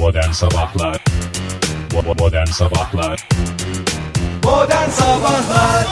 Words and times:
Modern 0.00 0.30
Sabahlar 0.30 1.04
Modern 2.18 2.46
Sabahlar 2.46 3.28
Modern 4.44 4.90
Sabahlar 4.90 5.86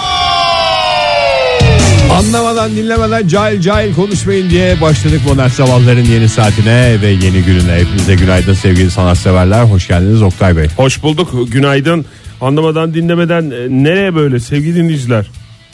Anlamadan 2.18 2.70
dinlemeden 2.70 3.28
cahil 3.28 3.60
cahil 3.60 3.94
konuşmayın 3.94 4.50
diye 4.50 4.80
başladık 4.80 5.20
modern 5.26 5.48
sabahların 5.48 6.04
yeni 6.04 6.28
saatine 6.28 7.02
ve 7.02 7.06
yeni 7.06 7.42
gününe. 7.42 7.72
Hepinize 7.72 8.14
günaydın 8.14 8.54
sevgili 8.54 8.90
sanatseverler. 8.90 9.64
Hoş 9.64 9.88
geldiniz 9.88 10.22
Oktay 10.22 10.56
Bey. 10.56 10.66
Hoş 10.76 11.02
bulduk. 11.02 11.52
Günaydın. 11.52 12.04
Anlamadan 12.40 12.94
dinlemeden 12.94 13.42
e, 13.42 13.84
nereye 13.84 14.14
böyle 14.14 14.40
sevgili 14.40 14.76
dinleyiciler? 14.76 15.26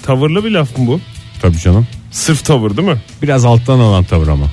Tavırlı 0.02 0.44
bir 0.44 0.50
laf 0.50 0.78
mı 0.78 0.86
bu? 0.86 1.00
Tabii 1.42 1.58
canım. 1.58 1.86
Sırf 2.10 2.44
tavır 2.44 2.76
değil 2.76 2.88
mi? 2.88 2.98
Biraz 3.22 3.44
alttan 3.44 3.78
alan 3.78 4.04
tavır 4.04 4.28
ama. 4.28 4.46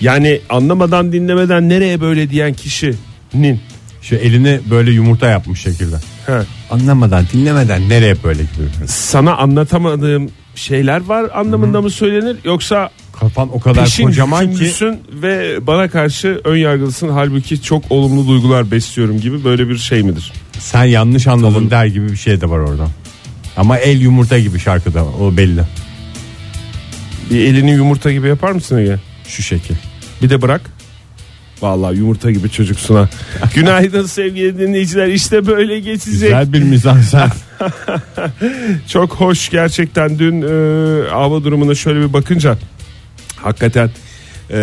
Yani 0.00 0.40
anlamadan 0.50 1.12
dinlemeden 1.12 1.68
nereye 1.68 2.00
böyle 2.00 2.30
diyen 2.30 2.52
kişinin 2.54 3.60
Şu 4.02 4.14
elini 4.14 4.60
böyle 4.70 4.90
yumurta 4.90 5.28
yapmış 5.30 5.60
şekilde. 5.60 5.96
he, 6.26 6.32
Anlamadan 6.70 7.24
dinlemeden 7.32 7.88
nereye 7.88 8.16
böyle 8.24 8.42
gibi. 8.42 8.88
sana 8.88 9.36
anlatamadığım 9.36 10.30
şeyler 10.54 11.00
var 11.04 11.30
anlamında 11.34 11.80
mı 11.82 11.90
söylenir 11.90 12.36
yoksa 12.44 12.90
Kafan 13.20 13.54
o 13.56 13.60
kadar 13.60 13.84
peşin 13.84 14.04
kocaman 14.04 14.44
ki 14.46 14.52
hükümlüsün 14.52 14.98
ve 15.22 15.66
bana 15.66 15.88
karşı 15.88 16.40
ön 16.44 16.56
yargılısın 16.56 17.08
halbuki 17.08 17.62
çok 17.62 17.84
olumlu 17.90 18.28
duygular 18.28 18.70
besliyorum 18.70 19.20
gibi 19.20 19.44
böyle 19.44 19.68
bir 19.68 19.78
şey 19.78 20.02
midir? 20.02 20.32
sen 20.58 20.84
yanlış 20.84 21.26
anladın 21.26 21.70
der 21.70 21.86
gibi 21.86 22.12
bir 22.12 22.16
şey 22.16 22.40
de 22.40 22.50
var 22.50 22.58
orada. 22.58 22.86
Ama 23.56 23.78
el 23.78 24.00
yumurta 24.00 24.38
gibi 24.38 24.58
şarkıda 24.58 25.04
o 25.04 25.36
belli. 25.36 25.62
Bir 27.30 27.40
elini 27.44 27.70
yumurta 27.70 28.12
gibi 28.12 28.28
yapar 28.28 28.52
mısın 28.52 28.78
Ege? 28.78 28.96
Şu 29.28 29.42
şekil. 29.42 29.74
Bir 30.22 30.30
de 30.30 30.42
bırak. 30.42 30.60
Vallahi 31.62 31.96
yumurta 31.96 32.30
gibi 32.30 32.50
çocuksuna. 32.50 33.08
Günaydın 33.54 34.06
sevgili 34.06 34.58
dinleyiciler. 34.58 35.08
İşte 35.08 35.46
böyle 35.46 35.80
geçecek. 35.80 36.12
Güzel 36.12 36.52
bir 36.52 36.62
mizansen. 36.62 37.30
Çok 38.88 39.14
hoş 39.14 39.48
gerçekten 39.48 40.18
dün 40.18 40.42
e, 40.42 41.08
hava 41.08 41.44
durumuna 41.44 41.74
şöyle 41.74 42.00
bir 42.00 42.12
bakınca 42.12 42.58
hakikaten 43.36 43.90
e, 44.50 44.56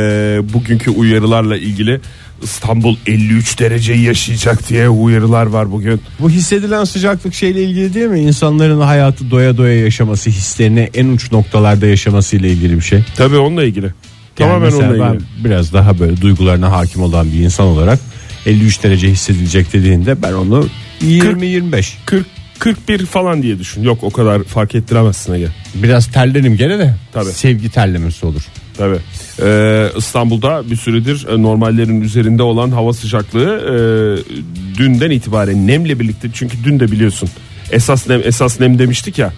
bugünkü 0.53 0.91
uyarılarla 0.91 1.57
ilgili 1.57 2.01
İstanbul 2.43 2.97
53 3.07 3.59
dereceyi 3.59 4.01
yaşayacak 4.01 4.69
diye 4.69 4.89
uyarılar 4.89 5.45
var 5.45 5.71
bugün. 5.71 6.01
Bu 6.19 6.29
hissedilen 6.29 6.83
sıcaklık 6.83 7.33
şeyle 7.33 7.63
ilgili 7.63 7.93
değil 7.93 8.07
mi? 8.07 8.19
İnsanların 8.19 8.81
hayatı 8.81 9.31
doya 9.31 9.57
doya 9.57 9.79
yaşaması, 9.79 10.29
hislerini 10.29 10.89
en 10.93 11.07
uç 11.07 11.31
noktalarda 11.31 11.85
yaşaması 11.85 12.35
ile 12.35 12.49
ilgili 12.49 12.75
bir 12.75 12.81
şey. 12.81 13.03
Tabii 13.15 13.37
onunla 13.37 13.63
ilgili. 13.63 13.93
Yani 14.39 14.49
Tamamen 14.49 14.61
mesela 14.73 14.89
onunla 14.91 15.09
ben 15.09 15.13
ilgili. 15.13 15.45
biraz 15.45 15.73
daha 15.73 15.99
böyle 15.99 16.21
duygularına 16.21 16.71
hakim 16.71 17.01
olan 17.01 17.31
bir 17.31 17.39
insan 17.39 17.65
olarak 17.65 17.99
53 18.45 18.83
derece 18.83 19.09
hissedilecek 19.09 19.73
dediğinde 19.73 20.21
ben 20.21 20.33
onu 20.33 20.67
20-25 21.01 21.93
40 22.05 22.25
41 22.59 23.05
falan 23.05 23.43
diye 23.43 23.59
düşün. 23.59 23.83
Yok 23.83 23.99
o 24.01 24.09
kadar 24.09 24.43
fark 24.43 24.75
ettiremezsin 24.75 25.33
Ege. 25.33 25.47
biraz 25.75 26.07
terlerim 26.11 26.57
gene 26.57 26.79
de 26.79 26.95
Tabii. 27.13 27.31
sevgi 27.31 27.69
terlemesi 27.69 28.25
olur. 28.25 28.41
Tabii. 28.77 28.97
Ee, 29.41 29.89
İstanbul'da 29.97 30.69
bir 30.71 30.75
süredir 30.75 31.27
e, 31.27 31.41
normallerin 31.41 32.01
üzerinde 32.01 32.43
olan 32.43 32.71
hava 32.71 32.93
sıcaklığı 32.93 33.59
e, 33.59 34.77
dünden 34.77 35.11
itibaren 35.11 35.67
nemle 35.67 35.99
birlikte 35.99 36.27
çünkü 36.33 36.57
dün 36.63 36.79
de 36.79 36.91
biliyorsun 36.91 37.29
esas 37.73 38.09
nem 38.09 38.21
esas 38.23 38.59
nem 38.59 38.79
demiştik 38.79 39.17
ya. 39.19 39.33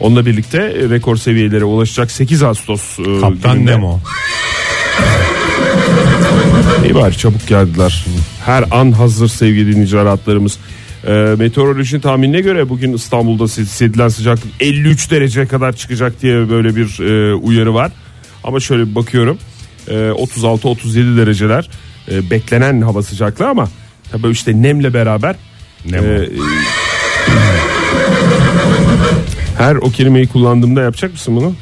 Onunla 0.00 0.26
birlikte 0.26 0.58
e, 0.58 0.90
rekor 0.90 1.16
seviyelere 1.16 1.64
ulaşacak 1.64 2.10
8 2.10 2.42
Ağustos 2.42 2.98
e, 2.98 3.20
Kaptan 3.20 3.54
gününde. 3.54 3.70
Nemo. 3.70 4.00
İyi 6.84 6.94
bari 6.94 7.16
çabuk 7.18 7.48
geldiler. 7.48 8.04
Her 8.46 8.64
an 8.70 8.92
hazır 8.92 9.28
sevgili 9.28 9.72
dinleyiciler. 9.72 10.18
Ee, 11.06 11.34
meteoroloji 11.38 12.00
tahminine 12.00 12.40
göre 12.40 12.68
bugün 12.68 12.92
İstanbul'da 12.92 13.44
hissedilen 13.44 14.08
sıcaklık 14.08 14.52
53 14.60 15.10
derece 15.10 15.46
kadar 15.46 15.72
çıkacak 15.72 16.22
diye 16.22 16.50
böyle 16.50 16.76
bir 16.76 17.00
e, 17.00 17.34
uyarı 17.34 17.74
var. 17.74 17.92
Ama 18.44 18.60
şöyle 18.60 18.86
bir 18.86 18.94
bakıyorum 18.94 19.38
e, 19.88 19.92
36-37 19.92 21.16
dereceler 21.16 21.70
e, 22.10 22.30
beklenen 22.30 22.80
hava 22.80 23.02
sıcaklığı 23.02 23.48
ama 23.48 23.68
tabii 24.12 24.30
işte 24.30 24.62
nemle 24.62 24.94
beraber 24.94 25.36
Nemo. 25.90 26.06
e, 26.06 26.28
her 29.60 29.76
o 29.76 29.90
kelimeyi 29.90 30.26
kullandığımda 30.26 30.82
yapacak 30.82 31.12
mısın 31.12 31.36
bunu? 31.36 31.54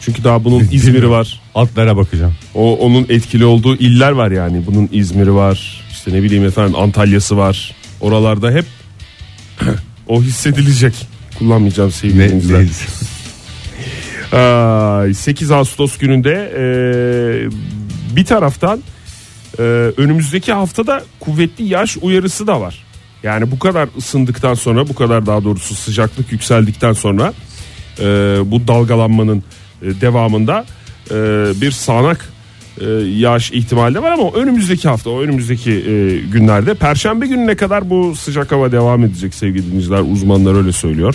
Çünkü 0.00 0.24
daha 0.24 0.44
bunun 0.44 0.68
İzmir'i 0.72 1.10
var. 1.10 1.40
Altlara 1.54 1.96
bakacağım. 1.96 2.34
O 2.54 2.76
onun 2.78 3.06
etkili 3.08 3.44
olduğu 3.44 3.76
iller 3.76 4.10
var 4.12 4.30
yani. 4.30 4.66
Bunun 4.66 4.88
İzmir'i 4.92 5.34
var. 5.34 5.84
İşte 5.90 6.12
ne 6.12 6.22
bileyim 6.22 6.44
efendim 6.44 6.74
Antalya'sı 6.76 7.36
var. 7.36 7.74
Oralarda 8.00 8.50
hep 8.50 8.64
o 10.08 10.22
hissedilecek. 10.22 10.94
Kullanmayacağım 11.38 11.90
sevgili 11.92 12.18
dinleyiciler. 12.18 12.60
ne- 14.32 14.38
Ay, 14.38 15.14
8 15.14 15.50
Ağustos 15.50 15.98
gününde 15.98 16.52
e, 16.56 16.62
bir 18.16 18.24
taraftan 18.24 18.80
e, 19.58 19.62
önümüzdeki 19.96 20.52
haftada 20.52 21.02
kuvvetli 21.20 21.64
yağış 21.64 21.96
uyarısı 22.02 22.46
da 22.46 22.60
var. 22.60 22.84
Yani 23.22 23.50
bu 23.50 23.58
kadar 23.58 23.88
ısındıktan 23.98 24.54
sonra 24.54 24.88
bu 24.88 24.94
kadar 24.94 25.26
daha 25.26 25.44
doğrusu 25.44 25.74
sıcaklık 25.74 26.32
yükseldikten 26.32 26.92
sonra 26.92 27.32
e, 28.00 28.04
bu 28.44 28.68
dalgalanmanın 28.68 29.42
e, 29.82 30.00
devamında 30.00 30.64
e, 31.10 31.14
bir 31.60 31.70
sağanak 31.70 32.32
e, 32.80 32.84
yağış 33.16 33.52
ihtimali 33.52 33.94
de 33.94 34.02
var 34.02 34.12
ama 34.12 34.30
önümüzdeki 34.30 34.88
hafta 34.88 35.10
o 35.10 35.20
önümüzdeki 35.20 35.70
e, 35.72 36.18
günlerde 36.32 36.74
perşembe 36.74 37.26
gününe 37.26 37.54
kadar 37.54 37.90
bu 37.90 38.16
sıcak 38.16 38.52
hava 38.52 38.72
devam 38.72 39.04
edecek 39.04 39.34
sevgili 39.34 39.66
dinleyiciler 39.66 40.00
uzmanlar 40.12 40.54
öyle 40.54 40.72
söylüyor. 40.72 41.14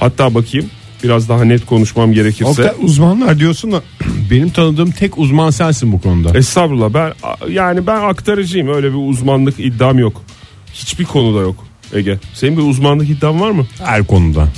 Hatta 0.00 0.34
bakayım 0.34 0.70
biraz 1.02 1.28
daha 1.28 1.44
net 1.44 1.66
konuşmam 1.66 2.12
gerekirse. 2.12 2.50
Oktay, 2.50 2.72
uzmanlar 2.80 3.38
diyorsun 3.38 3.72
da 3.72 3.82
benim 4.30 4.50
tanıdığım 4.50 4.90
tek 4.90 5.18
uzman 5.18 5.50
sensin 5.50 5.92
bu 5.92 6.00
konuda. 6.00 6.38
Estağfurullah 6.38 6.94
ben 6.94 7.12
yani 7.50 7.86
ben 7.86 8.02
aktarıcıyım 8.02 8.68
öyle 8.68 8.88
bir 8.88 9.08
uzmanlık 9.08 9.60
iddiam 9.60 9.98
yok. 9.98 10.22
Hiçbir 10.74 11.04
konuda 11.04 11.40
yok 11.40 11.66
Ege. 11.94 12.18
Senin 12.34 12.56
bir 12.56 12.62
uzmanlık 12.62 13.10
iddian 13.10 13.40
var 13.40 13.50
mı? 13.50 13.66
Her 13.78 14.06
konuda. 14.06 14.48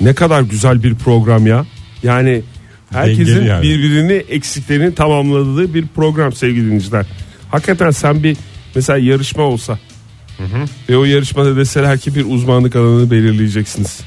Ne 0.00 0.14
kadar 0.14 0.42
güzel 0.42 0.82
bir 0.82 0.94
program 0.94 1.46
ya. 1.46 1.66
Yani 2.02 2.42
herkesin 2.90 3.26
Dengeli 3.26 3.48
yani. 3.48 3.62
birbirini 3.62 4.12
eksiklerini 4.12 4.94
tamamladığı 4.94 5.74
bir 5.74 5.86
program 5.86 6.32
sevgili 6.32 6.64
dinleyiciler. 6.64 7.06
Hakikaten 7.50 7.90
sen 7.90 8.22
bir 8.22 8.36
mesela 8.74 8.98
yarışma 8.98 9.42
olsa 9.42 9.78
ve 10.88 10.96
o 10.96 11.04
yarışmada 11.04 11.56
deseler 11.56 11.98
ki 11.98 12.14
bir 12.14 12.24
uzmanlık 12.28 12.76
alanını 12.76 13.10
belirleyeceksiniz. 13.10 14.00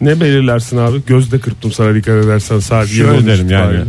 Ne 0.00 0.20
belirlersin 0.20 0.76
abi? 0.76 1.02
Gözde 1.06 1.38
kırptım 1.38 1.72
sana 1.72 1.94
dikkat 1.94 2.24
edersen 2.24 2.58
sadece. 2.58 2.94
Şöyle 2.94 3.26
derim 3.26 3.50
yani. 3.50 3.80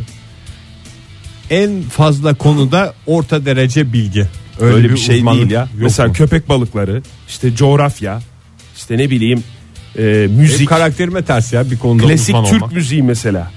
En 1.50 1.82
fazla 1.82 2.34
konuda 2.34 2.94
orta 3.06 3.46
derece 3.46 3.94
bilgi. 3.94 4.28
Öyle, 4.60 4.90
bir, 4.90 4.98
şey 4.98 5.18
uzmanlık 5.18 5.42
değil 5.42 5.52
ya. 5.52 5.60
yok 5.62 5.70
Mesela 5.74 6.08
mu? 6.08 6.14
köpek 6.14 6.50
balıkları, 6.50 7.02
işte 7.30 7.56
coğrafya, 7.56 8.22
işte 8.78 8.98
ne 8.98 9.10
bileyim 9.10 9.44
e, 9.98 10.04
Benim 10.04 10.32
müzik, 10.32 10.70
karakterime 10.70 11.22
ters 11.22 11.54
ya 11.54 11.72
bir 11.72 11.78
konuda 11.78 12.04
klasik 12.08 12.36
Türk 12.46 12.54
olmak. 12.54 12.72
müziği 12.74 13.04
mesela. 13.04 13.52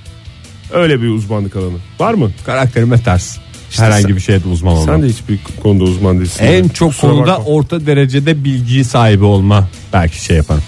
Öyle 0.73 1.03
bir 1.03 1.09
uzmanlık 1.09 1.57
alanı. 1.57 1.77
Var 2.01 2.15
mı? 2.15 2.31
Karakterime 2.47 3.03
ters. 3.03 3.37
İşte 3.71 3.83
Herhangi 3.83 4.03
sen- 4.03 4.17
bir 4.17 4.21
şeyde 4.21 4.49
uzman 4.49 4.73
olmak. 4.75 4.95
Sen 4.95 5.03
de 5.03 5.09
hiçbir 5.09 5.39
konuda 5.63 5.85
uzman 5.85 6.19
değilsin. 6.19 6.45
en 6.45 6.53
Yani. 6.53 6.73
çok 6.73 6.91
Kusura 6.91 7.11
konuda 7.11 7.27
bakma. 7.33 7.45
orta 7.45 7.87
derecede 7.87 8.45
bilgi 8.45 8.85
sahibi 8.85 9.25
olma 9.25 9.69
belki 9.93 10.25
şey 10.25 10.37
yaparım. 10.37 10.63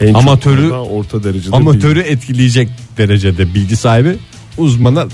En 0.00 0.14
amatörü- 0.14 0.70
orta 0.70 1.24
derecede 1.24 1.56
Amatörü 1.56 2.00
etkileyecek 2.00 2.68
derecede 2.98 3.54
bilgi 3.54 3.76
sahibi 3.76 4.16
uzmana 4.58 5.06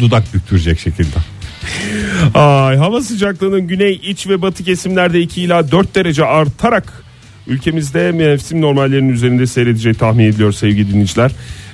dudak 0.00 0.34
büktürecek 0.34 0.80
şekilde. 0.80 1.16
Ay, 2.34 2.76
hava 2.76 3.00
sıcaklığının 3.00 3.66
güney, 3.66 4.00
iç 4.02 4.26
ve 4.26 4.42
batı 4.42 4.64
kesimlerde 4.64 5.20
2 5.20 5.42
ila 5.42 5.70
4 5.70 5.94
derece 5.94 6.24
artarak 6.24 7.04
ülkemizde 7.46 8.12
mevsim 8.12 8.60
normallerinin 8.60 9.12
üzerinde 9.12 9.46
seyredeceği 9.46 9.94
tahmin 9.94 10.24
ediliyor 10.24 10.52
sevgili 10.52 10.88
dinleyiciler. 10.90 11.30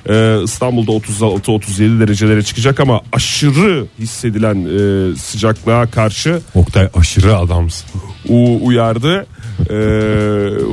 Ee, 0.09 0.43
İstanbul'da 0.43 0.91
36-37 0.91 1.99
derecelere 1.99 2.43
çıkacak 2.43 2.79
ama 2.79 3.01
aşırı 3.13 3.85
hissedilen 3.99 4.55
e, 4.55 5.15
sıcaklığa 5.15 5.85
karşı 5.87 6.39
Oktay 6.55 6.89
aşırı 6.93 7.37
adamsın. 7.37 7.87
u- 8.29 8.65
uyardı 8.67 9.25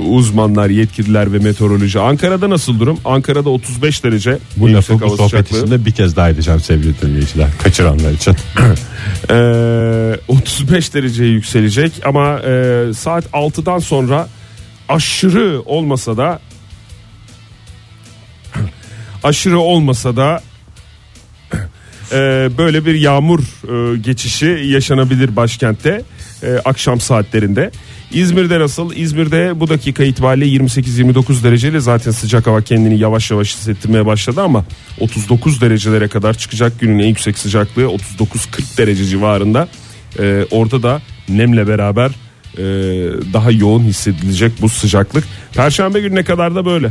uzmanlar, 0.08 0.70
yetkililer 0.70 1.32
ve 1.32 1.38
meteoroloji. 1.38 2.00
Ankara'da 2.00 2.50
nasıl 2.50 2.80
durum? 2.80 2.98
Ankara'da 3.04 3.50
35 3.50 4.04
derece. 4.04 4.38
Bu 4.56 4.72
lafı 4.72 5.00
bu 5.00 5.16
sohbet 5.16 5.52
içinde 5.52 5.84
bir 5.84 5.92
kez 5.92 6.16
daha 6.16 6.30
edeceğim 6.30 6.60
sevgili 6.60 7.00
dinleyiciler. 7.00 7.48
Kaçıranlar 7.62 8.12
için. 8.12 8.36
Ee, 9.30 10.16
35 10.28 10.94
dereceye 10.94 11.30
yükselecek 11.30 11.92
ama 12.04 12.38
e, 12.38 12.84
saat 12.94 13.24
6'dan 13.26 13.78
sonra 13.78 14.28
aşırı 14.88 15.62
olmasa 15.64 16.16
da 16.16 16.40
aşırı 19.24 19.58
olmasa 19.58 20.16
da 20.16 20.42
e, 22.12 22.50
böyle 22.58 22.86
bir 22.86 22.94
yağmur 22.94 23.40
e, 23.40 23.98
geçişi 23.98 24.46
yaşanabilir 24.64 25.36
başkentte 25.36 26.02
e, 26.42 26.60
akşam 26.64 27.00
saatlerinde. 27.00 27.70
İzmir'de 28.12 28.60
nasıl? 28.60 28.92
İzmir'de 28.94 29.60
bu 29.60 29.68
dakika 29.68 30.04
itibariyle 30.04 30.64
28-29 30.64 31.44
dereceyle 31.44 31.80
zaten 31.80 32.10
sıcak 32.10 32.46
hava 32.46 32.62
kendini 32.62 32.98
yavaş 32.98 33.30
yavaş 33.30 33.56
hissettirmeye 33.56 34.06
başladı 34.06 34.42
ama 34.42 34.64
39 35.00 35.60
derecelere 35.60 36.08
kadar 36.08 36.34
çıkacak 36.34 36.80
günün 36.80 36.98
en 36.98 37.06
yüksek 37.08 37.38
sıcaklığı 37.38 37.82
39-40 37.82 38.78
derece 38.78 39.04
civarında. 39.04 39.68
E, 40.18 40.44
orada 40.50 40.82
da 40.82 41.02
nemle 41.28 41.68
beraber 41.68 42.10
e, 42.58 42.62
daha 43.32 43.50
yoğun 43.50 43.82
hissedilecek 43.82 44.52
bu 44.62 44.68
sıcaklık. 44.68 45.24
Perşembe 45.54 46.00
gününe 46.00 46.24
kadar 46.24 46.54
da 46.54 46.64
böyle 46.64 46.90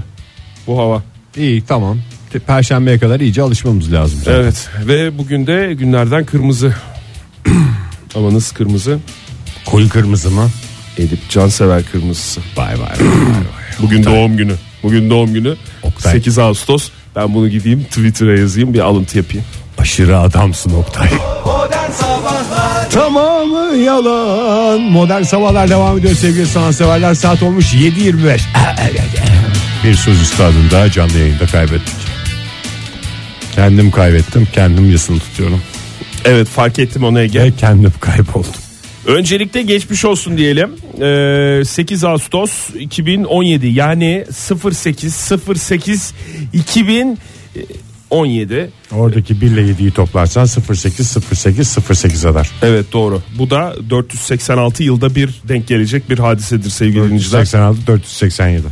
bu 0.67 0.77
hava. 0.77 1.03
İyi 1.37 1.61
tamam. 1.61 1.97
Perşembeye 2.47 2.99
kadar 2.99 3.19
iyice 3.19 3.41
alışmamız 3.41 3.93
lazım. 3.93 4.19
zaten. 4.23 4.39
Evet 4.39 4.69
ve 4.87 5.17
bugün 5.17 5.47
de 5.47 5.73
günlerden 5.73 6.25
kırmızı. 6.25 6.75
Amanız 8.15 8.51
kırmızı. 8.51 8.99
Koyu 9.71 9.89
kırmızı 9.89 10.31
mı? 10.31 10.49
Edip 10.97 11.29
Cansever 11.29 11.83
kırmızısı. 11.83 12.41
Vay 12.57 12.67
vay 12.67 12.79
vay. 12.79 12.89
vay. 12.89 13.07
Bugün 13.79 14.03
doğum 14.03 14.37
günü. 14.37 14.53
Bugün 14.83 15.09
doğum 15.09 15.33
günü. 15.33 15.55
Oktay. 15.83 16.13
8 16.13 16.39
Ağustos. 16.39 16.89
Ben 17.15 17.33
bunu 17.33 17.49
gideyim 17.49 17.83
Twitter'a 17.83 18.39
yazayım 18.39 18.73
bir 18.73 18.79
alıntı 18.79 19.17
yapayım. 19.17 19.45
Aşırı 19.77 20.19
adamsın 20.19 20.73
Oktay. 20.73 21.09
Tamamı 22.91 23.75
yalan. 23.75 24.81
Modern 24.81 25.21
sabahlar 25.21 25.69
devam 25.69 25.97
ediyor 25.97 26.15
sevgili 26.15 26.47
sanatseverler. 26.47 27.13
Saat 27.13 27.43
olmuş 27.43 27.73
7.25. 27.73 28.39
Bir 29.83 29.95
söz 29.95 30.21
üstadını 30.21 30.71
daha 30.71 30.91
canlı 30.91 31.17
yayında 31.17 31.45
kaybettik. 31.45 31.95
Kendim 33.55 33.91
kaybettim. 33.91 34.47
Kendim 34.53 34.91
yasını 34.91 35.19
tutuyorum. 35.19 35.61
Evet 36.25 36.47
fark 36.47 36.79
ettim 36.79 37.03
onu 37.03 37.19
Ege. 37.19 37.43
Ve 37.43 37.51
kendim 37.51 37.93
kayboldum. 37.99 38.66
Öncelikle 39.07 39.61
geçmiş 39.61 40.05
olsun 40.05 40.37
diyelim. 40.37 40.71
Ee, 41.01 41.61
8 41.65 42.03
Ağustos 42.03 42.69
2017 42.79 43.67
yani 43.67 44.25
08 44.63 45.31
08 45.69 46.13
2017. 46.53 48.69
Oradaki 48.91 49.41
1 49.41 49.47
ile 49.47 49.61
7'yi 49.61 49.91
toplarsan 49.91 50.45
08 50.45 51.17
08 51.31 51.77
08 51.89 52.25
eder. 52.25 52.49
Evet 52.61 52.85
doğru. 52.93 53.21
Bu 53.37 53.49
da 53.49 53.75
486 53.89 54.83
yılda 54.83 55.15
bir 55.15 55.41
denk 55.43 55.67
gelecek 55.67 56.09
bir 56.09 56.19
hadisedir 56.19 56.69
sevgili 56.69 57.03
dinleyiciler. 57.03 57.39
486 57.39 57.87
487. 57.87 58.63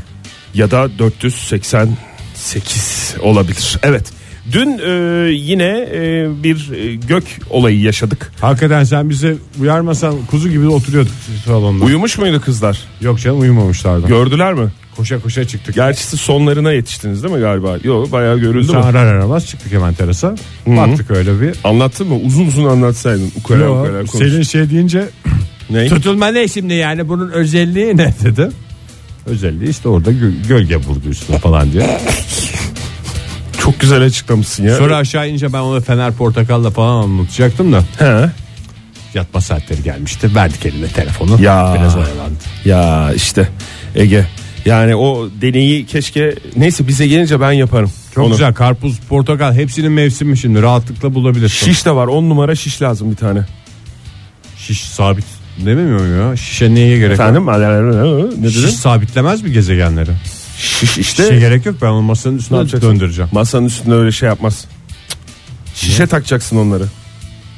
ya 0.53 0.71
da 0.71 0.99
488 0.99 3.15
olabilir. 3.21 3.79
Evet. 3.83 4.24
Dün 4.51 4.79
e, 4.85 4.91
yine 5.31 5.87
e, 5.93 6.27
bir 6.43 6.71
e, 6.71 6.95
gök 6.95 7.23
olayı 7.49 7.81
yaşadık. 7.81 8.31
Hakikaten 8.41 8.83
sen 8.83 9.09
bize 9.09 9.35
uyarmasan 9.61 10.15
kuzu 10.31 10.49
gibi 10.49 10.67
oturuyorduk 10.67 11.11
salonda. 11.45 11.85
Uyumuş 11.85 12.17
muydu 12.17 12.41
kızlar? 12.41 12.79
Yok 13.01 13.19
canım 13.19 13.39
uyumamışlardı. 13.41 14.07
Gördüler 14.07 14.53
mi? 14.53 14.67
koşa 14.97 15.19
koşa 15.21 15.47
çıktık. 15.47 15.75
Gerçi 15.75 16.03
siz 16.03 16.19
sonlarına 16.19 16.71
yetiştiniz 16.71 17.23
değil 17.23 17.33
mi 17.35 17.39
galiba? 17.39 17.77
Yok 17.83 18.11
bayağı 18.11 18.39
görüldü 18.39 18.67
Sen 18.67 18.75
mü? 18.75 18.81
arar 18.83 19.05
aramaz 19.05 19.47
çıktık 19.47 19.71
hemen 19.73 19.93
terasa. 19.93 20.35
Baktık 20.67 21.11
öyle 21.11 21.41
bir. 21.41 21.55
Anlattın 21.63 22.07
mı? 22.07 22.15
Uzun 22.15 22.45
uzun 22.47 22.65
anlatsaydın. 22.65 23.31
Ukala 23.35 23.63
Yo, 23.63 23.81
ukala 23.81 24.05
konuş. 24.05 24.11
Selin 24.11 24.41
şey 24.43 24.69
deyince 24.69 25.09
Ne? 25.69 25.87
tutulma 25.87 26.27
ne 26.27 26.47
şimdi 26.47 26.73
yani 26.73 27.09
bunun 27.09 27.29
özelliği 27.29 27.97
ne 27.97 28.13
dedi. 28.23 28.49
Özelliği 29.25 29.69
işte 29.69 29.89
orada 29.89 30.11
gö- 30.11 30.47
gölge 30.47 30.75
vurdu 30.75 31.09
üstüne 31.09 31.37
falan 31.39 31.71
diye. 31.71 31.99
Çok 33.65 33.79
güzel 33.79 34.01
açıklamışsın 34.01 34.63
ya. 34.63 34.77
Sonra 34.77 34.97
aşağı 34.97 35.29
ince 35.29 35.53
ben 35.53 35.59
ona 35.59 35.79
Fener 35.81 36.13
Portakal'la 36.13 36.69
falan 36.69 37.03
anlatacaktım 37.03 37.73
da 37.73 37.83
He. 37.99 38.29
yatma 39.13 39.41
saatleri 39.41 39.83
gelmişti. 39.83 40.35
Verdik 40.35 40.65
eline 40.65 40.87
telefonu. 40.87 41.41
Ya. 41.41 41.75
Biraz 41.79 41.95
oyalandı. 41.95 42.39
Ya 42.65 43.13
işte 43.13 43.49
Ege. 43.95 44.25
Yani 44.65 44.95
o 44.95 45.29
deneyi 45.41 45.85
keşke 45.85 46.35
neyse 46.55 46.87
bize 46.87 47.07
gelince 47.07 47.41
ben 47.41 47.51
yaparım. 47.51 47.91
Çok 48.15 48.23
Onu. 48.25 48.31
güzel 48.31 48.53
karpuz, 48.53 48.99
portakal 49.09 49.53
hepsinin 49.53 49.91
mevsimi 49.91 50.37
şimdi 50.37 50.61
rahatlıkla 50.61 51.13
bulabilirsin. 51.13 51.65
Şiş 51.65 51.85
de 51.85 51.91
var 51.91 52.07
10 52.07 52.29
numara 52.29 52.55
şiş 52.55 52.81
lazım 52.81 53.11
bir 53.11 53.15
tane. 53.15 53.45
Şiş 54.57 54.81
sabit 54.81 55.25
demiyor 55.65 56.29
ya? 56.29 56.37
Şişe 56.37 56.75
neye 56.75 56.97
gerek 56.97 57.19
var? 57.19 57.25
Efendim 57.25 58.41
ne 58.41 58.49
Şiş 58.49 58.73
sabitlemez 58.73 59.41
mi 59.43 59.51
gezegenleri? 59.51 60.11
Şiş 60.57 60.97
işte. 60.97 61.23
Şişe 61.23 61.39
gerek 61.39 61.65
yok 61.65 61.75
ben 61.81 61.87
onu 61.87 62.01
masanın 62.01 62.37
üstüne 62.37 62.57
Ne 62.57 62.61
atıp 62.61 62.73
yapacaksın? 62.73 62.99
döndüreceğim. 62.99 63.29
Masanın 63.33 63.65
üstünde 63.65 63.95
öyle 63.95 64.11
şey 64.11 64.29
yapmaz. 64.29 64.65
Şişe 65.75 66.07
takacaksın 66.07 66.57
onları. 66.57 66.83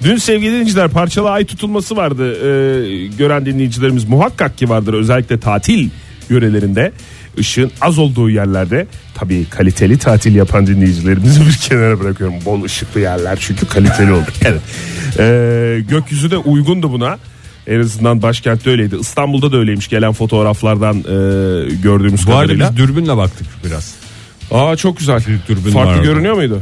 Dün 0.03 0.17
sevgili 0.17 0.51
dinleyiciler 0.51 0.89
parçalı 0.89 1.29
ay 1.29 1.45
tutulması 1.45 1.95
vardı. 1.95 2.33
Ee, 2.33 3.07
gören 3.17 3.45
dinleyicilerimiz 3.45 4.03
muhakkak 4.05 4.57
ki 4.57 4.69
vardır. 4.69 4.93
Özellikle 4.93 5.39
tatil 5.39 5.89
yörelerinde 6.29 6.91
ışığın 7.39 7.71
az 7.81 7.97
olduğu 7.99 8.29
yerlerde 8.29 8.87
tabii 9.15 9.45
kaliteli 9.49 9.97
tatil 9.97 10.35
yapan 10.35 10.67
dinleyicilerimizi 10.67 11.41
bir 11.47 11.53
kenara 11.57 11.99
bırakıyorum. 11.99 12.35
Bol 12.45 12.63
ışıklı 12.63 12.99
yerler 12.99 13.37
çünkü 13.41 13.65
kaliteli 13.65 14.11
olur. 14.11 14.23
Evet. 14.45 14.61
Ee, 15.19 15.79
gökyüzü 15.89 16.31
de 16.31 16.37
uygundu 16.37 16.91
buna. 16.91 17.17
En 17.67 17.79
azından 17.79 18.21
başkentte 18.21 18.69
öyleydi. 18.69 18.95
İstanbul'da 18.95 19.51
da 19.51 19.57
öyleymiş 19.57 19.87
gelen 19.87 20.13
fotoğraflardan 20.13 20.97
e, 20.97 21.01
gördüğümüz 21.83 22.27
arada 22.27 22.41
kadarıyla. 22.41 22.69
biz 22.71 22.77
dürbünle 22.77 23.17
baktık 23.17 23.47
biraz. 23.65 23.95
Aa 24.51 24.75
çok 24.75 24.97
güzel. 24.97 25.21
dürbün 25.49 25.71
Farklı 25.71 25.91
vardı. 25.91 26.03
görünüyor 26.03 26.33
muydu? 26.35 26.61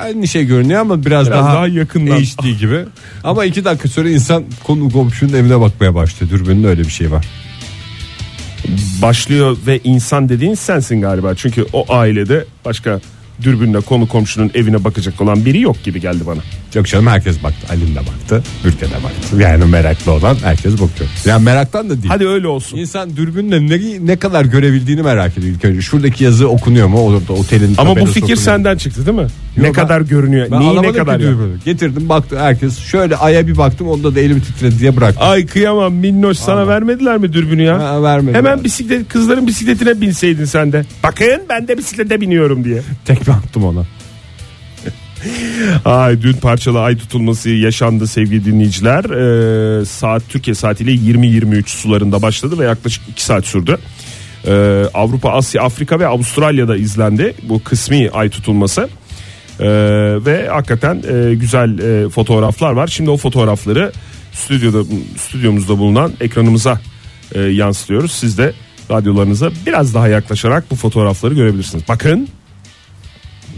Aynı 0.00 0.28
şey 0.28 0.44
görünüyor 0.44 0.80
ama 0.80 1.04
biraz, 1.04 1.26
Biraz 1.26 1.38
daha, 1.44 1.54
daha 1.54 1.66
yakından. 1.68 2.16
HD 2.20 2.58
gibi. 2.60 2.84
Ama 3.24 3.44
iki 3.44 3.64
dakika 3.64 3.88
sonra 3.88 4.10
insan 4.10 4.44
konu 4.64 4.90
komşunun 4.90 5.32
evine 5.32 5.60
bakmaya 5.60 5.94
başlıyor. 5.94 6.32
Dürbünün 6.32 6.64
öyle 6.64 6.82
bir 6.82 6.90
şey 6.90 7.10
var. 7.12 7.26
başlıyor 9.02 9.56
ve 9.66 9.80
insan 9.84 10.28
dediğin 10.28 10.54
sensin 10.54 11.00
galiba. 11.00 11.34
Çünkü 11.34 11.66
o 11.72 11.94
ailede 11.94 12.44
başka 12.64 13.00
dürbünle 13.44 13.80
konu 13.80 14.08
komşunun 14.08 14.50
evine 14.54 14.84
bakacak 14.84 15.20
olan 15.20 15.44
biri 15.44 15.60
yok 15.60 15.84
gibi 15.84 16.00
geldi 16.00 16.26
bana. 16.26 16.40
Yok 16.74 16.86
canım 16.86 17.06
herkes 17.06 17.42
baktı. 17.42 17.66
Alim 17.70 17.94
de 17.94 17.98
baktı. 17.98 18.42
Ülke 18.64 18.86
de 18.86 18.94
baktı. 18.94 19.36
Yani 19.38 19.64
meraklı 19.64 20.12
olan 20.12 20.36
herkes 20.42 20.72
bakıyor. 20.72 21.10
Yani 21.24 21.44
meraktan 21.44 21.90
da 21.90 21.94
değil. 21.94 22.08
Hadi 22.08 22.28
öyle 22.28 22.46
olsun. 22.46 22.76
İnsan 22.78 23.16
dürbünle 23.16 23.66
ne, 23.68 24.06
ne 24.06 24.16
kadar 24.16 24.44
görebildiğini 24.44 25.02
merak 25.02 25.38
ediyor 25.38 25.54
ilk 25.54 25.64
önce. 25.64 25.82
Şuradaki 25.82 26.24
yazı 26.24 26.48
okunuyor 26.48 26.88
mu? 26.88 27.00
Orada 27.00 27.32
otelin 27.32 27.74
Ama 27.78 28.00
bu 28.00 28.06
fikir 28.06 28.20
okunuyor 28.20 28.36
senden 28.36 28.76
çıktı 28.76 29.06
değil 29.06 29.18
mi? 29.18 29.26
Ne 29.56 29.64
ben- 29.64 29.72
kadar 29.72 30.00
görünüyor? 30.00 30.46
Ben 30.50 30.60
Neyi 30.60 30.82
ne 30.82 30.92
kadar 30.92 31.20
ya? 31.20 31.28
dürbünü. 31.28 31.56
Getirdim 31.64 32.08
baktı 32.08 32.38
herkes. 32.40 32.78
Şöyle 32.78 33.16
aya 33.16 33.46
bir 33.46 33.56
baktım 33.58 33.88
onda 33.88 34.14
da 34.14 34.20
elim 34.20 34.40
titredi 34.40 34.78
diye 34.78 34.96
bıraktım. 34.96 35.22
Ay 35.26 35.46
kıyamam 35.46 35.94
minnoş 35.94 36.38
sana 36.38 36.68
vermediler 36.68 37.18
mi 37.18 37.32
dürbünü 37.32 37.62
ya? 37.62 37.78
Ha, 37.78 38.02
vermediler. 38.02 38.38
Hemen 38.38 38.64
bisiklet 38.64 39.08
kızların 39.08 39.46
bisikletine 39.46 40.00
binseydin 40.00 40.44
sen 40.44 40.72
de. 40.72 40.84
Bakın 41.02 41.42
ben 41.48 41.68
de 41.68 41.78
bisiklete 41.78 42.20
biniyorum 42.20 42.64
diye. 42.64 42.82
Tekme 43.04 43.34
attım 43.34 43.64
ona. 43.64 43.84
Ay 45.84 46.22
dün 46.22 46.32
parçalı 46.32 46.80
ay 46.80 46.98
tutulması 46.98 47.50
yaşandı 47.50 48.06
sevgili 48.06 48.44
dinleyiciler. 48.44 49.04
Ee, 49.04 49.84
saat 49.84 50.22
Türkiye 50.28 50.54
saatiyle 50.54 50.90
20-23 50.90 51.68
sularında 51.68 52.22
başladı 52.22 52.58
ve 52.58 52.64
yaklaşık 52.64 53.02
2 53.08 53.24
saat 53.24 53.46
sürdü. 53.46 53.78
Ee, 54.46 54.84
Avrupa, 54.94 55.30
Asya, 55.30 55.62
Afrika 55.62 56.00
ve 56.00 56.06
Avustralya'da 56.06 56.76
izlendi 56.76 57.34
bu 57.42 57.62
kısmi 57.62 58.10
ay 58.12 58.28
tutulması. 58.28 58.88
Ee, 59.60 59.66
ve 60.26 60.48
hakikaten 60.48 61.02
e, 61.08 61.34
güzel 61.34 61.78
e, 61.78 62.08
fotoğraflar 62.08 62.72
var. 62.72 62.86
Şimdi 62.86 63.10
o 63.10 63.16
fotoğrafları 63.16 63.92
stüdyoda 64.32 64.82
stüdyomuzda 65.18 65.78
bulunan 65.78 66.12
ekranımıza 66.20 66.80
e, 67.34 67.40
yansıtıyoruz. 67.40 68.12
Siz 68.12 68.38
de 68.38 68.52
radyolarınıza 68.90 69.50
biraz 69.66 69.94
daha 69.94 70.08
yaklaşarak 70.08 70.70
bu 70.70 70.76
fotoğrafları 70.76 71.34
görebilirsiniz. 71.34 71.84
Bakın, 71.88 72.28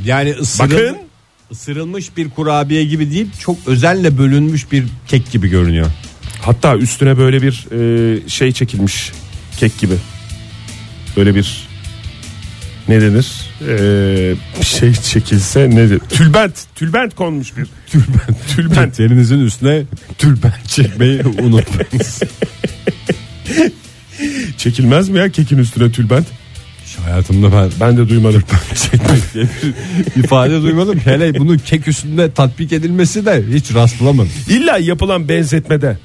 Yani 0.05 0.31
ısırıl, 0.41 0.71
bakın. 0.71 0.97
ısırılmış 1.53 2.17
bir 2.17 2.31
kurabiye 2.31 2.85
gibi 2.85 3.11
değil 3.11 3.27
çok 3.39 3.57
özenle 3.67 4.19
bölünmüş 4.19 4.73
bir 4.73 4.85
kek 5.09 5.31
gibi 5.31 5.49
görünüyor. 5.49 5.87
Hatta 6.43 6.77
üstüne 6.77 7.19
böyle 7.19 7.43
bir 7.43 7.67
e, 7.73 8.29
şey 8.29 8.53
çekilmiş 8.53 9.13
kek 9.57 9.79
gibi. 9.79 9.95
Böyle 11.17 11.35
bir 11.35 11.69
ne 12.89 13.01
denir? 13.01 13.51
E, 13.69 13.77
bir 14.61 14.67
şey 14.67 14.93
çekilse 14.93 15.71
ne 15.71 15.77
denir? 15.91 15.99
Tülbent, 15.99 16.55
tülbent 16.75 17.15
konmuş 17.15 17.57
bir. 17.57 17.67
Tülbent, 17.87 18.49
tülbent. 18.57 18.97
Keklerinizin 18.97 19.41
üstüne 19.41 19.83
tülbent 20.19 20.69
çekmeyi 20.69 21.23
unutmayınız. 21.43 22.23
Çekilmez 24.57 25.09
mi 25.09 25.19
ya 25.19 25.29
kekin 25.29 25.59
üstüne 25.59 25.93
tülbent? 25.93 26.27
Hayatımda 27.05 27.53
ben 27.53 27.71
Ben 27.81 27.97
de 27.97 28.09
duymadım. 28.09 28.43
bir 29.35 30.25
ifade 30.25 30.63
duymadım. 30.63 30.99
Hele 30.99 31.39
bunun 31.39 31.59
kek 31.59 31.89
üstünde 31.89 32.33
tatbik 32.33 32.73
edilmesi 32.73 33.27
de 33.27 33.45
hiç 33.55 33.75
rastlamadım. 33.75 34.33
İlla 34.49 34.79
yapılan 34.79 35.29
benzetmede 35.29 35.99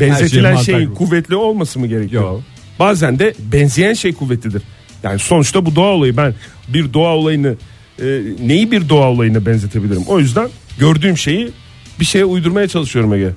benzetilen 0.00 0.56
şey 0.56 0.74
şeyin 0.74 0.94
kuvvetli 0.94 1.36
olması 1.36 1.78
mı 1.78 1.86
gerekiyor? 1.86 2.22
Yok. 2.22 2.42
Bazen 2.78 3.18
de 3.18 3.34
benzeyen 3.38 3.94
şey 3.94 4.14
kuvvetlidir. 4.14 4.62
Yani 5.02 5.18
sonuçta 5.18 5.66
bu 5.66 5.76
doğa 5.76 5.92
olayı 5.92 6.16
ben 6.16 6.34
bir 6.68 6.92
doğa 6.92 7.14
olayını 7.14 7.54
e, 8.02 8.04
neyi 8.46 8.70
bir 8.70 8.88
doğa 8.88 9.08
olayına 9.10 9.46
benzetebilirim? 9.46 10.02
O 10.06 10.18
yüzden 10.18 10.48
gördüğüm 10.78 11.18
şeyi 11.18 11.50
bir 12.00 12.04
şeye 12.04 12.24
uydurmaya 12.24 12.68
çalışıyorum 12.68 13.14
Ege. 13.14 13.30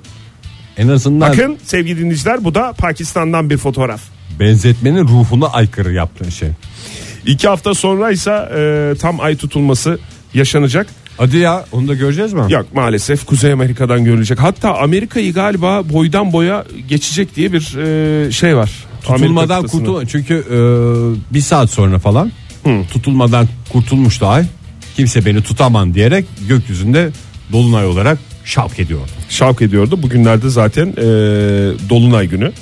En 0.76 0.88
azından 0.88 1.30
Bakın 1.30 1.58
sevgili 1.64 1.98
dinleyiciler 2.00 2.44
bu 2.44 2.54
da 2.54 2.72
Pakistan'dan 2.72 3.50
bir 3.50 3.56
fotoğraf. 3.56 4.00
benzetmenin 4.40 5.08
ruhuna 5.08 5.46
aykırı 5.46 5.92
yaptığın 5.92 6.30
şey. 6.30 6.48
İki 7.26 7.48
hafta 7.48 7.74
sonra 7.74 8.10
ise 8.10 8.30
e, 8.56 8.94
tam 9.00 9.20
ay 9.20 9.36
tutulması 9.36 9.98
yaşanacak. 10.34 10.86
Hadi 11.16 11.36
ya 11.36 11.64
onu 11.72 11.88
da 11.88 11.94
göreceğiz 11.94 12.32
mi? 12.32 12.42
Yok 12.48 12.66
maalesef 12.74 13.24
Kuzey 13.26 13.52
Amerika'dan 13.52 14.04
görülecek. 14.04 14.40
Hatta 14.40 14.74
Amerika'yı 14.78 15.32
galiba 15.34 15.88
boydan 15.92 16.32
boya 16.32 16.64
geçecek 16.88 17.36
diye 17.36 17.52
bir 17.52 17.76
e, 18.26 18.32
şey 18.32 18.56
var. 18.56 18.70
Tutulmadan 19.04 19.62
kıtasını. 19.62 19.84
kurtul 19.84 20.06
çünkü 20.06 20.34
e, 20.34 20.58
bir 21.34 21.40
saat 21.40 21.70
sonra 21.70 21.98
falan 21.98 22.32
tutulmadan 22.92 23.48
kurtulmuştu 23.72 24.26
ay. 24.26 24.44
Kimse 24.96 25.26
beni 25.26 25.42
tutaman 25.42 25.94
diyerek 25.94 26.24
gökyüzünde 26.48 27.10
dolunay 27.52 27.86
olarak 27.86 28.18
şapk 28.44 28.78
ediyor. 28.78 29.00
şavk 29.28 29.62
ediyordu. 29.62 30.02
Bugünlerde 30.02 30.48
zaten 30.48 30.86
e, 30.86 31.02
Dolunay 31.88 32.26
günü. 32.28 32.52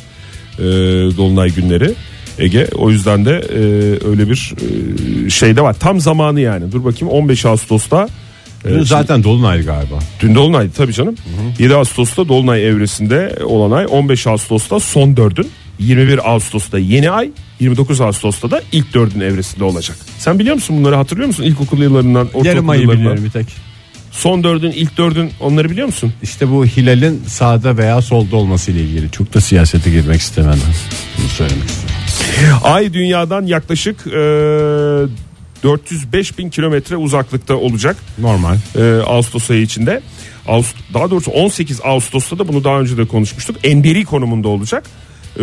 E, 0.59 0.63
Dolunay 1.17 1.51
günleri. 1.55 1.95
Ege 2.39 2.69
o 2.75 2.91
yüzden 2.91 3.25
de 3.25 3.31
e, 3.31 3.59
öyle 4.09 4.31
bir 4.31 4.53
e, 5.27 5.31
şey 5.31 5.57
de 5.57 5.61
var. 5.63 5.77
Tam 5.81 6.01
zamanı 6.01 6.41
yani. 6.41 6.73
Dur 6.73 6.85
bakayım 6.85 7.15
15 7.15 7.47
Ağustos'ta 7.47 8.09
e, 8.69 8.79
Bu 8.79 8.85
zaten 8.85 9.25
dolunay 9.25 9.63
galiba. 9.65 9.99
Dün 10.21 10.35
Dolunay'dı 10.35 10.73
tabii 10.77 10.93
canım. 10.93 11.15
7 11.59 11.75
Ağustos'ta 11.75 12.29
Dolunay 12.29 12.69
evresinde 12.69 13.39
olan 13.45 13.71
ay 13.71 13.87
15 13.91 14.27
Ağustos'ta 14.27 14.81
son 14.81 15.17
dördün 15.17 15.51
21 15.81 16.31
Ağustos'ta 16.31 16.79
yeni 16.79 17.11
ay 17.11 17.31
29 17.61 18.01
Ağustos'ta 18.01 18.51
da 18.51 18.63
ilk 18.73 18.95
dördün 18.95 19.21
evresinde 19.21 19.65
olacak. 19.65 19.97
Sen 20.19 20.39
biliyor 20.39 20.55
musun 20.55 20.77
bunları 20.79 20.95
hatırlıyor 20.97 21.27
musun? 21.27 21.43
İlkokul 21.43 21.79
yıllarından, 21.83 22.27
ortaokul 22.27 22.47
Yarım 22.47 22.69
ayı 22.69 22.81
yıllarından. 22.81 23.01
biliyorum 23.05 23.25
bir 23.25 23.31
tek. 23.31 23.47
Son 24.11 24.45
dördün, 24.45 24.71
ilk 24.71 24.97
dördün 24.99 25.31
onları 25.41 25.71
biliyor 25.71 25.87
musun? 25.87 26.13
İşte 26.23 26.51
bu 26.51 26.67
hilalin 26.67 27.23
sağda 27.27 27.77
veya 27.77 28.03
solda 28.03 28.37
olması 28.37 28.71
ile 28.71 28.81
ilgili. 28.81 29.11
Çok 29.11 29.35
da 29.35 29.41
siyasete 29.41 29.91
girmek 29.91 30.21
istemedim. 30.21 30.63
Bunu 31.19 31.29
söylemek 31.29 31.65
istedim. 31.69 31.95
Ay 32.65 32.93
dünyadan 32.93 33.47
yaklaşık 33.47 34.07
e, 34.07 34.11
405 35.63 36.39
bin 36.39 36.51
kilometre 36.51 36.97
uzaklıkta 36.97 37.55
olacak 37.57 37.97
Normal. 38.19 38.57
e, 38.79 39.03
Ağustos 39.03 39.51
ayı 39.51 39.63
içinde. 39.63 40.01
Ağust 40.49 40.75
daha 40.95 41.11
doğrusu 41.11 41.31
18 41.31 41.81
Ağustos'ta 41.85 42.39
da 42.39 42.49
bunu 42.49 42.65
daha 42.65 42.81
önce 42.81 42.97
de 42.97 43.05
konuşmuştuk. 43.05 43.57
Enberi 43.65 44.05
konumunda 44.05 44.49
olacak. 44.49 44.85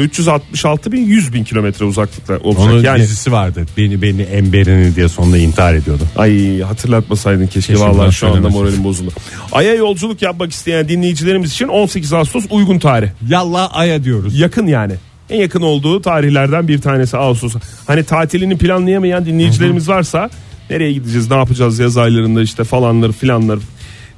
366 0.01 0.91
bin 0.91 1.05
100 1.05 1.33
bin 1.33 1.43
kilometre 1.43 1.85
uzaklıkta 1.85 2.33
olacak. 2.39 2.63
Onun 2.63 2.83
yani 2.83 3.01
dizisi 3.01 3.31
vardı. 3.31 3.65
Beni 3.77 4.01
beni 4.01 4.21
emberini 4.21 4.95
diye 4.95 5.09
sonunda 5.09 5.37
intihar 5.37 5.73
ediyordu. 5.73 6.03
ay 6.17 6.61
hatırlatmasaydın 6.61 7.47
keşke, 7.47 7.73
Keşke 7.73 7.89
vallahi 7.89 8.13
şu 8.13 8.27
anda 8.27 8.49
moralim 8.49 8.83
bozuldu. 8.83 9.11
Ay'a 9.51 9.73
yolculuk 9.73 10.21
yapmak 10.21 10.51
isteyen 10.51 10.89
dinleyicilerimiz 10.89 11.51
için 11.51 11.67
18 11.67 12.13
Ağustos 12.13 12.45
uygun 12.49 12.79
tarih. 12.79 13.09
Yallah 13.29 13.69
aya 13.73 14.03
diyoruz. 14.03 14.39
yakın 14.39 14.67
yani. 14.67 14.93
En 15.29 15.39
yakın 15.39 15.61
olduğu 15.61 16.01
tarihlerden 16.01 16.67
bir 16.67 16.81
tanesi 16.81 17.17
Ağustos. 17.17 17.55
Hani 17.87 18.03
tatilini 18.03 18.57
planlayamayan 18.57 19.25
dinleyicilerimiz 19.25 19.89
varsa 19.89 20.29
nereye 20.69 20.93
gideceğiz, 20.93 21.31
ne 21.31 21.37
yapacağız 21.37 21.79
yaz 21.79 21.97
aylarında 21.97 22.41
işte 22.41 22.63
falanlar 22.63 23.11
filanlar 23.11 23.59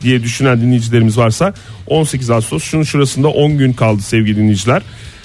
diye 0.02 0.24
düşünen 0.24 0.62
dinleyicilerimiz 0.62 1.18
varsa 1.18 1.54
18 1.88 2.30
Ağustos 2.30 2.64
şunun 2.64 2.84
şurasında 2.84 3.28
10 3.28 3.58
gün 3.58 3.74
kaldı 3.74 4.02
sevgili 4.02 4.38
dinleyiciler. 4.38 4.82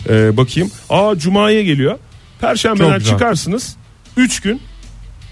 Ee, 0.08 0.36
bakayım. 0.36 0.70
Aa 0.90 1.14
Cuma'ya 1.18 1.62
geliyor. 1.62 1.98
Perşembeden 2.40 2.98
Çok 2.98 3.06
çıkarsınız. 3.06 3.76
3 4.16 4.40
gün. 4.40 4.60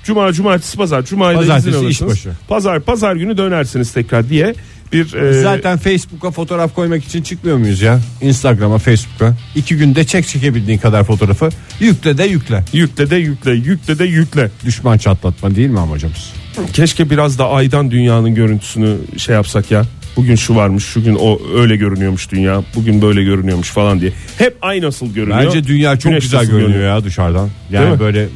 Cuma, 0.05 0.33
cumartesi, 0.33 0.76
pazar. 0.76 1.02
Cuma'yı 1.05 1.38
da 1.49 1.59
izin 1.59 1.73
alırsınız. 1.73 2.26
Pazar, 2.49 2.81
pazar 2.81 3.17
günü 3.17 3.37
dönersiniz 3.37 3.93
tekrar 3.93 4.29
diye 4.29 4.55
bir 4.93 5.14
e, 5.14 5.43
Zaten 5.43 5.79
Facebook'a 5.79 6.31
fotoğraf 6.31 6.75
koymak 6.75 7.05
için 7.05 7.23
çıkmıyor 7.23 7.57
muyuz 7.57 7.83
ya? 7.83 8.00
Instagram'a, 8.21 8.79
Facebook'a. 8.79 9.35
İki 9.55 9.76
günde 9.76 10.05
çek 10.05 10.26
çekebildiğin 10.26 10.79
kadar 10.79 11.05
fotoğrafı 11.05 11.49
yükle 11.81 12.19
de 12.19 12.25
yükle. 12.25 12.64
yükle 12.73 13.11
de 13.11 13.17
yükle, 13.17 13.52
yükle 13.52 13.99
de 13.99 14.05
yükle. 14.05 14.50
Düşman 14.64 14.99
çatlatma 14.99 15.55
değil 15.55 15.69
mi 15.69 15.81
amacımız? 15.81 16.33
Keşke 16.73 17.11
biraz 17.11 17.38
da 17.38 17.49
aydan 17.49 17.91
dünyanın 17.91 18.35
görüntüsünü 18.35 18.97
şey 19.17 19.35
yapsak 19.35 19.71
ya. 19.71 19.85
Bugün 20.16 20.35
şu 20.35 20.54
varmış, 20.57 20.85
şu 20.85 21.04
gün 21.04 21.14
o 21.21 21.38
öyle 21.57 21.76
görünüyormuş 21.76 22.31
dünya. 22.31 22.62
Bugün 22.76 23.02
böyle 23.02 23.25
görünüyormuş 23.25 23.69
falan 23.71 24.00
diye. 24.00 24.12
Hep 24.38 24.57
ay 24.62 24.81
nasıl 24.81 25.14
görünüyor? 25.14 25.38
Bence 25.47 25.64
dünya 25.64 25.97
çok 25.97 26.11
Güneş 26.12 26.25
güzel 26.25 26.38
nasıl 26.38 26.50
görünüyor 26.52 26.83
ya 26.97 27.04
dışarıdan. 27.04 27.49
Değil 27.71 27.83
Yani 27.83 27.95
mi? 27.95 28.00
böyle 28.00 28.28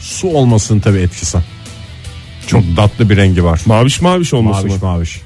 su 0.00 0.28
olmasının 0.28 0.80
tabii 0.80 0.98
etkisi. 0.98 1.38
Çok 2.46 2.62
tatlı 2.76 3.10
bir 3.10 3.16
rengi 3.16 3.44
var. 3.44 3.60
Maviş 3.66 4.00
maviş 4.00 4.34
olması 4.34 4.66
Maviş 4.66 4.82
mı? 4.82 4.88
maviş. 4.88 5.20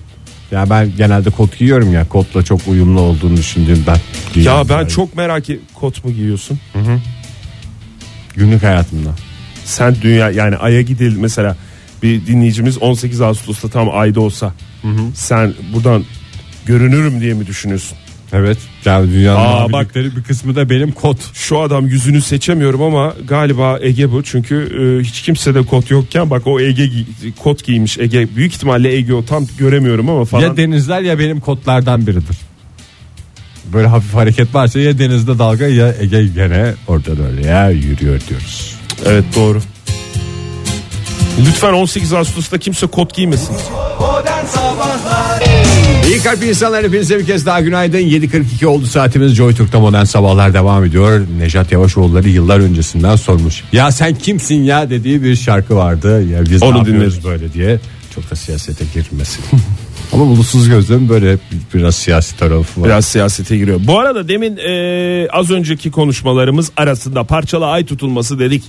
Ya 0.51 0.71
ben 0.71 0.93
genelde 0.97 1.31
kot 1.31 1.59
giyiyorum 1.59 1.93
ya. 1.93 2.09
Kotla 2.09 2.43
çok 2.43 2.61
uyumlu 2.69 3.01
olduğunu 3.01 3.37
düşündüğümden. 3.37 3.95
Ya 3.95 4.01
giyiyorum 4.35 4.67
ben 4.71 4.77
yani. 4.79 4.89
çok 4.89 5.17
merak 5.17 5.51
et. 5.51 5.61
Kot 5.75 6.05
mu 6.05 6.13
giyiyorsun? 6.13 6.59
günlük 8.37 8.63
hayatımda. 8.63 9.11
Sen 9.65 9.97
dünya 10.03 10.31
yani 10.31 10.57
aya 10.57 10.81
gidil 10.83 11.17
mesela 11.17 11.57
bir 12.03 12.27
dinleyicimiz 12.27 12.79
18 12.79 13.21
Ağustos'ta 13.21 13.69
tam 13.69 13.89
ayda 13.93 14.21
olsa 14.21 14.55
sen 15.15 15.55
buradan 15.75 16.05
görünürüm 16.67 17.21
diye 17.21 17.35
mi 17.35 17.47
düşünüyorsun? 17.47 17.99
Evet. 18.33 18.59
Yani 18.85 19.13
dünyanın 19.13 19.41
Aa, 19.41 19.69
mavilikleri 19.69 20.17
bir 20.17 20.23
kısmı 20.23 20.57
da 20.57 20.71
benim 20.71 20.93
kot. 20.93 21.19
Şu 21.35 21.61
adam 21.61 21.87
yüzünü 21.87 22.23
seçemiyorum 22.23 22.83
ama 22.83 23.15
galiba 23.29 23.79
Ege 23.83 24.13
bu. 24.13 24.23
Çünkü 24.23 24.55
e, 25.01 25.05
hiç 25.05 25.23
kimse 25.23 25.55
de 25.55 25.63
kot 25.63 25.91
yokken 25.91 26.31
bak 26.31 26.47
o 26.47 26.61
Ege 26.61 26.85
gi- 26.85 27.05
kot 27.43 27.65
giymiş 27.65 27.99
Ege. 27.99 28.29
Büyük 28.37 28.55
ihtimalle 28.55 28.95
Ege 28.97 29.15
o 29.15 29.25
tam 29.25 29.47
göremiyorum 29.59 30.09
ama 30.11 30.25
falan. 30.25 30.43
Ya 30.43 30.57
denizler 30.57 31.01
ya 31.01 31.19
benim 31.19 31.41
kotlardan 31.41 32.07
biridir. 32.07 32.37
Böyle 33.73 33.87
hafif 33.87 34.15
hareket 34.15 34.55
varsa 34.55 34.79
ya 34.81 34.99
denizde 34.99 35.39
dalga 35.39 35.67
ya 35.67 35.95
Ege 36.01 36.27
gene 36.27 36.75
orada 36.89 37.11
öyle 37.31 37.47
ya 37.47 37.71
yürüyor 37.71 38.21
diyoruz. 38.29 38.75
Evet 39.07 39.25
doğru. 39.37 39.61
Lütfen 41.47 41.73
18 41.73 42.13
Ağustos'ta 42.13 42.59
kimse 42.59 42.87
kot 42.87 43.15
giymesin. 43.15 43.57
Modern 44.45 44.57
Sabahlar 44.57 45.43
İyi 46.09 46.19
kalp 46.23 46.45
insanlar 46.45 46.85
hepinize 46.85 47.19
bir 47.19 47.27
kez 47.27 47.47
daha 47.47 47.61
günaydın. 47.61 47.99
7.42 47.99 48.67
oldu 48.67 48.87
saatimiz 48.87 49.35
Joy 49.35 49.55
Türk'te 49.55 49.79
modern 49.79 50.05
sabahlar 50.05 50.55
devam 50.55 50.85
ediyor. 50.85 51.27
Nejat 51.39 51.73
Yavaşoğulları 51.73 52.29
yıllar 52.29 52.61
öncesinden 52.61 53.17
sormuş. 53.17 53.63
Ya 53.73 53.91
sen 53.93 54.15
kimsin 54.15 54.63
ya 54.63 54.91
dediği 54.91 55.23
bir 55.23 55.37
şarkı 55.37 55.77
vardı. 55.77 56.23
Ya 56.29 56.43
biz 56.51 56.63
Onu 56.63 56.75
ne 56.75 56.79
yapıyoruz 56.79 57.03
dinledik. 57.23 57.25
böyle 57.25 57.53
diye. 57.53 57.79
Çok 58.15 58.31
da 58.31 58.37
siyasete 58.37 58.85
girmesin. 58.95 59.45
Ama 60.13 60.27
bulutsuz 60.27 60.69
gözlüm 60.69 61.09
böyle 61.09 61.39
biraz 61.75 61.97
siyasi 61.97 62.37
tarafı 62.37 62.81
var. 62.81 62.87
Biraz 62.87 63.05
siyasete 63.05 63.57
giriyor. 63.57 63.81
Bu 63.85 63.99
arada 63.99 64.29
demin 64.29 64.57
e, 64.57 65.29
az 65.33 65.51
önceki 65.51 65.91
konuşmalarımız 65.91 66.73
arasında 66.77 67.25
parçalı 67.25 67.67
ay 67.67 67.87
tutulması 67.87 68.39
dedik. 68.39 68.63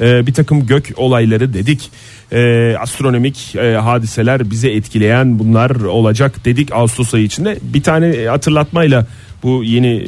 E, 0.00 0.26
bir 0.26 0.34
takım 0.34 0.66
gök 0.66 0.92
olayları 0.96 1.54
dedik. 1.54 1.90
E, 2.32 2.74
astronomik 2.76 3.56
e, 3.56 3.74
hadiseler 3.74 4.50
bize 4.50 4.70
etkileyen 4.70 5.38
bunlar 5.38 5.70
olacak 5.70 6.44
dedik 6.44 6.72
Ağustos 6.72 7.14
ayı 7.14 7.24
içinde. 7.24 7.58
Bir 7.62 7.82
tane 7.82 8.26
hatırlatmayla 8.26 9.06
bu 9.42 9.64
yeni 9.64 9.96
e, 9.96 10.06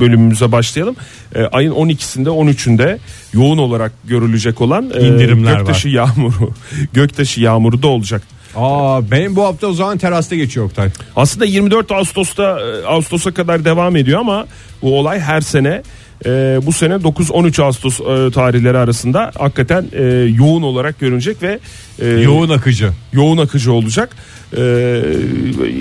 bölümümüze 0.00 0.52
başlayalım. 0.52 0.96
E, 1.34 1.42
ayın 1.42 1.72
12'sinde 1.72 2.28
13'ünde 2.28 2.98
yoğun 3.34 3.58
olarak 3.58 3.92
görülecek 4.04 4.60
olan 4.60 4.90
e, 4.94 5.06
İndirimler 5.06 5.56
göktaşı 5.56 5.88
yağmuru 5.88 6.50
göktaşı 6.92 7.40
yağmuru 7.40 7.82
da 7.82 7.88
olacak. 7.88 8.22
Aa, 8.56 9.10
benim 9.10 9.36
bu 9.36 9.44
hafta 9.44 9.66
o 9.66 9.72
zaman 9.72 9.98
terasta 9.98 10.36
geçiyor 10.36 10.66
Oktay. 10.66 10.88
Aslında 11.16 11.44
24 11.44 11.92
Ağustos'ta 11.92 12.60
e, 12.60 12.86
Ağustos'a 12.86 13.34
kadar 13.34 13.64
devam 13.64 13.96
ediyor 13.96 14.20
ama 14.20 14.46
bu 14.82 14.98
olay 14.98 15.20
her 15.20 15.40
sene 15.40 15.82
e, 16.26 16.60
bu 16.62 16.72
sene 16.72 16.94
9-13 16.94 17.62
Ağustos 17.62 18.00
e, 18.00 18.30
tarihleri 18.30 18.78
arasında 18.78 19.32
hakikaten 19.38 19.86
e, 19.92 20.02
yoğun 20.38 20.62
olarak 20.62 20.98
görünecek 21.00 21.42
ve 21.42 21.58
e, 21.98 22.08
Yoğun 22.08 22.48
akıcı. 22.48 22.90
yoğun 23.12 23.38
akıcı 23.38 23.72
olacak. 23.72 24.16
E, 24.56 24.62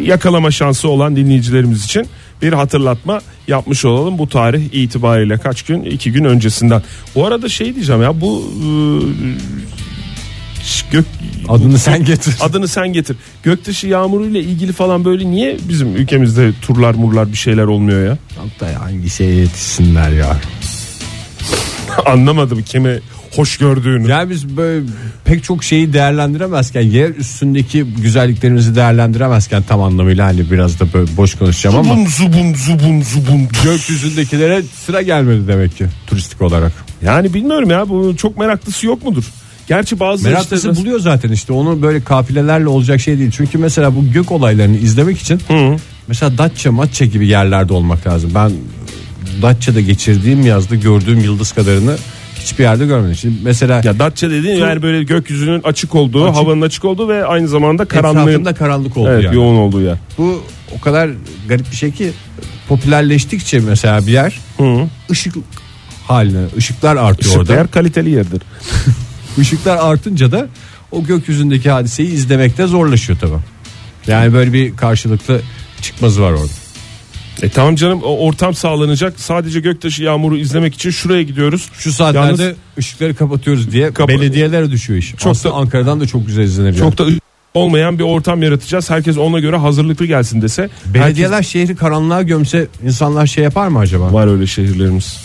yakalama 0.04 0.52
şansı 0.52 0.90
olan 0.90 1.16
dinleyicilerimiz 1.16 1.86
için 1.86 2.08
bir 2.42 2.54
hatırlatma 2.54 3.22
yapmış 3.48 3.86
olalım 3.86 4.18
bu 4.18 4.30
tarih 4.30 4.74
itibariyle 4.74 5.38
kaç 5.38 5.62
gün 5.64 5.84
iki 5.84 6.12
gün 6.12 6.24
öncesinden. 6.24 6.82
Bu 7.16 7.26
arada 7.26 7.50
şey 7.50 7.76
diyeceğim 7.76 8.02
ya 8.02 8.22
bu 8.22 8.44
e, 8.58 8.66
gök 10.92 11.06
Adını 11.50 11.80
sen 11.80 12.06
getir. 12.06 12.36
adını 12.42 12.68
sen 12.68 12.94
getir. 12.94 13.18
Göktaşı 13.44 13.88
yağmuru 13.88 14.26
ile 14.26 14.40
ilgili 14.40 14.72
falan 14.74 15.06
böyle 15.06 15.32
niye 15.32 15.58
bizim 15.70 15.96
ülkemizde 15.96 16.52
turlar 16.62 16.94
murlar 16.94 17.32
bir 17.32 17.38
şeyler 17.38 17.64
olmuyor 17.64 18.06
ya? 18.08 18.18
Oktay 18.46 18.74
hangi 18.74 19.10
şeye 19.10 19.36
yetişsinler 19.36 20.10
ya. 20.12 20.38
Anlamadım 22.06 22.64
kime 22.64 23.00
hoş 23.36 23.58
gördüğünü. 23.58 24.10
Yani 24.10 24.30
biz 24.30 24.58
böyle 24.58 24.86
pek 25.26 25.44
çok 25.44 25.64
şeyi 25.64 25.94
değerlendiremezken 25.94 26.82
yer 26.82 27.10
üstündeki 27.10 27.84
güzelliklerimizi 27.84 28.76
değerlendiremezken 28.76 29.64
tam 29.64 29.82
anlamıyla 29.82 30.26
hani 30.26 30.52
biraz 30.52 30.80
da 30.80 30.94
böyle 30.94 31.18
boş 31.18 31.36
konuşacağım 31.36 31.76
ama 31.76 31.94
Zubun 31.94 32.06
zubun 32.06 32.54
zubun 32.54 33.02
zubun. 33.02 33.48
gökyüzündekilere 33.64 34.62
sıra 34.86 35.02
gelmedi 35.02 35.48
demek 35.48 35.78
ki 35.78 35.86
turistik 36.08 36.42
olarak. 36.42 36.72
Yani 37.02 37.34
bilmiyorum 37.34 37.70
ya 37.70 37.90
bu 37.90 38.16
çok 38.18 38.38
meraklısı 38.38 38.86
yok 38.86 39.04
mudur? 39.04 39.24
Gerçi 39.72 40.00
bazı 40.00 40.30
Meraklısı 40.30 40.56
işte- 40.56 40.82
buluyor 40.82 41.00
zaten 41.00 41.32
işte 41.32 41.54
onu 41.54 41.82
böyle 41.82 42.04
kafilelerle 42.04 42.68
olacak 42.68 43.00
şey 43.02 43.20
değil. 43.20 43.32
Çünkü 43.32 43.58
mesela 43.58 43.96
bu 43.96 44.12
gök 44.12 44.32
olaylarını 44.32 44.78
izlemek 44.78 45.20
için 45.20 45.42
mesela 46.08 46.38
Datça, 46.38 46.72
Matça 46.72 47.06
gibi 47.06 47.28
yerlerde 47.28 47.74
olmak 47.74 48.08
lazım. 48.08 48.32
Ben 48.36 48.52
Datça'da 49.42 49.82
geçirdiğim 49.82 50.46
yazda 50.46 50.76
gördüğüm 50.76 51.20
yıldız 51.20 51.52
kadarını 51.52 51.96
hiçbir 52.40 52.64
yerde 52.64 52.86
görmedim. 52.86 53.16
Şimdi 53.16 53.36
mesela 53.44 53.82
Ya 53.84 54.00
Datça 54.00 54.30
dediğin 54.30 54.56
yani 54.56 54.82
böyle 54.82 55.04
gökyüzünün 55.04 55.62
açık 55.64 55.96
olduğu, 55.96 56.26
Açık. 56.26 56.36
havanın 56.42 56.62
açık 56.62 56.86
olduğu 56.86 57.08
ve 57.10 57.26
aynı 57.26 57.48
zamanda 57.48 57.86
karanlığın 57.86 58.28
etrafında 58.28 58.54
karanlık 58.54 58.98
oldu 58.98 59.10
evet, 59.12 59.24
yani. 59.24 59.36
yoğun 59.36 59.58
olduğu 59.58 59.82
yer. 59.82 59.98
Bu 60.18 60.44
o 60.78 60.82
kadar 60.82 61.10
garip 61.48 61.72
bir 61.72 61.76
şey 61.76 61.92
ki 61.92 62.12
popülerleştikçe 62.68 63.60
mesela 63.60 64.08
bir 64.08 64.12
yer 64.12 64.40
Hı. 64.58 64.88
ışık 65.12 65.36
haline 66.08 66.42
ışıklar 66.58 66.96
artıyor 66.96 67.30
Işık 67.30 67.52
orada. 67.52 67.68
kaliteli 67.68 68.10
yerdir. 68.10 68.42
Işıklar 69.38 69.78
artınca 69.78 70.32
da 70.32 70.48
o 70.92 71.04
gökyüzündeki 71.04 71.70
hadiseyi 71.72 72.10
izlemekte 72.12 72.68
zorlaşıyor 72.68 73.20
tabi. 73.20 73.32
Yani 74.08 74.34
böyle 74.34 74.54
bir 74.54 74.76
karşılıklı 74.78 75.42
çıkmazı 75.82 76.22
var 76.22 76.32
orada. 76.32 76.52
E 77.42 77.50
tamam 77.50 77.76
canım 77.76 78.00
o 78.04 78.18
ortam 78.18 78.54
sağlanacak. 78.54 79.20
Sadece 79.20 79.60
göktaşı 79.60 80.04
yağmuru 80.04 80.38
izlemek 80.38 80.74
için 80.76 80.90
şuraya 80.90 81.22
gidiyoruz. 81.24 81.70
Şu 81.78 81.92
saatlerde 81.92 82.44
Yalnız- 82.44 82.58
ışıkları 82.78 83.16
kapatıyoruz 83.16 83.72
diye 83.72 83.94
Kapa- 83.94 84.08
belediyelere 84.08 84.72
düşüyor 84.72 85.00
iş. 85.00 85.14
Çok 85.18 85.32
Aslında 85.32 85.56
da- 85.56 85.58
Ankara'dan 85.60 86.00
da 86.00 86.08
çok 86.08 86.28
güzel 86.28 86.44
izlenebilir. 86.44 86.80
Çok 86.80 86.98
da 86.98 87.06
olmayan 87.54 88.00
bir 88.00 88.04
ortam 88.04 88.44
yaratacağız. 88.44 88.90
Herkes 88.90 89.18
ona 89.18 89.40
göre 89.40 89.58
hazırlıklı 89.58 90.06
gelsin 90.06 90.42
dese. 90.42 90.70
Belediyeler 90.86 91.44
şehri 91.44 91.76
karanlığa 91.76 92.22
gömse 92.22 92.68
insanlar 92.86 93.28
şey 93.28 93.44
yapar 93.44 93.68
mı 93.68 93.80
acaba? 93.80 94.04
Herkes- 94.04 94.16
var 94.16 94.28
öyle 94.28 94.48
şehirlerimiz. 94.48 95.18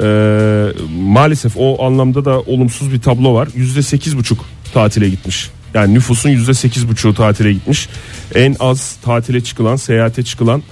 E, 0.00 0.04
maalesef 1.00 1.52
o 1.56 1.84
anlamda 1.86 2.24
da 2.24 2.40
olumsuz 2.40 2.92
bir 2.92 3.00
tablo 3.00 3.34
var. 3.34 3.46
%8,5 3.46 4.36
tatile 4.74 5.08
gitmiş. 5.08 5.50
Yani 5.74 5.94
nüfusun 5.94 6.30
%8,5'u 6.30 7.14
tatile 7.14 7.52
gitmiş. 7.52 7.88
En 8.34 8.56
az 8.60 8.96
tatile 9.02 9.40
çıkılan, 9.40 9.76
seyahate 9.76 10.22
çıkılan 10.22 10.62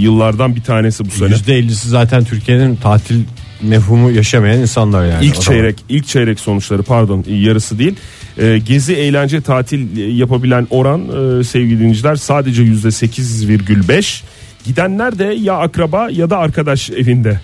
yıllardan 0.00 0.56
bir 0.56 0.62
tanesi 0.62 1.04
bu 1.04 1.10
sene. 1.10 1.28
%50'si 1.28 1.88
zaten 1.88 2.24
Türkiye'nin 2.24 2.76
tatil 2.76 3.20
mefhumu 3.62 4.10
yaşamayan 4.10 4.58
insanlar 4.58 5.06
yani. 5.06 5.24
İlk 5.26 5.40
çeyrek 5.40 5.76
ilk 5.88 6.06
çeyrek 6.06 6.40
sonuçları 6.40 6.82
pardon 6.82 7.24
yarısı 7.28 7.78
değil. 7.78 7.94
Ee, 8.38 8.58
gezi 8.58 8.94
eğlence 8.94 9.40
tatil 9.40 9.96
yapabilen 10.18 10.66
oran 10.70 11.00
e, 11.40 11.44
sevgili 11.44 11.78
dinleyiciler 11.78 12.16
sadece 12.16 12.62
yüzde 12.62 12.88
8,5. 12.88 14.22
Gidenler 14.64 15.18
de 15.18 15.24
ya 15.24 15.54
akraba 15.54 16.08
ya 16.10 16.30
da 16.30 16.38
arkadaş 16.38 16.90
evinde 16.90 17.40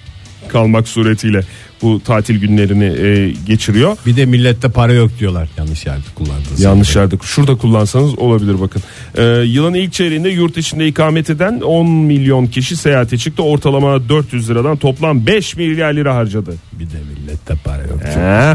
kalmak 0.48 0.88
suretiyle 0.88 1.40
bu 1.82 2.00
tatil 2.04 2.40
günlerini 2.40 2.84
e, 2.84 3.34
geçiriyor. 3.46 3.96
Bir 4.06 4.16
de 4.16 4.26
millette 4.26 4.68
para 4.68 4.92
yok 4.92 5.10
diyorlar 5.18 5.48
yanlış 5.58 5.86
yerde 5.86 6.02
kullandığınız. 6.14 6.60
Yanlış 6.60 6.96
yerde 6.96 7.14
şurada 7.22 7.54
kullansanız 7.54 8.18
olabilir 8.18 8.60
bakın. 8.60 8.82
Ee, 9.18 9.22
yılın 9.24 9.74
ilk 9.74 9.92
çeyreğinde 9.92 10.28
yurt 10.28 10.56
içinde 10.56 10.86
ikamet 10.86 11.30
eden 11.30 11.60
10 11.60 11.90
milyon 11.90 12.46
kişi 12.46 12.76
seyahate 12.76 13.18
çıktı. 13.18 13.42
Ortalama 13.42 14.08
400 14.08 14.50
liradan 14.50 14.76
toplam 14.76 15.26
5 15.26 15.56
milyar 15.56 15.94
lira 15.94 16.14
harcadı. 16.14 16.54
Bir 16.72 16.84
de 16.84 16.98
millette 17.08 17.54
para 17.64 17.82
yok. 17.82 18.00
Ee, 18.16 18.54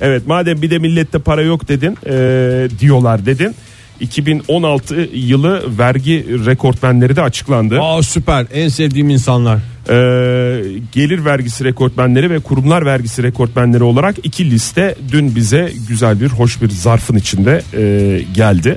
evet 0.00 0.26
madem 0.26 0.62
bir 0.62 0.70
de 0.70 0.78
millette 0.78 1.18
para 1.18 1.42
yok 1.42 1.68
dedin 1.68 1.98
e, 2.06 2.68
diyorlar 2.80 3.26
dedin. 3.26 3.54
2016 4.00 5.08
yılı 5.14 5.78
vergi 5.78 6.26
rekortmenleri 6.46 7.16
de 7.16 7.22
açıklandı. 7.22 7.80
Aa 7.80 8.02
süper 8.02 8.46
en 8.52 8.68
sevdiğim 8.68 9.10
insanlar. 9.10 9.58
Ee, 9.88 10.62
gelir 10.92 11.24
vergisi 11.24 11.64
rekortmenleri 11.64 12.30
ve 12.30 12.38
kurumlar 12.38 12.86
vergisi 12.86 13.22
rekortmenleri 13.22 13.82
olarak 13.82 14.16
iki 14.22 14.50
liste 14.50 14.94
dün 15.12 15.36
bize 15.36 15.72
güzel 15.88 16.20
bir 16.20 16.28
hoş 16.28 16.62
bir 16.62 16.70
zarfın 16.70 17.16
içinde 17.16 17.62
e, 17.76 18.22
geldi. 18.34 18.76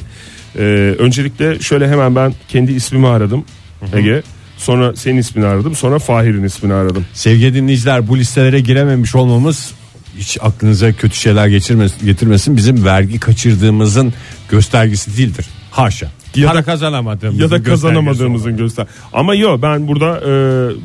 Ee, 0.56 0.62
öncelikle 1.00 1.60
şöyle 1.60 1.90
hemen 1.90 2.16
ben 2.16 2.34
kendi 2.50 2.72
ismimi 2.72 3.08
aradım 3.08 3.46
Ege. 3.94 4.24
Sonra 4.58 4.96
senin 4.96 5.18
ismini 5.18 5.46
aradım. 5.46 5.76
Sonra 5.76 6.00
Fahir'in 6.00 6.44
ismini 6.44 6.74
aradım. 6.74 7.06
Sevgili 7.14 7.54
dinleyiciler 7.54 8.08
bu 8.08 8.18
listelere 8.18 8.60
girememiş 8.60 9.16
olmamız 9.16 9.74
hiç 10.18 10.38
aklınıza 10.42 10.94
kötü 10.94 11.16
şeyler 11.16 11.48
geçirmesin, 11.48 12.06
getirmesin. 12.06 12.58
Bizim 12.58 12.86
vergi 12.86 13.20
kaçırdığımızın 13.20 14.14
göstergesi 14.50 15.18
değildir. 15.18 15.46
Haşa. 15.72 16.12
Ya 16.36 16.48
Para 16.48 16.58
da- 16.60 16.64
kazanamadığımızın 16.64 17.42
ya 17.42 17.52
da 17.52 17.64
kazanamadığımızın 17.64 18.58
göster. 18.58 18.88
Ama 19.14 19.36
yok 19.36 19.62
ben 19.62 19.88
burada 19.88 20.22
e, 20.22 20.32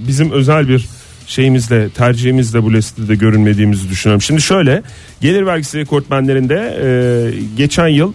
bizim 0.08 0.30
özel 0.30 0.68
bir 0.68 0.86
şeyimizle 1.26 1.90
tercihimizle 1.90 2.62
bu 2.62 2.72
listede 2.72 3.14
görünmediğimizi 3.14 3.88
düşünüyorum. 3.88 4.22
Şimdi 4.22 4.42
şöyle 4.42 4.82
gelir 5.20 5.46
vergisi 5.46 5.78
rekortmenlerinde 5.78 6.78
e, 6.82 6.86
geçen 7.56 7.88
yıl 7.88 8.12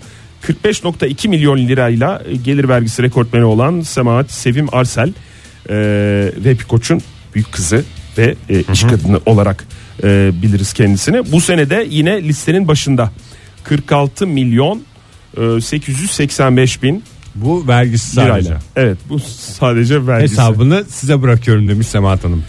45.2 0.47 1.27
milyon 1.27 1.57
lirayla 1.57 2.21
gelir 2.43 2.69
vergisi 2.69 3.03
rekortmeni 3.03 3.43
olan 3.45 3.81
Semahat 3.81 4.31
Sevim 4.31 4.75
Arsel 4.75 5.09
e, 5.69 5.75
ve 6.45 6.57
Koç'un 6.67 7.01
büyük 7.35 7.51
kızı 7.51 7.83
ve 8.17 8.35
e, 8.49 8.61
iş 8.73 8.83
kadını 8.83 9.19
olarak 9.25 9.65
e, 10.03 10.31
biliriz 10.41 10.73
kendisini. 10.73 11.31
Bu 11.31 11.41
senede 11.41 11.87
yine 11.89 12.23
listenin 12.23 12.67
başında 12.67 13.11
46 13.63 14.27
milyon 14.27 14.81
e, 15.57 15.61
885 15.61 16.83
bin 16.83 17.03
Bu 17.35 17.67
vergisiz 17.67 18.17
lirayla. 18.17 18.33
ayrıca. 18.33 18.59
Evet 18.75 18.97
bu 19.09 19.19
sadece 19.37 20.07
vergisi. 20.07 20.33
Hesabını 20.33 20.83
size 20.89 21.21
bırakıyorum 21.21 21.67
demiş 21.67 21.87
Semahat 21.87 22.23
Hanım. 22.23 22.43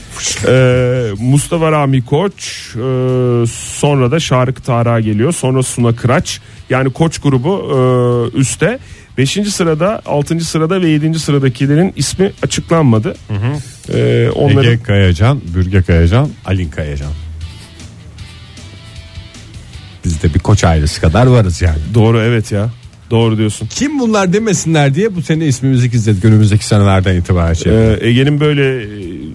Ee, 0.49 1.11
Mustafa 1.21 1.73
Rami 1.73 2.05
Koç 2.05 2.33
e, 2.75 2.81
sonra 3.47 4.11
da 4.11 4.21
Şarık 4.21 4.65
Tara 4.65 5.01
geliyor 5.01 5.33
sonra 5.33 5.63
Suna 5.63 5.97
Kıraç 5.97 6.41
yani 6.71 6.93
Koç 6.93 7.19
grubu 7.19 7.53
e, 8.35 8.39
üstte 8.39 8.79
5. 9.19 9.31
sırada 9.31 10.03
6. 10.07 10.41
sırada 10.41 10.83
ve 10.83 10.89
7. 10.89 11.19
sıradakilerin 11.19 11.93
ismi 11.97 12.33
açıklanmadı. 12.43 13.15
Ee, 13.95 14.29
onların 14.35 14.73
Ege 14.73 14.83
Kayacan, 14.83 15.41
Bürge 15.55 15.83
Kayacan, 15.83 16.29
Alin 16.45 16.69
Kayacan. 16.71 17.13
Biz 20.05 20.23
de 20.23 20.35
bir 20.35 20.39
koç 20.39 20.65
ailesi 20.65 21.01
kadar 21.01 21.27
varız 21.27 21.63
yani. 21.63 21.79
doğru 21.95 22.21
evet 22.21 22.53
ya 22.53 22.71
doğru 23.11 23.39
diyorsun. 23.39 23.69
Kim 23.71 23.99
bunlar 24.01 24.33
demesinler 24.33 24.95
diye 24.95 25.17
bu 25.17 25.23
sene 25.23 25.47
ismimizi 25.47 25.91
gizledik 25.91 26.25
önümüzdeki 26.25 26.67
senelerden 26.67 27.15
itibaren 27.17 27.53
şey. 27.55 27.73
Ee, 27.73 27.99
Ege'nin 28.01 28.41
böyle 28.41 28.87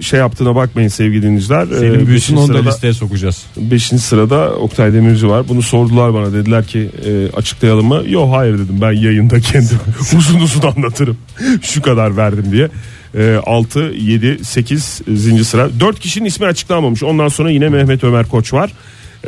şey 0.02 0.20
yaptığına 0.20 0.56
bakmayın 0.56 0.88
sevgili 0.88 1.22
dinleyiciler. 1.24 1.64
Ee, 1.64 1.80
Senin 1.80 2.08
büyüsün 2.08 2.14
beşinci 2.38 2.52
onu 2.52 2.54
da 2.54 2.70
listeye 2.70 2.94
sokacağız. 2.94 3.44
5. 3.58 3.84
sırada 3.84 4.56
Oktay 4.56 4.94
Demirci 4.94 5.28
var. 5.28 5.48
Bunu 5.48 5.62
sordular 5.62 6.14
bana. 6.14 6.34
Dediler 6.34 6.66
ki 6.66 6.90
e, 7.06 7.32
açıklayalım 7.38 7.86
mı? 7.88 8.04
Yok 8.08 8.36
hayır 8.36 8.54
dedim. 8.54 8.78
Ben 8.82 8.92
yayında 8.92 9.40
kendim 9.40 9.80
uzun 10.18 10.40
uzun 10.40 10.62
anlatırım. 10.62 11.18
Şu 11.62 11.82
kadar 11.82 12.18
verdim 12.18 12.46
diye. 12.52 12.70
E, 13.18 13.40
6, 13.46 13.80
7, 13.80 14.46
8 14.46 15.02
zinci 15.16 15.46
sıra. 15.46 15.70
4 15.80 16.00
kişinin 16.00 16.26
ismi 16.26 16.46
açıklanmamış. 16.46 17.04
Ondan 17.04 17.28
sonra 17.28 17.52
yine 17.52 17.70
Mehmet 17.70 18.04
Ömer 18.04 18.26
Koç 18.26 18.54
var. 18.54 18.72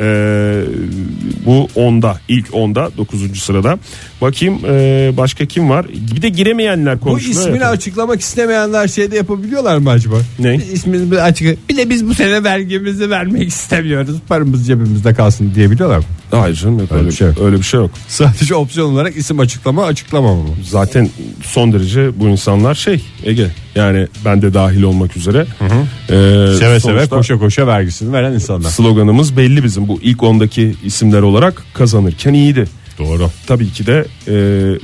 E, 0.00 0.04
bu 1.46 1.68
10'da 1.76 2.20
ilk 2.28 2.48
10'da 2.48 2.90
9. 2.96 3.40
sırada. 3.42 3.78
Bakayım 4.20 4.58
e, 4.68 5.10
başka 5.16 5.46
kim 5.46 5.70
var? 5.70 5.86
Bir 6.16 6.22
de 6.22 6.28
giremeyenler 6.28 7.00
Bu 7.00 7.04
konuşuluyor. 7.04 7.40
ismini 7.40 7.56
efendim. 7.56 7.76
açıklamak 7.76 8.20
istemeyenler 8.20 8.88
şeyde 8.88 9.16
yapabiliyorlar 9.16 9.76
mı 9.78 9.90
acaba? 9.90 10.16
Ne? 10.38 10.54
İsmini 10.72 11.20
açık. 11.20 11.68
Bir 11.68 11.76
de 11.76 11.90
biz 11.90 12.08
bu 12.08 12.14
sene 12.14 12.44
vergimizi 12.44 13.10
vermek 13.10 13.48
istemiyoruz. 13.48 14.16
Paramız 14.28 14.66
cebimizde 14.66 15.14
kalsın 15.14 15.52
diyebiliyorlar 15.54 15.98
mı? 15.98 16.04
Hayır 16.30 16.54
canım 16.56 16.78
yok, 16.78 16.92
öyle, 16.92 17.06
bir 17.06 17.12
şey 17.12 17.26
yok. 17.28 17.36
Öyle 17.40 17.56
bir 17.56 17.62
şey 17.62 17.80
yok. 17.80 17.90
Sadece 18.08 18.54
opsiyon 18.54 18.92
olarak 18.92 19.16
isim 19.16 19.40
açıklama 19.40 19.84
açıklamama 19.84 20.42
mı? 20.42 20.48
Zaten 20.64 21.08
son 21.42 21.72
derece 21.72 22.20
bu 22.20 22.28
insanlar 22.28 22.74
şey 22.74 23.04
Ege 23.24 23.50
yani 23.74 24.06
ben 24.24 24.42
de 24.42 24.54
dahil 24.54 24.82
olmak 24.82 25.16
üzere. 25.16 25.46
Ee, 25.62 26.14
Seve 26.58 26.80
seve 26.80 27.06
koşa 27.06 27.38
koşa 27.38 27.66
vergisini 27.66 28.12
veren 28.12 28.32
insanlar. 28.32 28.70
Sloganımız 28.70 29.36
belli 29.36 29.64
bizim 29.64 29.88
bu 29.88 29.98
ilk 30.02 30.22
ondaki 30.22 30.74
isimler 30.84 31.22
olarak 31.22 31.62
kazanırken 31.74 32.32
iyiydi. 32.34 32.64
Doğru. 32.98 33.30
Tabii 33.46 33.70
ki 33.72 33.86
de 33.86 34.04
e, 34.28 34.34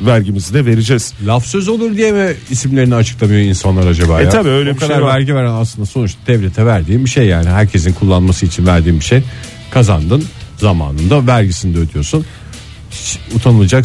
vergimizi 0.06 0.54
de 0.54 0.66
vereceğiz. 0.66 1.14
Laf 1.26 1.46
söz 1.46 1.68
olur 1.68 1.96
diye 1.96 2.12
mi 2.12 2.32
isimlerini 2.50 2.94
açıklamıyor 2.94 3.40
insanlar 3.40 3.86
acaba 3.86 4.20
E 4.20 4.24
ya? 4.24 4.30
tabii 4.30 4.48
öyle 4.48 4.70
o 4.70 4.74
bir 4.74 4.78
kadar 4.80 4.94
şey 4.94 5.04
var. 5.04 5.14
vergi 5.14 5.34
veren 5.34 5.52
aslında 5.52 5.86
sonuçta 5.86 6.18
devlete 6.26 6.66
verdiğim 6.66 7.04
bir 7.04 7.10
şey 7.10 7.26
yani. 7.26 7.48
Herkesin 7.48 7.92
kullanması 7.92 8.46
için 8.46 8.66
verdiğim 8.66 9.00
bir 9.00 9.04
şey. 9.04 9.22
Kazandın 9.70 10.24
zamanında 10.56 11.26
vergisini 11.26 11.74
de 11.74 11.78
ödüyorsun. 11.78 12.24
Hiç 12.90 13.18
utanılacak 13.34 13.84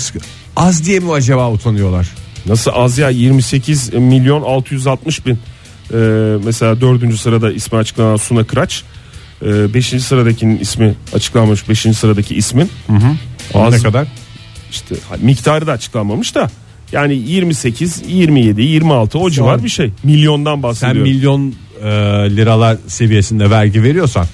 Az 0.56 0.86
diye 0.86 1.00
mi 1.00 1.12
acaba 1.12 1.52
utanıyorlar? 1.52 2.08
Nasıl 2.46 2.72
az 2.74 2.98
ya 2.98 3.10
28 3.10 3.94
milyon 3.94 4.42
660 4.42 5.26
bin. 5.26 5.40
Ee, 5.94 5.98
mesela 6.46 6.82
dördüncü 6.82 7.18
sırada 7.18 7.52
ismi 7.52 7.78
açıklanan 7.78 8.16
Suna 8.16 8.44
Kıraç. 8.44 8.84
5. 9.42 9.86
sıradakinin 10.04 10.60
ismi 10.60 10.94
açıklanmamış 11.14 11.70
5. 11.70 11.80
sıradaki 11.98 12.36
ismin. 12.36 12.70
O 13.54 13.64
Az- 13.64 13.74
ne 13.74 13.80
kadar? 13.80 14.08
İşte 14.72 14.96
miktarı 15.22 15.68
da 15.68 15.72
açıklanmamış 15.72 16.36
da 16.36 16.50
yani 16.92 17.16
28, 17.16 18.02
27, 18.08 18.62
26 18.62 19.20
o 19.20 19.30
civar 19.30 19.64
bir 19.64 19.70
şey. 19.70 19.92
Milyondan 20.04 20.56
Sen 20.56 20.64
bahsediyorum. 20.64 21.02
milyon 21.02 21.54
e, 21.82 21.86
liralar 22.36 22.78
seviyesinde 22.88 23.50
vergi 23.50 23.84
veriyorsan 23.84 24.26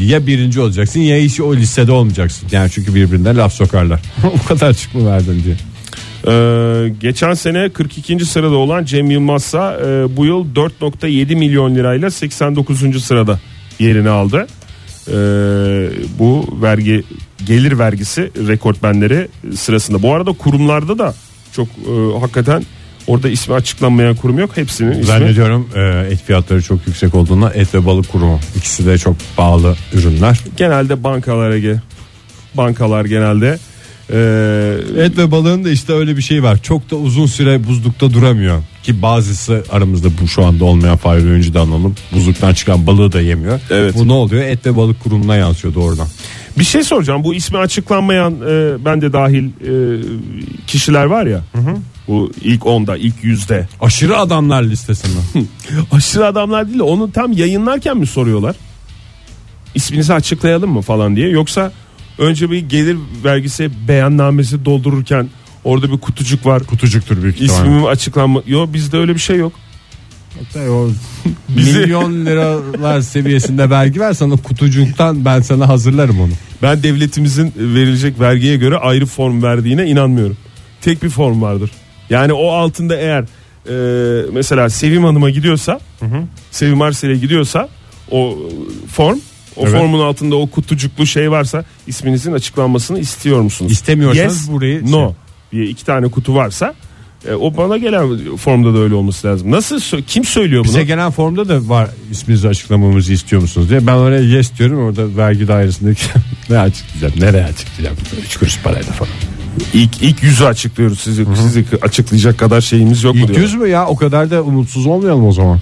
ya 0.00 0.26
birinci 0.26 0.60
olacaksın 0.60 1.00
ya 1.00 1.16
hiç 1.18 1.40
o 1.40 1.56
listede 1.56 1.92
olmayacaksın. 1.92 2.48
Yani 2.52 2.70
çünkü 2.70 2.94
birbirine 2.94 3.36
laf 3.36 3.52
sokarlar. 3.52 4.00
o 4.44 4.48
kadar 4.48 4.74
çık 4.74 4.94
mı 4.94 5.06
verdin 5.06 5.42
diye. 5.44 5.56
Ee, 6.28 6.92
geçen 7.00 7.34
sene 7.34 7.68
42. 7.68 8.24
sırada 8.24 8.56
olan 8.56 8.84
Cem 8.84 9.10
Yılmaz'sa 9.10 9.80
e, 9.86 10.16
bu 10.16 10.26
yıl 10.26 10.54
4.7 10.54 11.34
milyon 11.36 11.74
lirayla 11.74 12.10
89. 12.10 13.04
sırada 13.04 13.40
yerini 13.78 14.08
aldı. 14.08 14.46
Ee, 15.08 15.12
bu 16.18 16.58
vergi 16.62 17.04
gelir 17.46 17.78
vergisi 17.78 18.30
rekortmenleri 18.48 19.28
sırasında. 19.54 20.02
Bu 20.02 20.14
arada 20.14 20.32
kurumlarda 20.32 20.98
da 20.98 21.14
çok 21.52 21.68
e, 21.68 22.20
hakikaten 22.20 22.62
orada 23.06 23.28
ismi 23.28 23.54
açıklanmayan 23.54 24.14
kurum 24.14 24.38
yok. 24.38 24.56
Hepsinin 24.56 24.90
ismi. 24.90 25.04
Zannediyorum 25.04 25.68
e, 25.74 25.80
et 26.10 26.22
fiyatları 26.26 26.62
çok 26.62 26.86
yüksek 26.86 27.14
olduğuna 27.14 27.50
et 27.50 27.74
ve 27.74 27.86
balık 27.86 28.08
kurumu. 28.08 28.40
İkisi 28.56 28.86
de 28.86 28.98
çok 28.98 29.16
pahalı 29.36 29.76
ürünler. 29.92 30.40
Genelde 30.56 31.04
bankalar 31.04 31.50
Ege. 31.50 31.76
Bankalar 32.54 33.04
genelde 33.04 33.58
e, 34.12 35.02
Et 35.04 35.18
ve 35.18 35.30
balığın 35.30 35.64
da 35.64 35.70
işte 35.70 35.92
öyle 35.92 36.16
bir 36.16 36.22
şey 36.22 36.42
var. 36.42 36.62
Çok 36.62 36.90
da 36.90 36.96
uzun 36.96 37.26
süre 37.26 37.68
buzlukta 37.68 38.12
duramıyor. 38.12 38.62
Ki 38.82 39.02
bazısı 39.02 39.64
aramızda 39.72 40.08
bu 40.22 40.28
şu 40.28 40.44
anda 40.44 40.64
olmayan 40.64 40.96
Fahir 40.96 41.24
Öğüncü'den 41.24 41.60
alalım. 41.66 41.94
Buzluktan 42.12 42.54
çıkan 42.54 42.86
balığı 42.86 43.12
da 43.12 43.20
yemiyor. 43.20 43.60
Evet. 43.70 43.94
Bu 43.94 44.08
ne 44.08 44.12
oluyor? 44.12 44.42
Et 44.42 44.66
ve 44.66 44.76
balık 44.76 45.00
kurumuna 45.00 45.36
yansıyor 45.36 45.74
doğrudan. 45.74 46.06
Bir 46.58 46.64
şey 46.64 46.82
soracağım. 46.82 47.24
Bu 47.24 47.34
ismi 47.34 47.58
açıklanmayan 47.58 48.34
e, 48.48 48.84
ben 48.84 49.00
de 49.00 49.12
dahil 49.12 49.44
e, 49.44 49.72
kişiler 50.66 51.04
var 51.04 51.26
ya. 51.26 51.44
Bu 52.08 52.32
ilk 52.42 52.66
onda, 52.66 52.96
ilk 52.96 53.14
yüzde. 53.24 53.68
Aşırı 53.80 54.18
adamlar 54.18 54.62
listesinde. 54.62 55.18
Aşırı 55.92 56.26
adamlar 56.26 56.66
değil 56.66 56.78
de 56.78 56.82
onu 56.82 57.12
tam 57.12 57.32
yayınlarken 57.32 57.96
mi 57.96 58.06
soruyorlar? 58.06 58.56
İsminizi 59.74 60.14
açıklayalım 60.14 60.70
mı 60.70 60.80
falan 60.80 61.16
diye. 61.16 61.28
Yoksa 61.28 61.72
önce 62.18 62.50
bir 62.50 62.58
gelir 62.58 62.96
vergisi 63.24 63.70
beyannamesi 63.88 64.64
doldururken 64.64 65.28
orada 65.64 65.92
bir 65.92 65.98
kutucuk 65.98 66.46
var. 66.46 66.62
Kutucuktur 66.62 67.22
büyük 67.22 67.40
ihtimalle. 67.40 67.68
İsmim 67.68 67.86
açıklanma. 67.86 68.42
Yok 68.46 68.72
bizde 68.72 68.98
öyle 68.98 69.14
bir 69.14 69.20
şey 69.20 69.36
yok. 69.36 69.52
Hatta 70.38 70.70
o 70.70 70.90
Bizi- 71.48 71.78
milyon 71.78 72.26
liralar 72.26 73.00
seviyesinde 73.00 73.70
vergi 73.70 74.00
versen 74.00 74.30
o 74.30 74.36
kutucuktan 74.36 75.24
ben 75.24 75.40
sana 75.40 75.68
hazırlarım 75.68 76.20
onu. 76.20 76.32
Ben 76.62 76.82
devletimizin 76.82 77.52
verilecek 77.56 78.20
vergiye 78.20 78.56
göre 78.56 78.76
ayrı 78.76 79.06
form 79.06 79.42
verdiğine 79.42 79.86
inanmıyorum. 79.86 80.36
Tek 80.80 81.02
bir 81.02 81.08
form 81.10 81.42
vardır. 81.42 81.70
Yani 82.10 82.32
o 82.32 82.48
altında 82.52 82.96
eğer 82.96 83.24
e, 83.68 84.26
mesela 84.32 84.70
Sevim 84.70 85.04
Hanım'a 85.04 85.30
gidiyorsa, 85.30 85.80
Sevim 86.50 86.82
Arsel'e 86.82 87.14
gidiyorsa 87.16 87.68
o 88.10 88.38
form, 88.92 89.18
o 89.56 89.62
Evet. 89.62 89.72
formun 89.72 90.00
altında 90.00 90.36
o 90.36 90.46
kutucuklu 90.46 91.06
şey 91.06 91.30
varsa 91.30 91.64
isminizin 91.86 92.32
açıklanmasını 92.32 92.98
istiyor 92.98 93.40
musunuz? 93.40 93.72
İstemiyorsanız 93.72 94.40
yes, 94.40 94.50
burayı- 94.50 94.92
no 94.92 95.14
diye 95.52 95.64
iki 95.66 95.84
tane 95.84 96.08
kutu 96.08 96.34
varsa 96.34 96.74
e, 97.28 97.32
o 97.34 97.56
bana 97.56 97.76
gelen 97.78 98.36
formda 98.36 98.74
da 98.74 98.78
öyle 98.78 98.94
olması 98.94 99.26
lazım. 99.26 99.50
Nasıl 99.50 99.80
kim 100.06 100.24
söylüyor 100.24 100.64
bunu? 100.64 100.68
Bize 100.72 100.84
gelen 100.84 101.10
formda 101.10 101.48
da 101.48 101.68
var 101.68 101.88
isminizi 102.10 102.48
açıklamamızı 102.48 103.12
istiyor 103.12 103.42
musunuz 103.42 103.70
diye. 103.70 103.86
Ben 103.86 103.92
oraya 103.94 104.20
yes 104.22 104.58
diyorum 104.58 104.84
orada 104.84 105.16
vergi 105.16 105.48
dairesindeki 105.48 106.02
ne 106.50 106.58
açıklayacağım 106.58 107.14
nereye 107.20 107.44
açıklayacağım 107.44 107.96
3 108.24 108.36
kuruş 108.36 108.58
parayla 108.62 108.92
falan. 108.92 109.12
İlk 109.74 110.02
ilk 110.02 110.22
yüzü 110.22 110.44
açıklıyoruz 110.44 111.00
sizi. 111.00 111.26
Sizi 111.36 111.64
açıklayacak 111.82 112.38
kadar 112.38 112.60
şeyimiz 112.60 113.02
yok 113.04 113.14
mu 113.14 113.20
İlk 113.20 113.28
diyor. 113.28 113.40
yüz 113.40 113.54
mü 113.54 113.68
ya 113.68 113.86
o 113.86 113.96
kadar 113.96 114.30
da 114.30 114.42
umutsuz 114.42 114.86
olmayalım 114.86 115.26
o 115.26 115.32
zaman. 115.32 115.60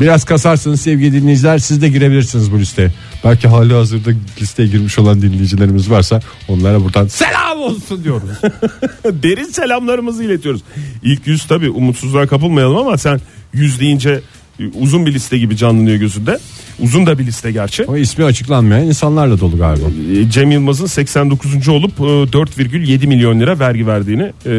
Biraz 0.00 0.24
kasarsanız 0.24 0.80
sevgili 0.80 1.12
dinleyiciler 1.12 1.58
siz 1.58 1.82
de 1.82 1.88
girebilirsiniz 1.88 2.52
bu 2.52 2.58
listeye. 2.58 2.90
Belki 3.24 3.48
hali 3.48 3.74
hazırda 3.74 4.10
listeye 4.40 4.68
girmiş 4.68 4.98
olan 4.98 5.22
dinleyicilerimiz 5.22 5.90
varsa 5.90 6.20
onlara 6.48 6.84
buradan 6.84 7.06
selam 7.06 7.58
olsun 7.58 8.04
diyoruz. 8.04 8.28
Derin 9.04 9.44
selamlarımızı 9.44 10.24
iletiyoruz. 10.24 10.60
İlk 11.02 11.26
yüz 11.26 11.46
tabi 11.46 11.70
umutsuzluğa 11.70 12.26
kapılmayalım 12.26 12.76
ama 12.76 12.98
sen 12.98 13.20
yüz 13.52 13.80
deyince 13.80 14.20
e, 14.60 14.62
uzun 14.80 15.06
bir 15.06 15.14
liste 15.14 15.38
gibi 15.38 15.56
canlanıyor 15.56 15.96
gözünde. 15.96 16.38
Uzun 16.80 17.06
da 17.06 17.18
bir 17.18 17.26
liste 17.26 17.52
gerçi. 17.52 17.84
o 17.84 17.96
ismi 17.96 18.24
açıklanmayan 18.24 18.86
insanlarla 18.86 19.40
dolu 19.40 19.58
galiba. 19.58 19.86
E, 20.12 20.30
Cem 20.30 20.50
Yılmaz'ın 20.50 20.86
89. 20.86 21.68
olup 21.68 22.00
e, 22.00 22.02
4,7 22.02 23.06
milyon 23.06 23.40
lira 23.40 23.58
vergi 23.58 23.86
verdiğini 23.86 24.32
e, 24.46 24.54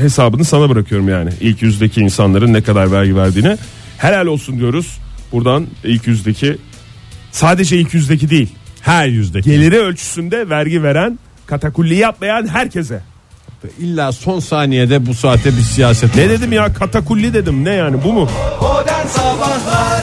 hesabını 0.00 0.44
sana 0.44 0.70
bırakıyorum 0.70 1.08
yani. 1.08 1.30
İlk 1.40 1.62
yüzdeki 1.62 2.00
insanların 2.00 2.52
ne 2.52 2.62
kadar 2.62 2.92
vergi 2.92 3.16
verdiğini 3.16 3.56
helal 4.02 4.26
olsun 4.26 4.58
diyoruz. 4.58 4.98
Buradan 5.32 5.66
ilk 5.84 6.06
yüzdeki 6.06 6.56
sadece 7.32 7.76
ilk 7.76 7.94
yüzdeki 7.94 8.30
değil 8.30 8.48
Her 8.80 9.06
yüzdeki. 9.06 9.50
geliri 9.50 9.78
ölçüsünde 9.78 10.48
vergi 10.50 10.82
veren 10.82 11.18
katakulli 11.46 11.94
yapmayan 11.94 12.46
herkese. 12.48 13.00
İlla 13.78 14.12
son 14.12 14.40
saniyede 14.40 15.06
bu 15.06 15.14
saate 15.14 15.56
bir 15.56 15.62
siyaset. 15.62 16.16
Ne 16.16 16.28
dedim 16.30 16.52
ya 16.52 16.72
katakulli 16.72 17.34
dedim 17.34 17.64
ne 17.64 17.70
yani 17.70 18.04
bu 18.04 18.12
mu? 18.12 18.28
Modern 18.60 19.06
Sabahlar 19.06 20.02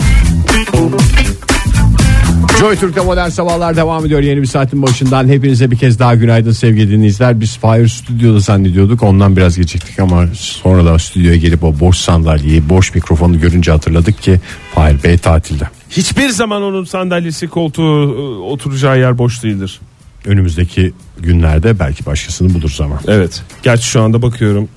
Joy 2.60 2.76
Türk'te 2.76 3.02
modern 3.02 3.30
sabahlar 3.30 3.76
devam 3.76 4.06
ediyor 4.06 4.22
yeni 4.22 4.42
bir 4.42 4.48
saatin 4.48 4.82
başından. 4.82 5.28
Hepinize 5.28 5.72
bir 5.72 5.78
kez 5.78 6.00
daha 6.00 6.16
günaydın 6.16 6.52
sevgili 6.52 6.92
dinleyiciler. 6.92 7.42
Biz 7.42 7.58
Fire 7.58 7.88
Stüdyo'da 7.88 8.40
zannediyorduk 8.40 9.04
ondan 9.04 9.38
biraz 9.38 9.58
geciktik 9.58 10.00
ama 10.00 10.26
sonra 10.34 10.86
da 10.86 11.00
stüdyoya 11.00 11.36
gelip 11.36 11.64
o 11.64 11.80
boş 11.80 11.98
sandalyeyi 11.98 12.70
boş 12.70 12.96
mikrofonu 12.96 13.40
görünce 13.40 13.72
hatırladık 13.72 14.22
ki 14.22 14.40
Fahir 14.76 15.04
Bey 15.04 15.18
tatilde. 15.18 15.70
Hiçbir 15.90 16.30
zaman 16.30 16.64
onun 16.64 16.84
sandalyesi 16.84 17.48
koltuğu 17.48 18.04
e, 18.04 18.22
oturacağı 18.52 19.00
yer 19.00 19.18
boş 19.18 19.44
değildir. 19.44 19.80
Önümüzdeki 20.26 20.94
günlerde 21.20 21.80
belki 21.80 22.06
başkasını 22.06 22.54
buluruz 22.54 22.82
ama. 22.82 23.00
Evet. 23.08 23.44
Gerçi 23.64 23.88
şu 23.88 24.02
anda 24.02 24.22
bakıyorum 24.22 24.70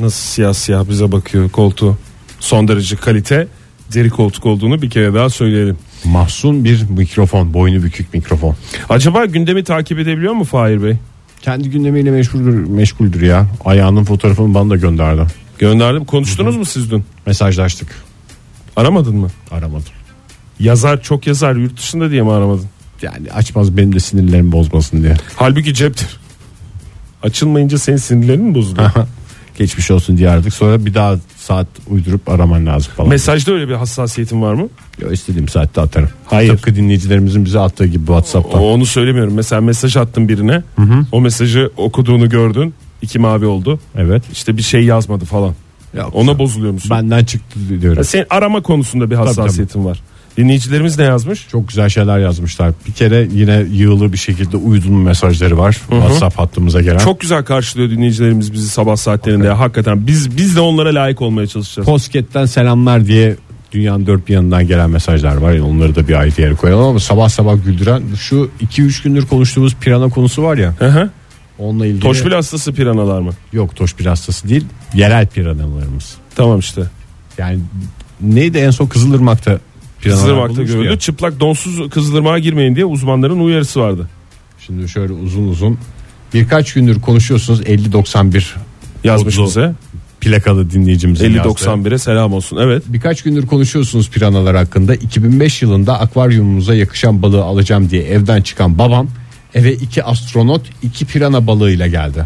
nasıl 0.00 0.24
siyah 0.24 0.52
siyah 0.52 0.88
bize 0.88 1.12
bakıyor 1.12 1.50
koltuğu. 1.50 1.98
Son 2.40 2.68
derece 2.68 2.96
kalite 2.96 3.48
deri 3.94 4.10
koltuk 4.10 4.46
olduğunu 4.46 4.82
bir 4.82 4.90
kere 4.90 5.14
daha 5.14 5.30
söyleyelim. 5.30 5.76
Mahzun 6.04 6.64
bir 6.64 6.82
mikrofon 6.90 7.54
boynu 7.54 7.82
bükük 7.82 8.14
mikrofon. 8.14 8.56
Acaba 8.88 9.24
gündemi 9.24 9.64
takip 9.64 9.98
edebiliyor 9.98 10.32
mu 10.32 10.44
Fahir 10.44 10.82
Bey? 10.82 10.96
Kendi 11.42 11.70
gündemiyle 11.70 12.10
meşguldür, 12.10 12.54
meşguldür 12.68 13.22
ya. 13.22 13.46
Ayağının 13.64 14.04
fotoğrafını 14.04 14.54
bana 14.54 14.70
da 14.70 14.76
gönderdi. 14.76 15.22
Gönderdim. 15.58 16.04
Konuştunuz 16.04 16.56
mu 16.56 16.64
siz 16.64 16.90
dün? 16.90 17.04
Mesajlaştık. 17.26 17.94
Aramadın 18.76 19.16
mı? 19.16 19.28
Aramadım. 19.50 19.92
Yazar 20.60 21.02
çok 21.02 21.26
yazar 21.26 21.54
yurt 21.56 21.76
dışında 21.76 22.10
diye 22.10 22.22
mi 22.22 22.32
aramadın? 22.32 22.66
Yani 23.02 23.32
açmaz 23.32 23.76
benim 23.76 23.94
de 23.94 24.00
sinirlerimi 24.00 24.52
bozmasın 24.52 25.02
diye. 25.02 25.16
Halbuki 25.36 25.74
ceptir. 25.74 26.20
Açılmayınca 27.22 27.78
senin 27.78 27.96
sinirlerin 27.96 28.44
mi 28.44 28.54
bozuluyor? 28.54 28.90
Geçmiş 29.58 29.90
olsun 29.90 30.16
diye 30.18 30.30
aradık. 30.30 30.54
Sonra 30.54 30.84
bir 30.86 30.94
daha 30.94 31.16
saat 31.36 31.66
uydurup 31.90 32.28
araman 32.28 32.66
lazım 32.66 32.92
falan. 32.96 33.10
Mesajda 33.10 33.52
öyle 33.52 33.68
bir 33.68 33.74
hassasiyetin 33.74 34.42
var 34.42 34.54
mı? 34.54 34.68
Yo, 35.00 35.10
istediğim 35.12 35.48
saatte 35.48 35.80
atarım. 35.80 36.08
Hayır. 36.26 36.50
Tıpkı 36.52 36.74
dinleyicilerimizin 36.76 37.44
bize 37.44 37.58
attığı 37.60 37.86
gibi 37.86 38.06
WhatsApp'tan. 38.06 38.60
O- 38.60 38.64
Onu 38.72 38.86
söylemiyorum. 38.86 39.34
Mesela 39.34 39.60
mesaj 39.60 39.96
attın 39.96 40.28
birine. 40.28 40.62
O 41.12 41.20
mesajı 41.20 41.70
okuduğunu 41.76 42.28
gördün. 42.28 42.74
iki 43.02 43.18
mavi 43.18 43.46
oldu. 43.46 43.80
Evet. 43.96 44.22
İşte 44.32 44.56
bir 44.56 44.62
şey 44.62 44.84
yazmadı 44.84 45.24
falan. 45.24 45.54
Yok. 45.94 46.10
Ona 46.12 46.38
bozuluyor 46.38 46.72
musun? 46.72 46.90
Benden 46.90 47.24
çıktı 47.24 47.58
diyorum. 47.80 47.98
Ya 47.98 48.04
Senin 48.04 48.26
arama 48.30 48.62
konusunda 48.62 49.10
bir 49.10 49.16
hassasiyetin 49.16 49.84
var. 49.84 50.00
Dinleyicilerimiz 50.38 50.98
ne 50.98 51.04
yazmış? 51.04 51.48
Çok 51.48 51.68
güzel 51.68 51.88
şeyler 51.88 52.18
yazmışlar. 52.18 52.72
Bir 52.86 52.92
kere 52.92 53.28
yine 53.32 53.64
yığılı 53.72 54.12
bir 54.12 54.18
şekilde 54.18 54.56
uydum 54.56 55.02
mesajları 55.02 55.58
var. 55.58 55.72
WhatsApp 55.72 56.38
hattımıza 56.38 56.80
gelen. 56.80 56.98
Çok 56.98 57.20
güzel 57.20 57.44
karşılıyor 57.44 57.90
dinleyicilerimiz 57.90 58.52
bizi 58.52 58.68
sabah 58.68 58.96
saatlerinde. 58.96 59.46
Ya, 59.46 59.58
hakikaten 59.58 60.06
biz 60.06 60.36
biz 60.36 60.56
de 60.56 60.60
onlara 60.60 60.94
layık 60.94 61.22
olmaya 61.22 61.46
çalışacağız. 61.46 61.86
Posket'ten 61.86 62.46
selamlar 62.46 63.06
diye 63.06 63.36
dünyanın 63.72 64.06
dört 64.06 64.28
bir 64.28 64.34
yanından 64.34 64.66
gelen 64.66 64.90
mesajlar 64.90 65.36
var. 65.36 65.52
Yani 65.52 65.62
onları 65.62 65.96
da 65.96 66.08
bir 66.08 66.14
ayrı 66.14 66.40
yere 66.40 66.54
koyalım 66.54 66.84
ama 66.84 67.00
sabah 67.00 67.28
sabah 67.28 67.64
güldüren 67.64 68.02
şu 68.18 68.50
2-3 68.60 69.02
gündür 69.02 69.26
konuştuğumuz 69.26 69.76
pirana 69.76 70.08
konusu 70.08 70.42
var 70.42 70.56
ya. 70.56 70.74
Hı 70.78 70.88
hı. 70.88 71.10
Onunla 71.58 71.86
ilgili. 71.86 72.00
Toşbil 72.00 72.32
hastası 72.32 72.72
piranalar 72.72 73.20
mı? 73.20 73.30
Yok 73.52 73.76
toşbil 73.76 74.06
hastası 74.06 74.48
değil. 74.48 74.64
Yerel 74.94 75.26
piranalarımız. 75.26 76.14
Tamam 76.36 76.58
işte. 76.58 76.82
Yani 77.38 77.58
neydi 78.20 78.58
en 78.58 78.70
son 78.70 78.86
Kızılırmak'ta 78.86 79.58
Kızılırmak'ta 80.10 80.62
görüldü. 80.62 80.86
ya. 80.86 80.98
Çıplak 80.98 81.40
donsuz 81.40 81.90
Kızılırmak'a 81.90 82.38
girmeyin 82.38 82.74
diye 82.74 82.84
uzmanların 82.84 83.40
uyarısı 83.40 83.80
vardı. 83.80 84.08
Şimdi 84.66 84.88
şöyle 84.88 85.12
uzun 85.12 85.48
uzun 85.48 85.78
birkaç 86.34 86.72
gündür 86.72 87.00
konuşuyorsunuz 87.00 87.60
50-91 87.60 88.44
Yazmış 89.04 89.38
bize. 89.38 89.72
plakalı 90.20 90.70
dinleyicimizin 90.70 91.30
yazdığı. 91.32 91.48
50-91'e 91.48 91.98
selam 91.98 92.32
olsun. 92.32 92.56
Evet. 92.60 92.82
Birkaç 92.86 93.22
gündür 93.22 93.46
konuşuyorsunuz 93.46 94.10
piranalar 94.10 94.56
hakkında. 94.56 94.94
2005 94.94 95.62
yılında 95.62 96.00
akvaryumumuza 96.00 96.74
yakışan 96.74 97.22
balığı 97.22 97.42
alacağım 97.44 97.90
diye 97.90 98.02
evden 98.02 98.42
çıkan 98.42 98.78
babam 98.78 99.08
eve 99.54 99.72
iki 99.72 100.04
astronot 100.04 100.62
iki 100.82 101.06
pirana 101.06 101.46
balığıyla 101.46 101.86
geldi. 101.86 102.24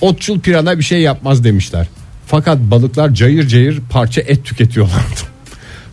Otçul 0.00 0.40
pirana 0.40 0.78
bir 0.78 0.84
şey 0.84 1.00
yapmaz 1.00 1.44
demişler. 1.44 1.86
Fakat 2.26 2.58
balıklar 2.58 3.14
cayır 3.14 3.48
cayır 3.48 3.80
parça 3.90 4.20
et 4.20 4.44
tüketiyorlardı. 4.44 5.31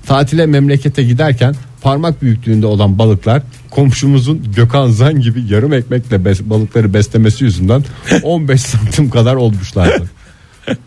Tatile 0.09 0.45
memlekete 0.45 1.03
giderken 1.03 1.55
parmak 1.81 2.21
büyüklüğünde 2.21 2.65
olan 2.65 2.99
balıklar 2.99 3.41
komşumuzun 3.69 4.51
Gökhan 4.55 4.89
Zan 4.89 5.21
gibi 5.21 5.43
yarım 5.49 5.73
ekmekle 5.73 6.15
bes- 6.15 6.49
balıkları 6.49 6.93
beslemesi 6.93 7.43
yüzünden 7.43 7.83
15 8.23 8.61
santim 8.61 9.09
kadar 9.09 9.35
olmuşlardı. 9.35 10.09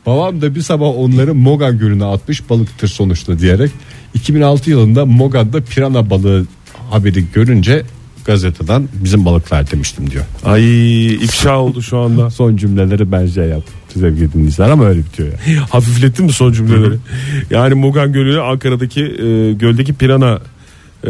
Babam 0.07 0.43
da 0.43 0.55
bir 0.55 0.61
sabah 0.61 0.87
onları 0.87 1.35
Mogan 1.35 1.79
Gölü'ne 1.79 2.05
atmış 2.05 2.51
balıktır 2.51 2.89
sonuçta 2.89 3.39
diyerek 3.39 3.71
2006 4.15 4.71
yılında 4.71 5.07
Mogan'da 5.07 5.61
pirana 5.61 6.11
balığı 6.11 6.47
haberi 6.91 7.25
görünce 7.33 7.83
gazeteden 8.25 8.89
bizim 9.05 9.25
balıklar 9.25 9.71
demiştim 9.71 10.11
diyor. 10.11 10.25
Ay 10.45 11.07
ifşa 11.15 11.59
oldu 11.59 11.83
şu 11.83 11.99
anda. 11.99 12.31
Son 12.31 12.57
cümleleri 12.57 13.13
ben 13.13 13.27
şey 13.27 13.45
yaptım 13.45 13.75
sevgili 14.01 14.33
dinleyiciler 14.33 14.71
ama 14.71 14.85
öyle 14.87 14.99
bitiyor 15.01 15.29
ya. 15.29 15.39
Hafiflettin 15.71 16.25
mi 16.27 16.33
son 16.33 16.53
cümleleri? 16.53 16.95
yani 17.51 17.75
Mugan 17.75 18.13
Gölü 18.13 18.41
Ankara'daki 18.41 19.01
e, 19.03 19.53
göldeki 19.53 19.95
pirana 19.95 20.39
e, 21.05 21.09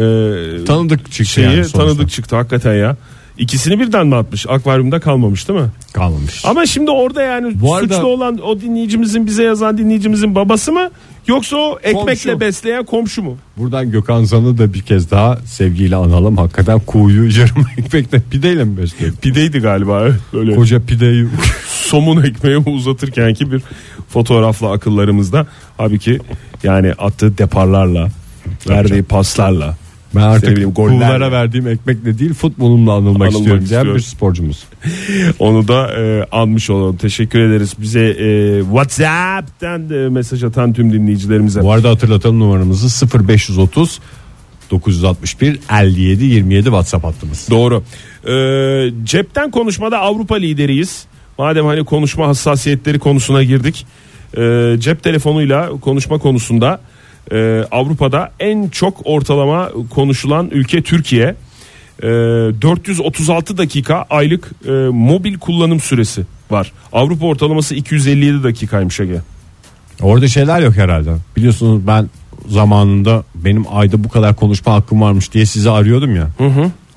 Tanıdık 0.65 1.11
çıktı 1.11 1.25
şeyi 1.25 1.43
yani 1.45 1.55
sonuçta. 1.55 1.79
tanıdık 1.79 2.09
çıktı 2.11 2.35
hakikaten 2.35 2.73
ya. 2.73 2.95
İkisini 3.37 3.79
birden 3.79 4.07
mi 4.07 4.15
atmış? 4.15 4.45
Akvaryumda 4.49 4.99
kalmamış 4.99 5.47
değil 5.49 5.59
mi? 5.59 5.67
kalmamış. 5.93 6.45
Ama 6.45 6.65
şimdi 6.65 6.91
orada 6.91 7.21
yani 7.21 7.61
Bu 7.61 7.75
arada- 7.75 7.93
suçlu 7.95 8.07
olan 8.07 8.37
o 8.37 8.61
dinleyicimizin 8.61 9.25
bize 9.25 9.43
yazan 9.43 9.77
dinleyicimizin 9.77 10.35
babası 10.35 10.71
mı? 10.71 10.89
Yoksa 11.27 11.57
o 11.57 11.79
ekmekle 11.83 12.31
Komşu. 12.31 12.39
besleyen 12.39 12.85
komşu 12.85 13.23
mu? 13.23 13.37
Buradan 13.57 13.91
Gökhan 13.91 14.23
Zan'ı 14.23 14.57
da 14.57 14.73
bir 14.73 14.81
kez 14.81 15.11
daha 15.11 15.37
sevgiyle 15.37 15.95
analım. 15.95 16.37
Hakikaten 16.37 16.79
kuğuyu 16.79 17.23
yarım 17.39 17.65
ekmekle 17.77 18.21
pideyle 18.31 18.63
mi 18.63 18.77
besliyor? 18.77 19.13
Pideydi 19.13 19.59
galiba 19.59 20.01
evet, 20.01 20.19
böyle. 20.33 20.55
Koca 20.55 20.85
pideyi 20.85 21.27
somun 21.67 22.23
ekmeği 22.23 22.57
uzatırkenki 22.57 23.51
bir 23.51 23.61
fotoğrafla 24.09 24.71
akıllarımızda. 24.71 25.47
Halbuki 25.77 26.19
yani 26.63 26.93
attığı 26.93 27.37
deparlarla, 27.37 28.07
verdiği 28.69 29.03
paslarla. 29.03 29.82
Ben 30.15 30.21
artık 30.21 30.51
bileyim, 30.51 30.73
gollerle. 30.73 31.31
verdiğim 31.31 31.67
ekmekle 31.67 32.19
değil 32.19 32.33
futbolumla 32.33 32.91
anılmak, 32.93 33.07
Anılmak 33.15 33.31
istiyorum 33.31 33.65
diyen 33.69 33.79
istiyorum. 33.79 33.95
bir 33.95 34.01
sporcumuz. 34.01 34.63
Onu 35.39 35.67
da 35.67 36.01
e, 36.01 36.25
anmış 36.31 36.69
olalım. 36.69 36.97
Teşekkür 36.97 37.39
ederiz 37.39 37.73
bize 37.77 37.99
e, 38.09 38.59
WhatsApp'tan 38.63 39.89
e, 39.89 40.09
mesaj 40.09 40.43
atan 40.43 40.73
tüm 40.73 40.93
dinleyicilerimize. 40.93 41.61
Bu 41.61 41.71
arada 41.71 41.89
hatırlatalım 41.89 42.39
numaramızı 42.39 43.07
0530 43.27 43.99
961 44.71 45.59
57 45.81 46.23
27 46.25 46.63
WhatsApp 46.63 47.05
hattımız. 47.05 47.47
Doğru. 47.49 47.83
Ee, 48.27 48.91
cepten 49.03 49.51
konuşmada 49.51 49.99
Avrupa 49.99 50.35
lideriyiz. 50.35 51.05
Madem 51.37 51.65
hani 51.65 51.85
konuşma 51.85 52.27
hassasiyetleri 52.27 52.99
konusuna 52.99 53.43
girdik. 53.43 53.85
Ee, 54.37 54.75
cep 54.79 55.03
telefonuyla 55.03 55.69
konuşma 55.69 56.17
konusunda 56.17 56.81
e, 57.31 57.63
Avrupa'da 57.71 58.31
en 58.39 58.69
çok 58.69 58.97
ortalama 59.03 59.69
konuşulan 59.89 60.49
ülke 60.51 60.81
Türkiye. 60.81 61.35
Ee, 62.03 62.07
436 62.07 63.57
dakika 63.57 64.05
aylık 64.09 64.51
e, 64.65 64.71
mobil 64.91 65.37
kullanım 65.37 65.79
süresi 65.79 66.21
var. 66.51 66.71
Avrupa 66.93 67.25
ortalaması 67.25 67.75
257 67.75 68.43
dakikaymış 68.43 68.99
Ege. 68.99 69.21
Orada 70.01 70.27
şeyler 70.27 70.61
yok 70.61 70.75
herhalde. 70.75 71.09
Biliyorsunuz 71.37 71.87
ben 71.87 72.09
zamanında 72.47 73.23
benim 73.35 73.65
ayda 73.71 74.03
bu 74.03 74.09
kadar 74.09 74.35
konuşma 74.35 74.73
hakkım 74.73 75.01
varmış 75.01 75.33
diye 75.33 75.45
sizi 75.45 75.69
arıyordum 75.69 76.15
ya. 76.15 76.27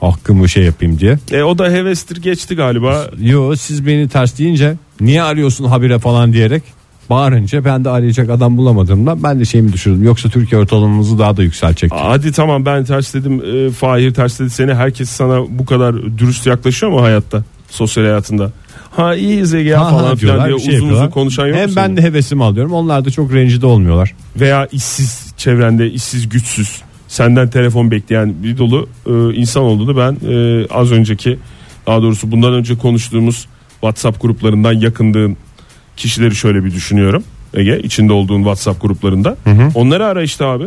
Hakkımı 0.01 0.49
şey 0.49 0.65
yapayım 0.65 0.99
diye. 0.99 1.19
E, 1.33 1.43
o 1.43 1.59
da 1.59 1.71
hevestir 1.71 2.23
geçti 2.23 2.57
galiba. 2.57 3.07
Yo 3.21 3.57
siz 3.57 3.87
beni 3.87 4.09
ters 4.09 4.39
deyince 4.39 4.75
niye 5.01 5.23
arıyorsun 5.23 5.65
habire 5.65 5.99
falan 5.99 6.33
diyerek 6.33 6.63
bağırınca 7.11 7.65
ben 7.65 7.85
de 7.85 7.91
arayacak 7.91 8.31
adam 8.31 8.57
bulamadığımda 8.57 9.23
ben 9.23 9.41
de 9.41 9.45
şeyimi 9.45 9.73
düşürdüm. 9.73 10.05
Yoksa 10.05 10.29
Türkiye 10.29 10.61
ortalamamızı 10.61 11.19
daha 11.19 11.37
da 11.37 11.43
yükseltecektim. 11.43 11.99
Hadi 12.03 12.33
tamam 12.33 12.65
ben 12.67 12.85
ters 12.85 13.15
dedim 13.15 13.43
e, 13.67 13.71
Fahir 13.71 14.15
ters 14.15 14.41
dedi 14.41 14.51
seni 14.51 14.75
herkes 14.75 15.09
sana 15.09 15.41
bu 15.59 15.67
kadar 15.67 16.19
dürüst 16.19 16.47
yaklaşıyor 16.47 16.93
mu 16.93 17.03
hayatta 17.03 17.45
sosyal 17.71 18.05
hayatında 18.05 18.53
ha 18.91 19.15
iyiyiz 19.15 19.55
Ege 19.55 19.69
ya 19.69 19.81
Ha, 19.81 19.87
ha 19.87 19.91
falan 19.91 20.17
diyorlar, 20.17 20.47
filan 20.47 20.49
diye 20.49 20.59
şey 20.71 20.77
uzun 20.77 20.89
uzun 20.89 21.09
konuşan 21.11 21.47
yok 21.47 21.57
Hem 21.57 21.77
ben 21.77 21.97
de 21.97 22.03
hevesimi 22.03 22.45
alıyorum 22.45 22.73
onlar 22.73 23.05
da 23.05 23.11
çok 23.11 23.33
rencide 23.35 23.67
olmuyorlar. 23.67 24.15
veya 24.41 24.67
işsiz 24.73 25.33
çevrende 25.37 25.91
işsiz 25.91 26.29
güçsüz 26.29 26.83
senden 27.09 27.51
telefon 27.51 27.91
bekleyen 27.91 28.35
bir 28.43 28.59
dolu 28.59 28.89
e, 29.07 29.35
insan 29.35 29.63
olduğunu 29.63 29.97
ben 29.97 30.17
e, 30.33 30.67
az 30.71 30.93
önceki 30.93 31.39
daha 31.87 32.03
doğrusu 32.03 32.31
bundan 32.33 32.55
önce 32.55 32.79
konuştuğumuz 32.79 33.47
WhatsApp 33.81 34.23
gruplarından 34.23 34.73
yakındığın 34.73 35.37
kişileri 35.97 36.35
şöyle 36.35 36.65
bir 36.65 36.75
düşünüyorum 36.75 37.25
Ege 37.55 37.81
içinde 37.81 38.13
olduğun 38.13 38.39
WhatsApp 38.39 38.83
gruplarında 38.83 39.37
onları 39.75 40.07
ara 40.07 40.23
işte 40.23 40.45
abi 40.45 40.65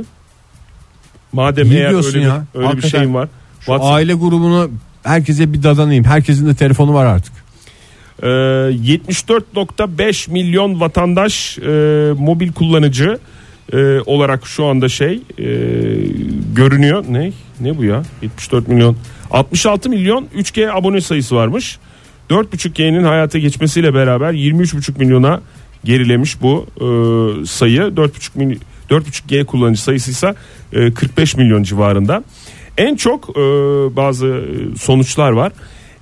madem 1.34 1.70
Ne 1.70 1.76
eğer 1.76 2.06
öyle, 2.06 2.20
ya? 2.20 2.46
bir, 2.56 2.60
öyle 2.60 2.78
bir 2.78 2.82
şeyin 2.88 3.13
var 3.13 3.28
WhatsApp- 3.65 3.94
aile 3.94 4.13
grubunu 4.13 4.70
herkese 5.04 5.54
bir 5.54 5.63
dadanayım. 5.63 6.04
Herkesin 6.04 6.48
de 6.48 6.56
telefonu 6.56 6.94
var 6.94 7.06
artık. 7.06 7.34
Ee, 8.24 8.28
74.5 8.28 10.32
milyon 10.32 10.80
vatandaş 10.80 11.58
e, 11.58 11.62
mobil 12.18 12.52
kullanıcı 12.52 13.20
e, 13.74 14.00
olarak 14.06 14.48
şu 14.48 14.65
anda 14.65 14.89
şey 14.89 15.22
e, 15.38 15.44
görünüyor. 16.56 17.06
Ne? 17.10 17.32
Ne 17.60 17.78
bu 17.78 17.84
ya? 17.84 18.04
74 18.22 18.68
milyon. 18.68 18.98
66 19.32 19.89
milyon 19.89 20.28
3G 20.38 20.72
abone 20.72 21.02
sayısı 21.02 21.36
varmış. 21.36 21.78
4.5G'nin 22.30 23.04
hayata 23.04 23.39
geçmesiyle 23.39 23.94
beraber 23.94 24.34
23.5 24.34 25.00
milyona 25.00 25.42
gerilemiş 25.84 26.42
bu 26.42 26.65
e, 26.76 26.86
sayı. 27.46 27.82
4.5 27.82 28.30
milyon 28.36 28.62
4.5G 28.89 29.46
kullanıcı 29.46 29.82
sayısı 29.82 30.12
ise 30.12 30.36
e, 30.74 30.94
45 30.94 31.36
milyon 31.36 31.63
civarında. 31.63 32.24
En 32.78 32.96
çok 32.96 33.30
e, 33.30 33.42
bazı 33.96 34.28
e, 34.28 34.78
sonuçlar 34.78 35.32
var. 35.32 35.52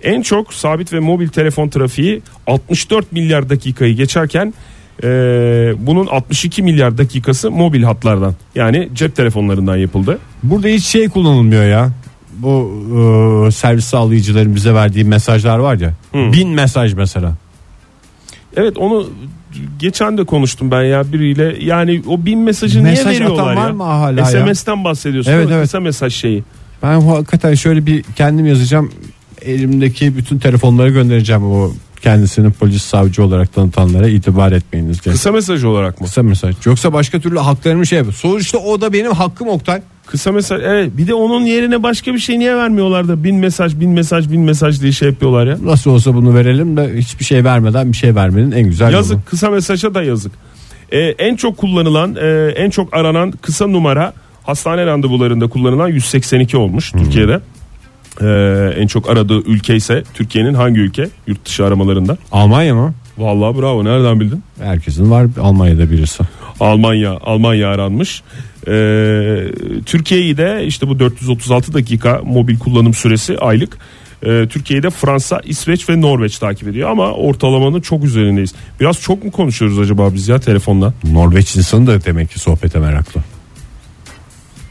En 0.04 0.22
çok 0.22 0.54
sabit 0.54 0.94
ve 0.94 1.00
mobil 1.00 1.28
telefon 1.28 1.70
trafiği 1.70 2.22
64 2.48 3.12
milyar 3.12 3.50
dakikayı 3.50 3.96
geçerken 3.96 4.54
e, 5.04 5.08
bunun 5.80 6.08
62 6.08 6.63
milyar 6.63 6.98
dakikası 6.98 7.52
mobil 7.52 7.84
hatlardan 7.84 8.36
yani 8.56 8.90
cep 8.94 9.16
telefonlarından 9.16 9.78
yapıldı. 9.78 10.20
Burada 10.44 10.68
hiç 10.68 10.86
şey 10.86 11.10
kullanılmıyor 11.10 11.63
ya. 11.63 11.92
Bu 12.38 12.71
e, 13.47 13.52
servis 13.52 13.86
sağlayıcıların 13.86 14.56
bize 14.56 14.73
verdiği 14.73 15.04
mesajlar 15.06 15.58
var 15.58 15.76
ya. 15.80 15.93
Hı. 16.12 16.34
Bin 16.34 16.50
mesaj 16.50 16.93
mesela. 16.93 17.34
Evet 18.56 18.78
onu 18.78 19.10
geçen 19.80 20.17
de 20.17 20.23
konuştum 20.23 20.71
ben 20.71 20.84
ya 20.84 21.13
biriyle 21.13 21.56
yani 21.62 22.02
o 22.08 22.26
bin 22.26 22.39
mesajı 22.39 22.82
Mesaj 22.82 23.06
niye 23.06 23.15
veriyorlar 23.15 23.43
atan 23.43 23.56
var 23.63 23.67
ya? 23.67 23.73
mı 23.73 23.84
hala 23.84 24.19
ya? 24.19 24.26
SMS'ten 24.26 24.84
bahsediyorsun 24.84 25.32
Evet, 25.32 25.47
mi? 25.47 25.54
evet. 25.54 25.63
kısa 25.63 25.80
mesaj 25.80 26.13
şeyi. 26.15 26.43
Ben 26.84 27.02
hakikaten 27.02 27.54
şöyle 27.54 27.86
bir 27.86 28.04
kendim 28.04 28.45
yazacağım. 28.45 28.91
Elimdeki 29.41 30.17
bütün 30.17 30.39
telefonları 30.39 30.89
göndereceğim 30.89 31.43
o 31.43 31.71
kendisini 32.02 32.52
polis 32.52 32.82
savcı 32.84 33.23
olarak 33.23 33.54
tanıtanlara 33.54 34.08
itibar 34.08 34.52
etmeyiniz 34.52 35.04
diye. 35.06 35.13
Kısa, 35.13 35.30
Kısa 35.30 35.32
mesaj 35.32 35.63
olarak 35.63 36.02
mı? 36.02 36.08
mesaj. 36.23 36.56
Yoksa 36.65 36.93
başka 36.93 37.19
türlü 37.19 37.39
haklarımı 37.39 37.88
şey 37.88 37.97
yapıyor. 37.97 38.13
Sonuçta 38.13 38.58
o 38.58 38.82
da 38.82 38.93
benim 38.93 39.12
hakkım 39.12 39.47
Oktay. 39.47 39.82
Kısa 40.08 40.32
mesaj 40.32 40.62
evet 40.63 40.98
bir 40.98 41.08
de 41.08 41.13
onun 41.13 41.46
yerine 41.46 41.84
başka 41.84 42.13
bir 42.13 42.20
şey 42.20 42.39
niye 42.39 42.56
vermiyorlar 42.56 43.08
da 43.08 43.24
bin 43.24 43.36
mesaj 43.36 43.80
bin 43.80 43.89
mesaj 43.89 44.32
bin 44.32 44.41
mesaj 44.41 44.82
diye 44.82 44.91
şey 44.91 45.10
yapıyorlar 45.10 45.48
ya. 45.48 45.58
Nasıl 45.63 45.91
olsa 45.91 46.13
bunu 46.15 46.34
verelim 46.36 46.78
de 46.78 46.93
hiçbir 46.98 47.26
şey 47.26 47.43
vermeden 47.43 47.91
bir 47.91 47.98
şey 47.98 48.15
vermenin 48.15 48.52
en 48.52 48.63
güzel 48.63 48.93
Yazık 48.93 49.13
yolu. 49.13 49.24
kısa 49.26 49.50
mesaja 49.50 49.93
da 49.93 50.04
yazık. 50.04 50.32
Ee, 50.91 51.00
en 51.00 51.36
çok 51.36 51.58
kullanılan 51.58 52.15
e, 52.15 52.54
en 52.56 52.70
çok 52.70 52.93
aranan 52.98 53.32
kısa 53.32 53.67
numara 53.67 54.13
hastane 54.43 54.86
randevularında 54.86 55.48
kullanılan 55.48 55.88
182 55.88 56.58
olmuş 56.58 56.91
Türkiye'de. 56.91 57.39
Ee, 58.22 58.74
en 58.82 58.88
çok 58.88 59.10
aradığı 59.10 59.39
ülke 59.41 59.76
ise 59.76 60.04
Türkiye'nin 60.13 60.54
hangi 60.54 60.80
ülke 60.80 61.10
yurt 61.28 61.46
dışı 61.46 61.65
aramalarında? 61.65 62.17
Almanya 62.32 62.76
mı? 62.76 62.93
Vallahi 63.17 63.62
bravo 63.62 63.86
nereden 63.86 64.20
bildin? 64.20 64.43
Herkesin 64.62 65.12
var 65.12 65.26
Almanya'da 65.41 65.91
birisi. 65.91 66.24
Almanya 66.60 67.17
Almanya 67.24 67.70
aranmış. 67.70 68.22
Ee, 68.67 68.72
Türkiye'yi 69.86 70.38
de 70.38 70.63
işte 70.65 70.88
bu 70.88 71.00
436 71.00 71.74
dakika 71.74 72.22
mobil 72.26 72.60
kullanım 72.60 72.93
süresi 72.93 73.38
aylık. 73.38 73.78
Ee, 74.26 74.46
Türkiye'yi 74.50 74.84
de 74.84 74.89
Fransa, 74.89 75.41
İsveç 75.46 75.89
ve 75.89 76.02
Norveç 76.02 76.39
takip 76.39 76.67
ediyor 76.67 76.89
ama 76.89 77.12
ortalamanın 77.12 77.82
çok 77.82 78.04
üzerindeyiz. 78.04 78.54
Biraz 78.80 79.02
çok 79.02 79.24
mu 79.24 79.32
konuşuyoruz 79.32 79.80
acaba 79.80 80.13
biz 80.13 80.28
ya 80.28 80.39
telefonla? 80.39 80.93
Norveç 81.04 81.56
insanı 81.56 81.88
da 81.88 82.06
demek 82.06 82.32
ki 82.32 82.39
sohbete 82.39 82.80
meraklı. 82.80 83.22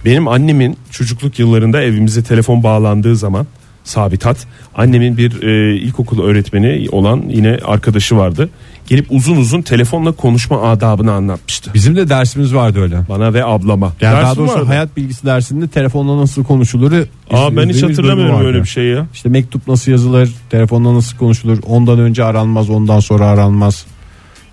Benim 0.05 0.29
annemin 0.29 0.77
çocukluk 0.90 1.38
yıllarında 1.38 1.83
evimize 1.83 2.22
telefon 2.22 2.62
bağlandığı 2.62 3.16
zaman 3.16 3.46
Sabitat. 3.87 4.46
Annemin 4.75 5.16
bir 5.16 5.42
e, 5.42 5.77
ilkokul 5.77 6.22
öğretmeni 6.22 6.88
olan 6.92 7.22
yine 7.29 7.59
arkadaşı 7.64 8.16
vardı. 8.16 8.49
Gelip 8.87 9.07
uzun 9.11 9.37
uzun 9.37 9.62
telefonla 9.62 10.12
konuşma 10.12 10.62
adabını 10.62 11.12
anlatmıştı. 11.12 11.70
Bizim 11.75 11.96
de 11.96 12.09
dersimiz 12.09 12.55
vardı 12.55 12.81
öyle. 12.81 12.99
Bana 13.09 13.35
ve 13.35 13.44
ablama. 13.44 13.92
Yani 14.01 14.12
daha 14.12 14.22
Dersim 14.22 14.38
doğrusu 14.38 14.55
vardı. 14.55 14.66
hayat 14.66 14.96
bilgisi 14.96 15.27
dersinde 15.27 15.68
telefonla 15.68 16.20
nasıl 16.20 16.44
konuşulur? 16.44 16.92
Aa, 17.31 17.57
ben 17.57 17.68
hiç 17.68 17.83
hatırlamıyorum 17.83 18.46
öyle 18.46 18.61
bir 18.62 18.68
şey 18.68 18.85
ya. 18.85 19.07
İşte 19.14 19.29
mektup 19.29 19.68
nasıl 19.68 19.92
yazılır, 19.92 20.31
telefonla 20.51 20.94
nasıl 20.94 21.16
konuşulur, 21.16 21.59
ondan 21.66 21.99
önce 21.99 22.25
aranmaz, 22.25 22.70
ondan 22.70 23.01
sonra 23.01 23.27
aranmaz 23.27 23.87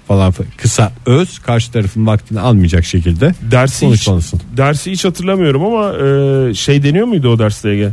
falan. 0.07 0.33
Kısa 0.57 0.91
öz 1.05 1.39
karşı 1.39 1.71
tarafın 1.71 2.07
vaktini 2.07 2.39
almayacak 2.39 2.85
şekilde 2.85 3.33
Dersi 3.51 3.87
hiç, 3.87 4.09
dersi 4.57 4.91
hiç 4.91 5.05
hatırlamıyorum 5.05 5.65
ama 5.65 5.93
e, 5.93 6.53
şey 6.53 6.83
deniyor 6.83 7.07
muydu 7.07 7.29
o 7.29 7.39
derste 7.39 7.69
Ege? 7.69 7.89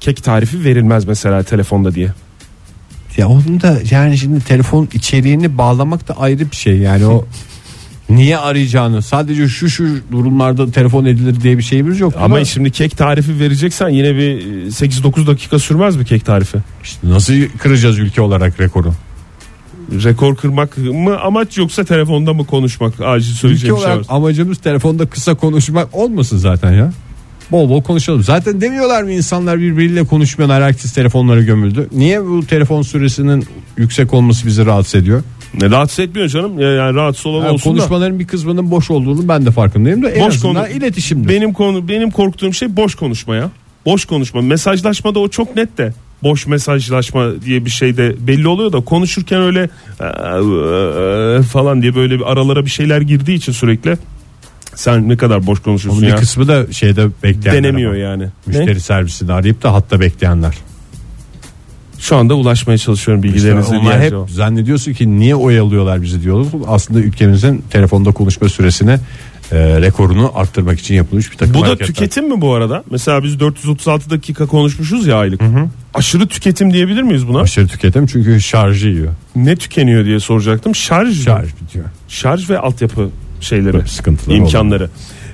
Kek 0.00 0.24
tarifi 0.24 0.64
verilmez 0.64 1.04
mesela 1.04 1.42
telefonda 1.42 1.94
diye. 1.94 2.12
Ya 3.16 3.28
onun 3.28 3.60
da 3.60 3.78
yani 3.90 4.18
şimdi 4.18 4.44
telefon 4.44 4.88
içeriğini 4.92 5.58
bağlamak 5.58 6.08
da 6.08 6.14
ayrı 6.20 6.50
bir 6.50 6.56
şey 6.56 6.78
yani 6.78 7.06
o 7.06 7.24
niye 8.10 8.38
arayacağını 8.38 9.02
sadece 9.02 9.48
şu 9.48 9.70
şu 9.70 9.98
durumlarda 10.12 10.70
telefon 10.70 11.04
edilir 11.04 11.40
diye 11.40 11.58
bir 11.58 11.62
şeyimiz 11.62 12.00
yok. 12.00 12.14
Ama 12.20 12.44
şimdi 12.44 12.70
kek 12.70 12.96
tarifi 12.96 13.40
vereceksen 13.40 13.88
yine 13.88 14.14
bir 14.14 14.30
e, 14.30 14.66
8-9 14.66 15.26
dakika 15.26 15.58
sürmez 15.58 15.96
mi 15.96 16.04
kek 16.04 16.24
tarifi? 16.26 16.58
işte 16.82 17.08
nasıl 17.08 17.34
kıracağız 17.58 17.98
ülke 17.98 18.22
olarak 18.22 18.60
rekoru? 18.60 18.92
Rekor 20.04 20.36
kırmak 20.36 20.78
mı 20.78 21.20
amaç 21.20 21.58
yoksa 21.58 21.84
telefonda 21.84 22.32
mı 22.32 22.46
konuşmak? 22.46 23.00
Acil 23.00 23.30
Ülke 23.30 23.38
söyleyeceğim 23.40 23.76
bir 23.76 23.80
şey 23.80 23.90
olarak 23.90 24.10
var. 24.10 24.16
amacımız 24.16 24.58
telefonda 24.58 25.06
kısa 25.06 25.34
konuşmak 25.34 25.94
olmasın 25.94 26.38
zaten 26.38 26.72
ya. 26.72 26.92
Bol 27.52 27.68
bol 27.70 27.82
konuşalım. 27.82 28.22
Zaten 28.22 28.60
demiyorlar 28.60 29.02
mı 29.02 29.12
insanlar 29.12 29.58
birbiriyle 29.58 30.04
konuşmuyorlar 30.04 30.62
herkes 30.62 30.92
telefonlara 30.92 31.40
gömüldü. 31.42 31.88
Niye 31.92 32.24
bu 32.24 32.46
telefon 32.46 32.82
süresinin 32.82 33.44
yüksek 33.76 34.14
olması 34.14 34.46
bizi 34.46 34.66
rahatsız 34.66 34.94
ediyor? 34.94 35.22
Ne 35.60 35.70
rahatsız 35.70 35.98
etmiyor 35.98 36.28
canım. 36.28 36.58
Ya- 36.58 36.70
Yani 36.72 36.94
rahatsız 36.94 37.26
olan 37.26 37.44
Yani 37.44 37.52
olsun 37.52 37.72
da. 37.72 37.78
konuşmaların 37.78 38.18
bir 38.18 38.26
kısmının 38.26 38.70
boş 38.70 38.90
olduğunu 38.90 39.28
ben 39.28 39.46
de 39.46 39.50
farkındayım 39.50 40.02
da 40.02 40.10
en 40.10 40.26
Boş 40.26 40.34
azından 40.36 40.54
konu- 40.64 40.68
iletişimdir. 40.76 41.28
Benim 41.28 41.52
konu 41.52 41.88
benim 41.88 42.10
korktuğum 42.10 42.52
şey 42.52 42.76
boş 42.76 42.94
konuşma 42.94 43.36
ya. 43.36 43.50
Boş 43.86 44.04
konuşma. 44.04 44.42
Mesajlaşmada 44.42 45.18
o 45.18 45.28
çok 45.28 45.56
net 45.56 45.78
de. 45.78 45.92
Boş 46.22 46.46
mesajlaşma 46.46 47.42
diye 47.44 47.64
bir 47.64 47.70
şey 47.70 47.96
de 47.96 48.14
belli 48.26 48.48
oluyor 48.48 48.72
da 48.72 48.80
konuşurken 48.80 49.40
öyle 49.42 49.68
"Aa, 50.00 51.42
falan 51.42 51.82
diye 51.82 51.94
böyle 51.94 52.18
bir 52.18 52.32
aralara 52.32 52.64
bir 52.64 52.70
şeyler 52.70 53.00
girdiği 53.00 53.34
için 53.36 53.52
sürekli 53.52 53.96
sen 54.74 55.08
ne 55.08 55.16
kadar 55.16 55.46
boş 55.46 55.60
konuşuyorsun 55.62 55.98
Onun 56.02 56.06
bir 56.08 56.12
ya. 56.14 56.20
kısmı 56.20 56.48
da 56.48 56.72
şeyde 56.72 57.06
bekleyenler. 57.22 57.62
Denemiyor 57.64 57.90
ama. 57.90 58.00
yani. 58.00 58.26
Müşteri 58.46 58.80
servisini 58.80 59.32
arayıp 59.32 59.62
da 59.62 59.74
hatta 59.74 60.00
bekleyenler. 60.00 60.54
Şu 61.98 62.16
anda 62.16 62.34
ulaşmaya 62.34 62.78
çalışıyorum 62.78 63.24
İşte 63.24 63.34
bilgilerinizi. 63.36 63.74
onlar 63.76 63.92
diye 63.94 64.02
hep 64.04 64.10
cevap. 64.10 64.30
zannediyorsun 64.30 64.92
ki 64.92 65.18
niye 65.18 65.34
oyalıyorlar 65.34 66.02
bizi 66.02 66.22
diyorlar. 66.22 66.46
Aslında 66.68 67.00
ülkemizin 67.00 67.64
telefonda 67.70 68.10
konuşma 68.12 68.48
süresini 68.48 68.90
e, 69.52 69.80
rekorunu 69.80 70.32
arttırmak 70.34 70.80
için 70.80 70.94
yapılmış 70.94 71.32
bir 71.32 71.36
takım 71.36 71.54
Bu 71.54 71.58
da 71.62 71.66
hareketler. 71.66 71.86
tüketim 71.86 72.28
mi 72.28 72.40
bu 72.40 72.54
arada? 72.54 72.84
Mesela 72.90 73.24
biz 73.24 73.40
436 73.40 74.10
dakika 74.10 74.46
konuşmuşuz 74.46 75.06
ya 75.06 75.16
aylık. 75.16 75.40
Aşırı 75.94 76.26
tüketim 76.28 76.72
diyebilir 76.72 77.02
miyiz 77.02 77.28
buna? 77.28 77.40
Aşırı 77.40 77.66
tüketim 77.68 78.06
çünkü 78.06 78.40
şarjı 78.40 78.88
yiyor. 78.88 79.12
Ne 79.36 79.56
tükeniyor 79.56 80.04
diye 80.04 80.20
soracaktım. 80.20 80.74
Şarj, 80.74 81.24
Şarj 81.24 81.48
bitiyor. 81.62 81.84
şarj 82.08 82.50
ve 82.50 82.58
altyapı 82.58 83.10
şeyleri, 83.40 83.88
sıkıntılar 83.88 84.36
imkanları. 84.36 84.90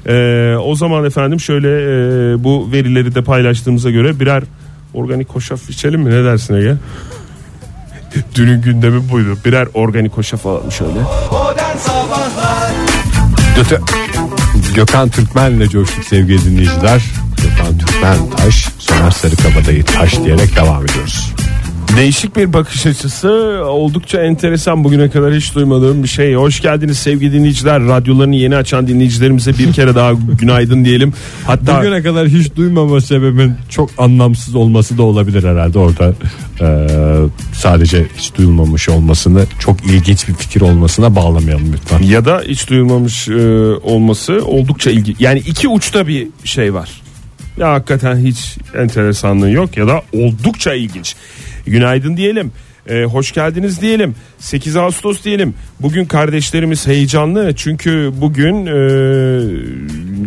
Ee, 0.08 0.56
o 0.56 0.74
zaman 0.74 1.04
efendim 1.04 1.40
şöyle 1.40 1.68
e, 1.68 2.44
bu 2.44 2.72
verileri 2.72 3.14
de 3.14 3.22
paylaştığımıza 3.22 3.90
göre 3.90 4.20
birer 4.20 4.42
organik 4.94 5.28
hoşaf 5.30 5.70
içelim 5.70 6.00
mi 6.00 6.10
ne 6.10 6.24
dersin 6.24 6.54
Ege? 6.54 6.74
Dünün 8.34 8.62
gündemi 8.62 9.10
buydu. 9.10 9.38
Birer 9.44 9.68
organik 9.74 10.12
hoşaf 10.16 10.46
alalım 10.46 10.72
şöyle. 10.72 10.98
Göte- 13.56 13.80
Gökhan 14.74 15.08
Türkmen'le 15.08 15.68
coştuk 15.68 16.04
sevgili 16.04 16.44
dinleyiciler. 16.44 17.02
Gökhan 17.42 17.78
Türkmen 17.78 18.30
taş, 18.36 18.68
Soner 18.78 19.10
Sarıkabadayı 19.10 19.84
taş 19.84 20.24
diyerek 20.24 20.56
devam 20.56 20.84
ediyoruz. 20.84 21.32
Değişik 21.96 22.36
bir 22.36 22.52
bakış 22.52 22.86
açısı 22.86 23.28
oldukça 23.66 24.22
enteresan 24.22 24.84
bugüne 24.84 25.10
kadar 25.10 25.34
hiç 25.34 25.54
duymadığım 25.54 26.02
bir 26.02 26.08
şey. 26.08 26.34
Hoş 26.34 26.60
geldiniz 26.60 26.98
sevgili 26.98 27.32
dinleyiciler. 27.32 27.80
Radyolarını 27.86 28.36
yeni 28.36 28.56
açan 28.56 28.88
dinleyicilerimize 28.88 29.58
bir 29.58 29.72
kere 29.72 29.94
daha 29.94 30.12
günaydın 30.12 30.84
diyelim. 30.84 31.12
Hatta 31.46 31.78
Bugüne 31.78 32.02
kadar 32.02 32.28
hiç 32.28 32.56
duymama 32.56 33.00
sebebin 33.00 33.54
çok 33.70 33.90
anlamsız 33.98 34.54
olması 34.54 34.98
da 34.98 35.02
olabilir 35.02 35.44
herhalde 35.44 35.78
orada. 35.78 36.14
Ee, 36.60 36.88
sadece 37.54 38.06
hiç 38.18 38.34
duyulmamış 38.34 38.88
olmasını 38.88 39.44
çok 39.58 39.84
ilginç 39.86 40.28
bir 40.28 40.34
fikir 40.34 40.60
olmasına 40.60 41.16
bağlamayalım 41.16 41.72
lütfen. 41.72 42.02
ya 42.02 42.24
da 42.24 42.42
hiç 42.48 42.68
duyulmamış 42.70 43.28
e, 43.28 43.34
olması 43.82 44.44
oldukça 44.46 44.90
ilgi. 44.90 45.14
Yani 45.18 45.38
iki 45.38 45.68
uçta 45.68 46.06
bir 46.08 46.28
şey 46.44 46.74
var. 46.74 46.90
Ya 47.58 47.72
hakikaten 47.72 48.16
hiç 48.16 48.56
enteresanlığı 48.78 49.50
yok 49.50 49.76
ya 49.76 49.88
da 49.88 50.02
oldukça 50.12 50.74
ilginç. 50.74 51.14
Günaydın 51.66 52.16
diyelim. 52.16 52.52
E, 52.88 53.04
hoş 53.04 53.32
geldiniz 53.32 53.80
diyelim. 53.80 54.14
8 54.38 54.76
Ağustos 54.76 55.24
diyelim. 55.24 55.54
Bugün 55.80 56.04
kardeşlerimiz 56.04 56.86
heyecanlı 56.86 57.52
çünkü 57.56 58.12
bugün 58.20 58.66
e, 58.66 58.76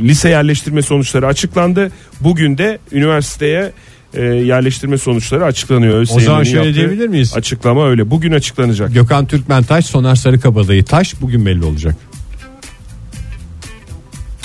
lise 0.08 0.30
yerleştirme 0.30 0.82
sonuçları 0.82 1.28
açıklandı. 1.28 1.92
Bugün 2.20 2.58
de 2.58 2.80
üniversiteye 2.92 3.72
e, 4.14 4.22
yerleştirme 4.24 4.98
sonuçları 4.98 5.46
açıklanıyor. 5.46 6.02
O 6.02 6.06
zaman 6.06 6.42
ÖSYM'nin 6.42 6.44
şöyle 6.44 6.58
yaptığı 6.58 6.76
diyebilir 6.76 7.08
miyiz? 7.08 7.34
Açıklama 7.36 7.88
öyle. 7.88 8.12
Bugün 8.12 8.32
açıklanacak. 8.32 8.94
Gökhan 8.94 9.26
Türkmen 9.26 9.64
taş, 9.64 9.86
Soner 9.86 10.16
Sarıkabadayı 10.16 10.86
taş 10.86 11.22
bugün 11.22 11.46
belli 11.46 11.66
olacak. 11.66 11.96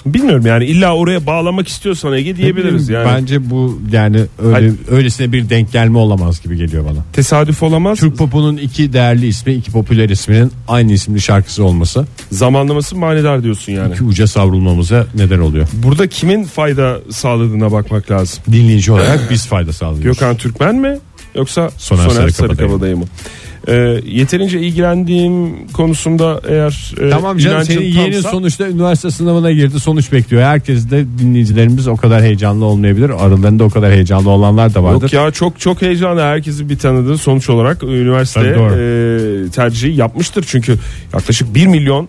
Bilmiyorum 0.07 0.47
yani 0.47 0.65
illa 0.65 0.95
oraya 0.97 1.27
bağlamak 1.27 1.69
istiyorsan 1.69 2.13
Ege 2.13 2.37
diyebiliriz 2.37 2.89
yani. 2.89 3.05
Bence 3.07 3.51
bu 3.51 3.81
yani 3.93 4.21
öyle 4.43 4.53
Hayır. 4.53 4.75
öylesine 4.91 5.33
bir 5.33 5.49
denk 5.51 5.73
gelme 5.73 5.99
olamaz 5.99 6.43
gibi 6.43 6.57
geliyor 6.57 6.85
bana. 6.85 7.05
Tesadüf 7.13 7.63
olamaz. 7.63 7.99
Türk 7.99 8.17
popunun 8.19 8.57
iki 8.57 8.93
değerli 8.93 9.27
ismi, 9.27 9.53
iki 9.53 9.71
popüler 9.73 10.09
isminin 10.09 10.53
aynı 10.69 10.93
isimli 10.93 11.21
şarkısı 11.21 11.65
olması 11.65 12.07
Zamanlaması 12.33 12.97
manidar 12.97 13.43
diyorsun 13.43 13.73
yani. 13.73 13.93
iki 13.95 14.05
uca 14.05 14.27
savrulmamıza 14.27 15.07
neden 15.15 15.39
oluyor. 15.39 15.69
Burada 15.73 16.07
kimin 16.07 16.45
fayda 16.45 16.99
sağladığına 17.11 17.73
bakmak 17.73 18.11
lazım. 18.11 18.43
Dinleyici 18.53 18.93
olarak 18.93 19.21
biz 19.31 19.47
fayda 19.47 19.73
sağlıyoruz. 19.73 20.05
Gökhan 20.05 20.37
Türkmen 20.37 20.75
mi 20.75 20.99
yoksa 21.35 21.71
Soner 21.79 22.09
Soner, 22.09 22.29
Sarıkabadayı 22.29 22.97
mı? 22.97 23.05
Ee, 23.69 24.01
yeterince 24.07 24.61
ilgilendiğim 24.61 25.67
konusunda 25.69 26.41
eğer 26.49 26.95
e, 27.01 27.11
Tamam 27.11 27.39
canım 27.39 27.65
senin 27.65 27.81
yeni 27.83 28.15
tamsa- 28.15 28.31
sonuçta 28.31 28.69
üniversite 28.69 29.11
sınavına 29.11 29.53
girdi 29.53 29.81
sonuç 29.81 30.13
bekliyor. 30.13 30.43
Herkes 30.43 30.91
de 30.91 31.05
dinleyicilerimiz 31.19 31.89
o 31.89 31.97
kadar 31.97 32.23
heyecanlı 32.23 32.65
olmayabilir. 32.65 33.11
Aralarında 33.11 33.65
o 33.65 33.71
kadar 33.71 33.93
heyecanlı 33.93 34.31
olanlar 34.31 34.75
da 34.75 34.83
vardır. 34.85 35.03
Yok 35.03 35.13
ya 35.13 35.31
çok 35.31 35.61
çok 35.61 35.83
heyecanlı 35.83 36.21
herkesin 36.21 36.69
bir 36.69 36.79
tanıdığı 36.79 37.19
sonuç 37.19 37.51
olarak 37.51 37.83
üniversite 37.83 38.41
e, 38.41 39.51
tercihi 39.51 39.97
yapmıştır. 39.97 40.45
Çünkü 40.49 40.79
yaklaşık 41.13 41.55
1 41.55 41.67
milyon 41.67 42.05
e, 42.05 42.09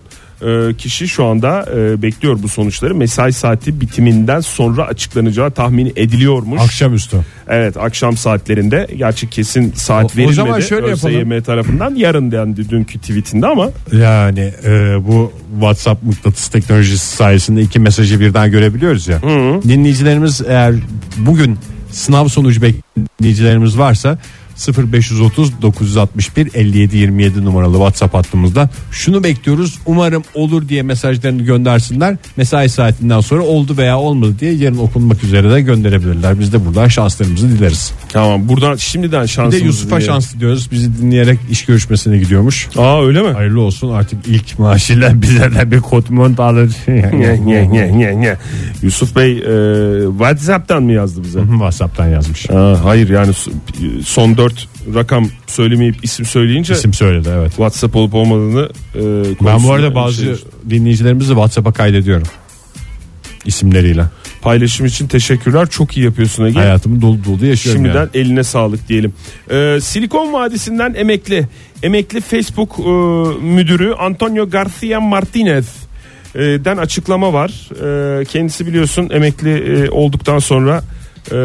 kişi 0.78 1.08
şu 1.08 1.24
anda 1.24 1.66
e, 1.76 2.02
bekliyor 2.02 2.38
bu 2.42 2.48
sonuçları. 2.48 2.94
Mesai 2.94 3.32
saati 3.32 3.80
bitiminden 3.80 4.40
sonra 4.40 4.84
açıklanacağı 4.86 5.50
tahmin 5.50 5.92
ediliyormuş. 5.96 6.60
Akşamüstü. 6.62 7.16
Evet 7.48 7.76
akşam 7.76 8.16
saatlerinde 8.16 8.86
gerçi 8.96 9.30
kesin 9.30 9.72
saat 9.76 10.04
O- 10.04 10.08
o 10.08 10.16
verilmedi. 10.16 10.34
zaman 10.34 10.60
şöyle 10.60 10.88
yapalım. 10.88 11.14
ÖSYM 11.16 11.42
tarafından 11.42 11.94
yarın 11.94 12.32
dendi 12.32 12.68
dünkü 12.68 12.98
tweetinde 12.98 13.46
ama 13.46 13.70
Yani 13.92 14.52
e, 14.64 14.70
bu 15.08 15.32
WhatsApp 15.52 16.02
mıknatıs 16.02 16.48
teknolojisi 16.48 17.16
sayesinde 17.16 17.62
iki 17.62 17.80
mesajı 17.80 18.20
birden 18.20 18.50
görebiliyoruz 18.50 19.08
ya. 19.08 19.20
Dinleyicilerimiz 19.68 20.42
eğer 20.48 20.74
bugün 21.16 21.58
sınav 21.90 22.28
sonucu 22.28 22.60
dinleyicilerimiz 23.20 23.78
varsa 23.78 24.18
0530 24.56 25.62
961 25.62 26.50
57 26.54 26.96
27 26.96 27.44
numaralı 27.44 27.72
WhatsApp 27.74 28.14
hattımızda 28.14 28.68
şunu 28.92 29.24
bekliyoruz 29.24 29.78
umarım 29.86 30.22
olur 30.34 30.68
diye 30.68 30.82
mesajlarını 30.82 31.42
göndersinler. 31.42 32.16
Mesai 32.36 32.68
saatinden 32.68 33.20
sonra 33.20 33.42
oldu 33.42 33.76
veya 33.76 33.98
olmadı 33.98 34.34
diye 34.40 34.52
yarın 34.52 34.78
okunmak 34.78 35.24
üzere 35.24 35.50
de 35.50 35.60
gönderebilirler. 35.60 36.40
Biz 36.40 36.52
de 36.52 36.66
buradan 36.66 36.88
şanslarımızı 36.88 37.48
dileriz. 37.48 37.92
tamam 38.12 38.48
buradan 38.48 38.76
şimdiden 38.76 39.22
Bir 39.22 39.28
şansımız. 39.28 39.60
de 39.60 39.66
Yusuf'a 39.66 40.00
şans 40.00 40.34
diliyoruz. 40.34 40.70
Bizi 40.72 40.98
dinleyerek 41.02 41.38
iş 41.50 41.64
görüşmesine 41.64 42.18
gidiyormuş. 42.18 42.68
Aa 42.76 43.06
öyle 43.06 43.22
mi? 43.22 43.28
Hayırlı 43.32 43.60
olsun 43.60 43.90
artık 43.90 44.28
ilk 44.28 44.58
maaşıyla 44.58 45.22
bize 45.22 45.54
de 45.54 45.70
bir 45.70 45.80
kotmont 45.80 46.40
alır. 46.40 46.70
Yusuf 48.82 49.16
Bey 49.16 49.32
e, 49.32 50.08
WhatsApp'tan 50.10 50.82
mı 50.82 50.92
yazdı 50.92 51.22
bize? 51.24 51.40
WhatsApp'tan 51.50 52.08
yazmış. 52.08 52.50
Aa, 52.50 52.84
hayır 52.84 53.08
yani 53.08 53.32
son 54.04 54.36
dört 54.50 54.68
rakam 54.94 55.28
söylemeyip 55.46 55.96
isim 56.04 56.26
söyleyince 56.26 56.74
İsim 56.74 56.92
söyledi 56.94 57.28
evet. 57.38 57.50
WhatsApp 57.50 57.96
olup 57.96 58.14
olmadığını 58.14 58.68
e, 58.94 59.00
Ben 59.46 59.62
bu 59.62 59.72
arada 59.72 59.94
bazı 59.94 60.22
şey- 60.24 60.34
dinleyicilerimizi 60.70 61.28
WhatsApp'a 61.28 61.72
kaydediyorum. 61.72 62.26
isimleriyle. 63.44 64.04
Paylaşım 64.42 64.86
için 64.86 65.06
teşekkürler. 65.08 65.66
Çok 65.70 65.96
iyi 65.96 66.04
yapıyorsun 66.04 66.44
Ege. 66.44 66.58
Hayatımı 66.58 67.02
dolu 67.02 67.18
dolu 67.24 67.46
yaşıyorum 67.46 67.82
Şimdiden 67.82 68.00
yani. 68.00 68.10
eline 68.14 68.44
sağlık 68.44 68.88
diyelim. 68.88 69.12
Ee, 69.50 69.78
Silikon 69.82 70.32
Vadisi'nden 70.32 70.94
emekli. 70.94 71.48
Emekli 71.82 72.20
Facebook 72.20 72.76
e, 72.78 72.82
müdürü 73.44 73.92
Antonio 73.92 74.50
Garcia 74.50 75.00
Martinez 75.00 75.66
e, 76.34 76.38
den 76.40 76.76
açıklama 76.76 77.32
var. 77.32 77.50
E, 78.20 78.24
kendisi 78.24 78.66
biliyorsun 78.66 79.10
emekli 79.12 79.50
e, 79.50 79.90
olduktan 79.90 80.38
sonra 80.38 80.82
e, 81.32 81.36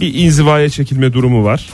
bir 0.00 0.14
inzivaya 0.14 0.68
çekilme 0.68 1.12
durumu 1.12 1.44
var. 1.44 1.66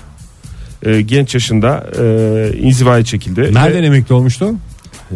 E, 0.83 1.01
genç 1.03 1.35
yaşında 1.35 1.87
e, 2.01 2.57
inzivaya 2.59 3.05
çekildi. 3.05 3.51
Nereden 3.55 3.83
emekli 3.83 4.15
olmuştu? 4.15 4.55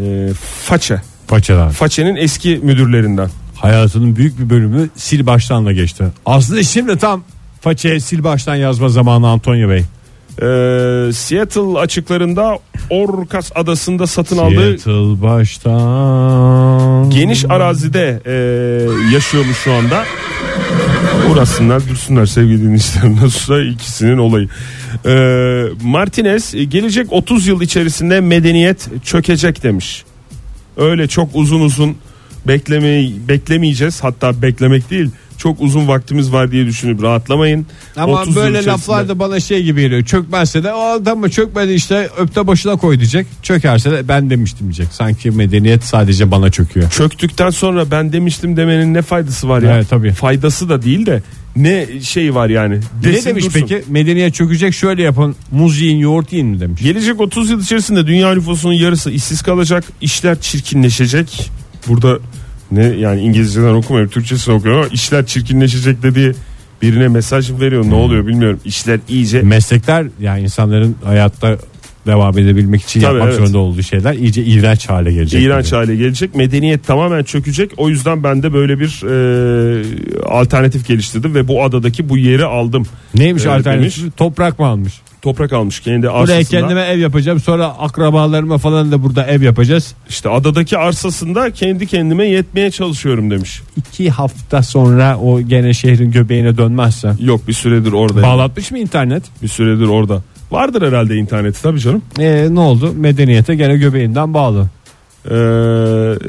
E, 0.00 0.28
Façe. 0.64 1.02
Paçadan. 1.28 1.70
Façe'nin 1.70 2.16
eski 2.16 2.60
müdürlerinden. 2.62 3.30
Hayatının 3.54 4.16
büyük 4.16 4.38
bir 4.38 4.50
bölümü 4.50 4.88
sil 5.04 5.22
baştanla 5.26 5.72
geçti. 5.72 6.04
Aslında 6.26 6.62
şimdi 6.62 6.98
tam 6.98 7.22
façeye 7.60 8.00
sil 8.06 8.20
baştan 8.24 8.54
yazma 8.54 8.88
zamanı 8.88 9.28
Antonio 9.28 9.68
Bey. 9.70 9.78
Ee, 9.78 11.12
Seattle 11.12 11.78
açıklarında 11.78 12.58
Orcas 12.90 13.50
adasında 13.54 14.06
satın 14.06 14.38
aldığı 14.38 14.78
Seattle 14.78 15.22
baştan. 15.22 17.10
geniş 17.10 17.44
arazide 17.50 18.20
e, 18.26 18.32
yaşıyormuş 19.14 19.56
şu 19.58 19.72
anda. 19.72 20.04
Uğraşsınlar 21.32 21.88
dursunlar 21.88 22.26
sevgili 22.26 22.62
dinleyiciler 22.62 23.16
nasılsa 23.22 23.60
ikisinin 23.62 24.18
olayı. 24.18 24.48
Ee, 25.06 25.64
Martinez 25.82 26.54
gelecek 26.68 27.12
30 27.12 27.46
yıl 27.46 27.60
içerisinde 27.60 28.20
medeniyet 28.20 28.88
çökecek 29.04 29.62
demiş. 29.62 30.04
Öyle 30.76 31.08
çok 31.08 31.30
uzun 31.34 31.60
uzun 31.60 31.96
beklemeyi 32.46 33.28
beklemeyeceğiz 33.28 34.04
hatta 34.04 34.42
beklemek 34.42 34.90
değil 34.90 35.10
çok 35.38 35.60
uzun 35.60 35.88
vaktimiz 35.88 36.32
var 36.32 36.50
diye 36.52 36.66
düşünüp 36.66 37.02
rahatlamayın. 37.02 37.66
Ama 37.96 38.12
30 38.12 38.28
yıl 38.28 38.36
böyle 38.42 38.48
içerisinde- 38.58 38.70
laflar 38.72 39.08
da 39.08 39.18
bana 39.18 39.40
şey 39.40 39.62
gibi 39.62 39.80
geliyor. 39.80 40.04
Çökmezse 40.04 40.64
de 40.64 40.72
o 40.72 40.80
adam 40.80 41.18
mı 41.18 41.30
çökmedi 41.30 41.72
işte 41.72 42.08
öpte 42.18 42.46
başına 42.46 42.76
koy 42.76 42.98
diyecek. 42.98 43.26
Çökerse 43.42 43.90
de 43.90 44.08
ben 44.08 44.30
demiştim 44.30 44.66
diyecek. 44.66 44.88
Sanki 44.92 45.30
medeniyet 45.30 45.84
sadece 45.84 46.30
bana 46.30 46.50
çöküyor. 46.50 46.90
çöktükten 46.90 47.50
sonra 47.50 47.90
ben 47.90 48.12
demiştim 48.12 48.56
demenin 48.56 48.94
ne 48.94 49.02
faydası 49.02 49.48
var 49.48 49.62
ya? 49.62 49.74
Evet, 49.76 49.86
tabii. 49.90 50.12
Faydası 50.12 50.68
da 50.68 50.82
değil 50.82 51.06
de 51.06 51.22
ne 51.56 51.86
şey 52.02 52.34
var 52.34 52.48
yani. 52.48 52.80
ne 53.04 53.12
Desin 53.12 53.30
demiş 53.30 53.44
dursun. 53.44 53.60
peki? 53.60 53.84
Medeniyet 53.88 54.34
çökecek 54.34 54.74
şöyle 54.74 55.02
yapın. 55.02 55.36
Muz 55.52 55.80
yiyin 55.80 55.98
yoğurt 55.98 56.32
yiyin 56.32 56.46
mi 56.46 56.60
demiş. 56.60 56.82
Gelecek 56.82 57.20
30 57.20 57.50
yıl 57.50 57.62
içerisinde 57.62 58.06
dünya 58.06 58.34
nüfusunun 58.34 58.72
yarısı 58.72 59.10
işsiz 59.10 59.42
kalacak. 59.42 59.84
işler 60.00 60.40
çirkinleşecek. 60.40 61.50
Burada 61.88 62.18
ne 62.72 62.84
yani 62.84 63.20
İngilizceden 63.20 63.74
okumuyorum 63.74 64.10
Türkçesini 64.10 64.54
okuyorum 64.54 64.80
ama 64.80 64.88
işler 64.92 65.26
çirkinleşecek 65.26 66.02
dediği 66.02 66.32
birine 66.82 67.08
mesaj 67.08 67.50
mı 67.50 67.60
veriyor 67.60 67.84
ne 67.90 67.94
oluyor 67.94 68.26
bilmiyorum. 68.26 68.60
İşler 68.64 69.00
iyice 69.08 69.42
Meslekler 69.42 70.06
yani 70.20 70.42
insanların 70.42 70.96
hayatta 71.04 71.58
devam 72.06 72.38
edebilmek 72.38 72.82
için 72.82 73.00
Tabii, 73.00 73.14
yapmak 73.14 73.28
evet. 73.28 73.38
zorunda 73.38 73.58
olduğu 73.58 73.82
şeyler 73.82 74.14
iyice 74.14 74.44
iğrenç 74.44 74.88
hale 74.88 75.12
gelecek. 75.12 75.42
iğrenç 75.42 75.72
hale 75.72 75.96
gelecek. 75.96 76.34
Medeniyet 76.34 76.86
tamamen 76.86 77.22
çökecek. 77.22 77.70
O 77.76 77.88
yüzden 77.88 78.22
ben 78.22 78.42
de 78.42 78.52
böyle 78.52 78.80
bir 78.80 79.02
e, 79.04 79.84
alternatif 80.26 80.86
geliştirdim 80.88 81.34
ve 81.34 81.48
bu 81.48 81.64
adadaki 81.64 82.08
bu 82.08 82.18
yeri 82.18 82.44
aldım. 82.44 82.86
Neymiş 83.14 83.44
Ee, 83.46 83.50
alternatifi? 83.50 84.00
demiş. 84.02 84.14
Toprak 84.16 84.58
mı 84.58 84.66
almış? 84.66 84.94
Toprak 85.28 85.52
almış 85.52 85.80
kendi 85.80 86.06
Buraya 86.06 86.12
arsasında. 86.12 86.60
kendime 86.60 86.80
ev 86.80 86.98
yapacağım. 86.98 87.40
Sonra 87.40 87.66
akrabalarıma 87.66 88.58
falan 88.58 88.92
da 88.92 89.02
burada 89.02 89.26
ev 89.26 89.42
yapacağız. 89.42 89.94
İşte 90.08 90.28
adadaki 90.28 90.78
arsasında 90.78 91.50
kendi 91.50 91.86
kendime 91.86 92.26
yetmeye 92.26 92.70
çalışıyorum 92.70 93.30
demiş. 93.30 93.62
İki 93.76 94.10
hafta 94.10 94.62
sonra 94.62 95.18
o 95.18 95.40
gene 95.40 95.74
şehrin 95.74 96.10
göbeğine 96.10 96.56
dönmezse. 96.56 97.12
Yok 97.20 97.48
bir 97.48 97.52
süredir 97.52 97.92
orada. 97.92 98.22
Bağlatmış 98.22 98.70
mı 98.70 98.78
internet? 98.78 99.22
Bir 99.42 99.48
süredir 99.48 99.86
orada. 99.88 100.22
Vardır 100.50 100.82
herhalde 100.88 101.16
interneti 101.16 101.62
tabii 101.62 101.80
canım. 101.80 102.02
Ee, 102.18 102.46
ne 102.50 102.60
oldu? 102.60 102.92
Medeniyete 102.96 103.54
gene 103.54 103.76
göbeğinden 103.76 104.34
bağlı. 104.34 104.66
Ee, 105.30 105.34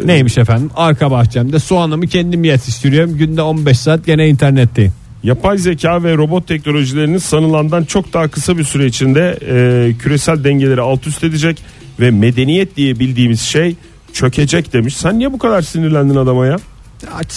Neymiş 0.05 0.37
efendim? 0.37 0.69
Arka 0.75 1.11
bahçemde 1.11 1.59
soğanımı 1.59 2.07
kendim 2.07 2.43
yetiştiriyorum. 2.43 3.17
Günde 3.17 3.41
15 3.41 3.79
saat 3.79 4.05
gene 4.05 4.27
internetteyim. 4.29 4.93
Yapay 5.23 5.57
zeka 5.57 6.03
ve 6.03 6.17
robot 6.17 6.47
teknolojilerinin 6.47 7.17
sanılandan 7.17 7.83
çok 7.83 8.13
daha 8.13 8.27
kısa 8.27 8.57
bir 8.57 8.63
süre 8.63 8.85
içinde 8.85 9.39
e, 9.41 9.93
küresel 9.99 10.43
dengeleri 10.43 10.81
alt 10.81 11.07
üst 11.07 11.23
edecek 11.23 11.63
ve 11.99 12.11
medeniyet 12.11 12.77
diye 12.77 12.99
bildiğimiz 12.99 13.41
şey 13.41 13.75
çökecek 14.13 14.73
demiş. 14.73 14.97
Sen 14.97 15.19
niye 15.19 15.33
bu 15.33 15.37
kadar 15.37 15.61
sinirlendin 15.61 16.15
adama 16.15 16.45
ya? 16.45 16.55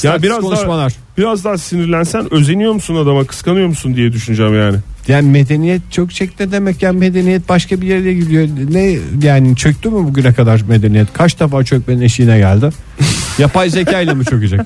Ya 0.03 0.23
biraz 0.23 0.41
konuşmalar. 0.41 0.93
daha 0.93 1.03
biraz 1.19 1.45
daha 1.45 1.59
sinirlensen 1.59 2.35
özeniyor 2.35 2.73
musun 2.73 2.97
adama, 2.97 3.25
kıskanıyor 3.25 3.67
musun 3.67 3.97
diye 3.97 4.13
düşüneceğim 4.13 4.55
yani. 4.55 4.77
Yani 5.09 5.31
medeniyet 5.31 5.83
çökecek 5.91 6.41
ne 6.41 6.53
demek 6.53 6.83
yani 6.83 6.99
medeniyet 6.99 7.49
başka 7.49 7.81
bir 7.81 7.87
yere 7.87 8.15
gidiyor. 8.15 8.49
Ne 8.71 8.99
yani 9.23 9.57
çöktü 9.57 9.89
mü 9.89 9.95
bugüne 9.95 10.33
kadar 10.33 10.63
medeniyet? 10.69 11.13
Kaç 11.13 11.41
defa 11.41 11.65
çökmenin 11.65 12.01
eşiğine 12.01 12.39
geldi? 12.39 12.71
Yapay 13.39 13.71
zeka 13.71 14.01
ile 14.01 14.15
mi 14.15 14.25
çökecek? 14.25 14.61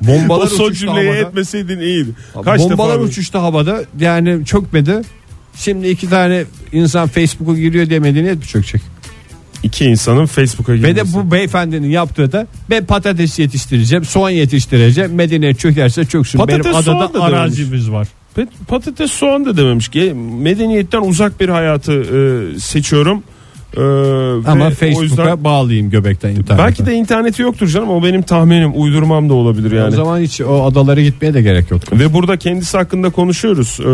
Bombalar 0.00 0.46
o 0.46 0.48
son 0.48 0.72
cümleyi 0.72 1.08
havada. 1.10 1.28
etmeseydin 1.28 1.78
iyiydi. 1.80 2.10
Kaç 2.44 2.60
Bombalar 2.60 2.94
defa 2.94 3.04
uçuştu 3.04 3.38
havada 3.38 3.84
yani 4.00 4.44
çökmedi. 4.44 5.02
Şimdi 5.56 5.88
iki 5.88 6.08
tane 6.10 6.44
insan 6.72 7.08
Facebook'a 7.08 7.54
giriyor 7.58 7.88
diye 7.90 7.98
medeniyet 7.98 8.36
mi 8.38 8.44
çökecek? 8.44 8.82
iki 9.62 9.84
insanın 9.84 10.26
Facebook'a 10.26 10.72
Ve 10.72 10.76
girmesi. 10.76 10.96
de 10.96 11.12
bu 11.14 11.30
beyefendinin 11.30 11.88
yaptığı 11.88 12.32
da 12.32 12.46
ben 12.70 12.84
patates 12.84 13.38
yetiştireceğim, 13.38 14.04
soğan 14.04 14.30
yetiştireceğim. 14.30 15.14
Medeniyet 15.14 15.58
çökerse 15.58 16.04
çöksün. 16.04 16.38
Patates, 16.38 16.64
Benim 16.66 16.76
adada 16.76 17.22
arazimiz 17.22 17.90
var. 17.90 18.08
Patates 18.68 19.10
soğan 19.10 19.44
da 19.46 19.56
dememiş 19.56 19.88
ki 19.88 20.14
medeniyetten 20.40 21.00
uzak 21.02 21.40
bir 21.40 21.48
hayatı 21.48 21.92
e, 21.92 22.58
seçiyorum. 22.60 23.22
E, 23.76 23.80
Ama 24.50 24.66
o 24.66 24.70
Facebook'a 24.70 25.02
yüzden 25.02 25.44
bağlayayım 25.44 25.90
göbekten 25.90 26.30
internete. 26.30 26.58
belki 26.58 26.86
de 26.86 26.94
interneti 26.94 27.42
yoktur 27.42 27.66
canım 27.68 27.88
o 27.90 28.02
benim 28.02 28.22
tahminim 28.22 28.72
uydurmam 28.74 29.28
da 29.28 29.34
olabilir 29.34 29.72
O 29.72 29.74
yani. 29.76 29.94
zaman 29.94 30.18
hiç 30.20 30.40
o 30.40 30.64
adalara 30.64 31.00
gitmeye 31.00 31.34
de 31.34 31.42
gerek 31.42 31.70
yok. 31.70 31.80
Ve 31.92 32.12
burada 32.12 32.36
kendisi 32.36 32.76
hakkında 32.76 33.10
konuşuyoruz. 33.10 33.78
E, 33.80 33.84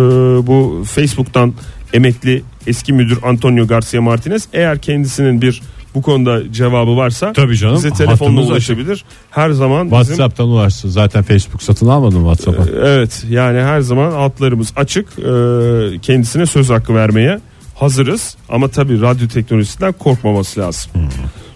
bu 0.47 0.85
Facebook'tan 0.87 1.55
emekli 1.93 2.43
eski 2.66 2.93
müdür 2.93 3.18
Antonio 3.24 3.66
Garcia 3.66 4.03
Martinez 4.03 4.49
eğer 4.53 4.78
kendisinin 4.78 5.43
bir 5.43 5.62
bu 5.95 6.03
konuda 6.03 6.53
cevabı 6.53 6.97
varsa 6.97 7.33
Tabii 7.33 7.57
canım, 7.57 7.76
bize 7.76 7.91
telefonla 7.91 8.41
ulaşabilir. 8.41 9.05
Her 9.31 9.51
zaman 9.51 9.91
bizim 9.91 10.03
WhatsApp'tan 10.03 10.49
ulaşsın. 10.49 10.89
Zaten 10.89 11.22
Facebook 11.22 11.62
satın 11.62 11.87
almadım 11.89 12.33
WhatsApp'a. 12.33 12.78
Evet 12.87 13.24
yani 13.31 13.61
her 13.61 13.81
zaman 13.81 14.11
hatlarımız 14.12 14.72
açık 14.76 15.07
Ee, 15.18 15.99
kendisine 16.03 16.47
söz 16.47 16.70
hakkı 16.70 16.95
vermeye 16.95 17.41
hazırız 17.81 18.37
ama 18.49 18.68
tabii 18.68 19.01
radyo 19.01 19.28
teknolojisinden 19.28 19.93
korkmaması 19.93 20.61
lazım. 20.61 20.91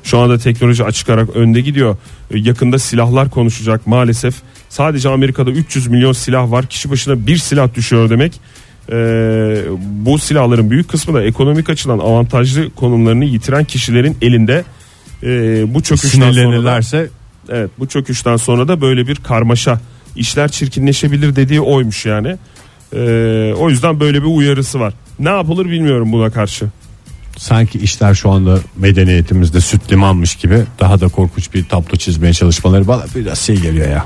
Şu 0.05 0.19
anda 0.19 0.39
teknoloji 0.39 0.85
açık 0.85 1.11
ara 1.11 1.21
önde 1.35 1.61
gidiyor. 1.61 1.97
Ee, 2.31 2.39
Yakında 2.39 2.79
silahlar 2.79 3.31
konuşacak 3.31 3.87
maalesef. 3.87 4.35
Sadece 4.69 5.09
Amerika'da 5.09 5.51
300 5.51 5.87
milyon 5.87 6.13
silah 6.13 6.51
var. 6.51 6.67
Kişi 6.67 6.91
başına 6.91 7.27
bir 7.27 7.37
silah 7.37 7.75
düşüyor 7.75 8.11
demek. 8.11 8.41
Ee, 8.93 8.95
bu 9.81 10.19
silahların 10.19 10.71
büyük 10.71 10.89
kısmı 10.89 11.15
da 11.15 11.23
ekonomik 11.23 11.71
açıdan 11.71 11.99
avantajlı 11.99 12.71
konumlarını 12.75 13.25
yitiren 13.25 13.65
kişilerin 13.65 14.17
elinde. 14.23 14.65
Ee, 15.23 15.65
bu 15.75 15.83
çöküşten 15.83 16.21
sonra 16.45 16.65
da- 16.65 16.71
Evet 17.49 17.71
bu 17.79 17.87
çöküşten 17.89 18.37
sonra 18.37 18.69
da 18.69 18.81
böyle 18.81 19.07
bir 19.07 19.17
karmaşa 19.17 19.81
işler 20.17 20.49
çirkinleşebilir 20.51 21.37
dediği 21.37 21.61
oymuş 21.61 22.07
yani. 22.07 22.37
Ee, 22.97 23.55
o 23.59 23.71
yüzden 23.71 24.01
böyle 24.01 24.21
bir 24.23 24.27
uyarısı 24.27 24.81
var. 24.81 24.95
Ne 25.19 25.29
yapılır 25.31 25.67
bilmiyorum 25.67 26.13
buna 26.13 26.31
karşı. 26.31 26.67
sanki 27.39 27.79
işler 27.79 28.15
şu 28.15 28.31
anda 28.31 28.59
medeniyetimizde 28.77 29.61
süt 29.61 29.93
limanmış 29.93 30.35
gibi 30.37 30.63
daha 30.81 31.01
da 31.01 31.09
korkunç 31.09 31.55
bir 31.55 31.65
tablo 31.65 31.97
çizmeye 31.97 32.33
çalışmaları 32.33 32.89
bana 32.89 33.05
biraz 33.17 33.39
şey 33.39 33.57
geliyor 33.57 33.89
ya. 33.91 34.05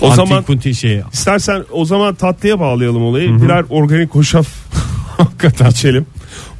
O 0.00 0.06
Antik 0.10 0.16
zaman 0.28 0.42
punti 0.42 0.74
şey 0.74 1.02
istersen 1.12 1.64
o 1.72 1.84
zaman 1.84 2.14
tatlıya 2.14 2.60
bağlayalım 2.60 3.02
olayı. 3.02 3.42
Birer 3.42 3.64
organik 3.70 4.14
hoşaf 4.14 4.46
hakikaten. 5.16 5.70
içelim. 5.70 6.06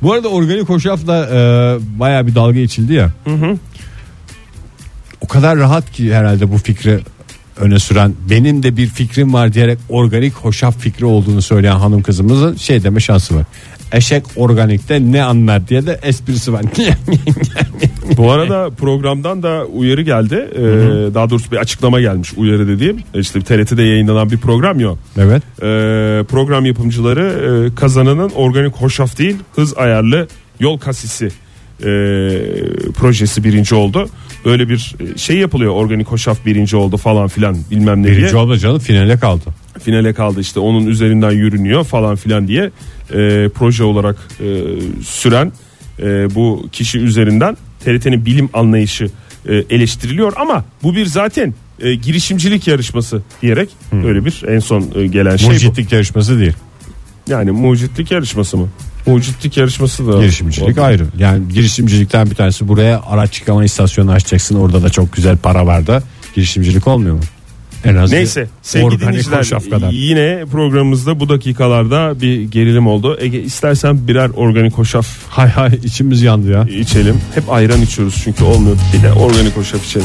Bu 0.03 0.13
arada 0.13 0.29
organik 0.29 0.69
hoşafla 0.69 1.27
e, 1.27 1.39
baya 2.01 2.27
bir 2.27 2.35
dalga 2.35 2.59
içildi 2.59 2.93
ya. 2.93 3.11
O 5.21 5.27
kadar 5.29 5.59
rahat 5.59 5.93
ki 5.93 6.15
herhalde 6.15 6.53
bu 6.53 6.59
fikri 6.59 7.01
öne 7.57 7.79
süren 7.79 8.15
benim 8.31 8.63
de 8.63 8.77
bir 8.77 8.87
fikrim 8.87 9.33
var 9.35 9.53
diyerek 9.53 9.79
organik 9.89 10.35
hoşaf 10.35 10.79
fikri 10.79 11.05
olduğunu 11.05 11.43
söyleyen 11.43 11.77
hanım 11.77 12.03
kızımızın 12.03 12.57
şey 12.57 12.83
deme 12.83 13.01
şansı 13.01 13.37
var. 13.37 13.45
Eşek 13.93 14.25
organikte 14.37 15.13
ne 15.13 15.23
anlar 15.23 15.69
diye 15.69 15.87
de 15.87 16.01
esprisi 16.03 16.53
var. 16.53 16.63
Bu 18.17 18.33
arada 18.33 18.71
programdan 18.71 19.43
da 19.43 19.65
uyarı 19.65 20.03
geldi. 20.03 20.49
Ee, 20.55 20.61
daha 21.15 21.31
doğrusu 21.31 21.53
bir 21.53 21.57
açıklama 21.57 22.01
gelmiş 22.01 22.33
uyarı 22.37 22.69
dediğim. 22.69 22.99
İşte 23.15 23.41
TRT'de 23.41 23.83
yayınlanan 23.83 24.31
bir 24.31 24.39
program 24.39 24.81
ya. 24.81 24.91
evet. 25.19 25.43
Ee, 25.57 26.25
program 26.29 26.67
yapımcıları 26.67 27.25
e, 27.71 27.75
kazananın 27.75 28.31
organik 28.31 28.77
hoşaf 28.77 29.19
değil 29.19 29.37
hız 29.55 29.79
ayarlı 29.79 30.29
yol 30.61 30.79
kasisi 30.79 31.29
e, 31.81 31.89
projesi 32.93 33.45
birinci 33.45 33.75
oldu. 33.75 34.09
Böyle 34.45 34.69
bir 34.69 34.95
e, 35.01 35.19
şey 35.19 35.37
yapılıyor 35.37 35.73
organik 35.73 36.07
hoşaf 36.07 36.47
birinci 36.47 36.77
oldu 36.77 36.97
falan 36.97 37.29
filan 37.29 37.57
bilmem 37.71 38.03
ne 38.03 38.07
diye. 38.07 38.17
Birinci 38.17 38.37
olma 38.37 38.59
canım 38.59 38.79
finale 38.79 39.19
kaldı. 39.19 39.45
Finale 39.83 40.13
kaldı 40.13 40.41
işte 40.41 40.61
onun 40.61 40.87
üzerinden 40.87 41.31
yürünüyor 41.31 41.85
falan 41.85 42.17
filan 42.17 42.49
diye 42.49 42.71
e, 43.11 43.49
proje 43.55 43.85
olarak 43.85 44.17
e, 44.41 44.63
süren 45.05 45.53
e, 45.99 46.35
bu 46.35 46.69
kişi 46.73 46.99
üzerinden 46.99 47.57
TRT'nin 47.85 48.27
bilim 48.27 48.49
anlayışı 48.53 49.11
e, 49.49 49.55
eleştiriliyor 49.55 50.33
ama 50.37 50.65
bu 50.83 50.95
bir 50.95 51.07
zaten 51.07 51.55
e, 51.81 51.95
girişimcilik 51.95 52.69
yarışması 52.69 53.23
diyerek 53.43 53.69
öyle 53.93 54.25
bir 54.25 54.43
en 54.49 54.59
son 54.59 54.91
e, 54.95 55.07
gelen 55.07 55.37
şey 55.37 55.49
bu. 55.49 55.53
Mucitlik 55.53 55.93
yarışması 55.93 56.39
değil. 56.39 56.55
Yani 57.29 57.51
mucitlik 57.51 58.11
yarışması 58.11 58.57
mı? 58.57 58.69
Mucitlik 59.07 59.57
yarışması 59.57 60.07
da. 60.07 60.21
Girişimcilik 60.21 60.79
ayrı. 60.79 61.07
Yani 61.19 61.49
girişimcilikten 61.49 62.31
bir 62.31 62.35
tanesi 62.35 62.69
buraya 62.69 63.03
araç 63.03 63.41
yıkama 63.41 63.65
istasyonu 63.65 64.11
açacaksın. 64.13 64.57
Orada 64.57 64.83
da 64.83 64.91
çok 64.91 65.13
güzel 65.13 65.37
para 65.37 65.67
var 65.67 65.87
da 65.87 66.03
girişimcilik 66.35 66.87
olmuyor 66.87 67.15
mu? 67.15 67.21
En 67.87 67.97
az 67.97 68.13
Neyse 68.13 68.49
sevgili 68.63 69.01
dinleyiciler 69.01 69.93
yine 69.93 70.45
programımızda 70.53 71.21
bu 71.21 71.29
dakikalarda 71.29 72.21
bir 72.21 72.43
gerilim 72.43 72.87
oldu. 72.87 73.17
Ege 73.21 73.43
istersen 73.43 74.09
birer 74.09 74.31
organik 74.37 74.73
hoşaf 74.73 75.07
Hay 75.29 75.49
hay 75.49 75.71
içimiz 75.85 76.23
yandı 76.23 76.51
ya. 76.51 76.65
içelim. 76.65 77.21
Hep 77.35 77.53
ayran 77.53 77.83
içiyoruz 77.83 78.21
çünkü 78.25 78.45
olmuyor. 78.45 78.77
Bir 78.95 79.03
de 79.03 79.13
organik 79.13 79.57
hoşaf 79.57 79.87
içelim. 79.87 80.05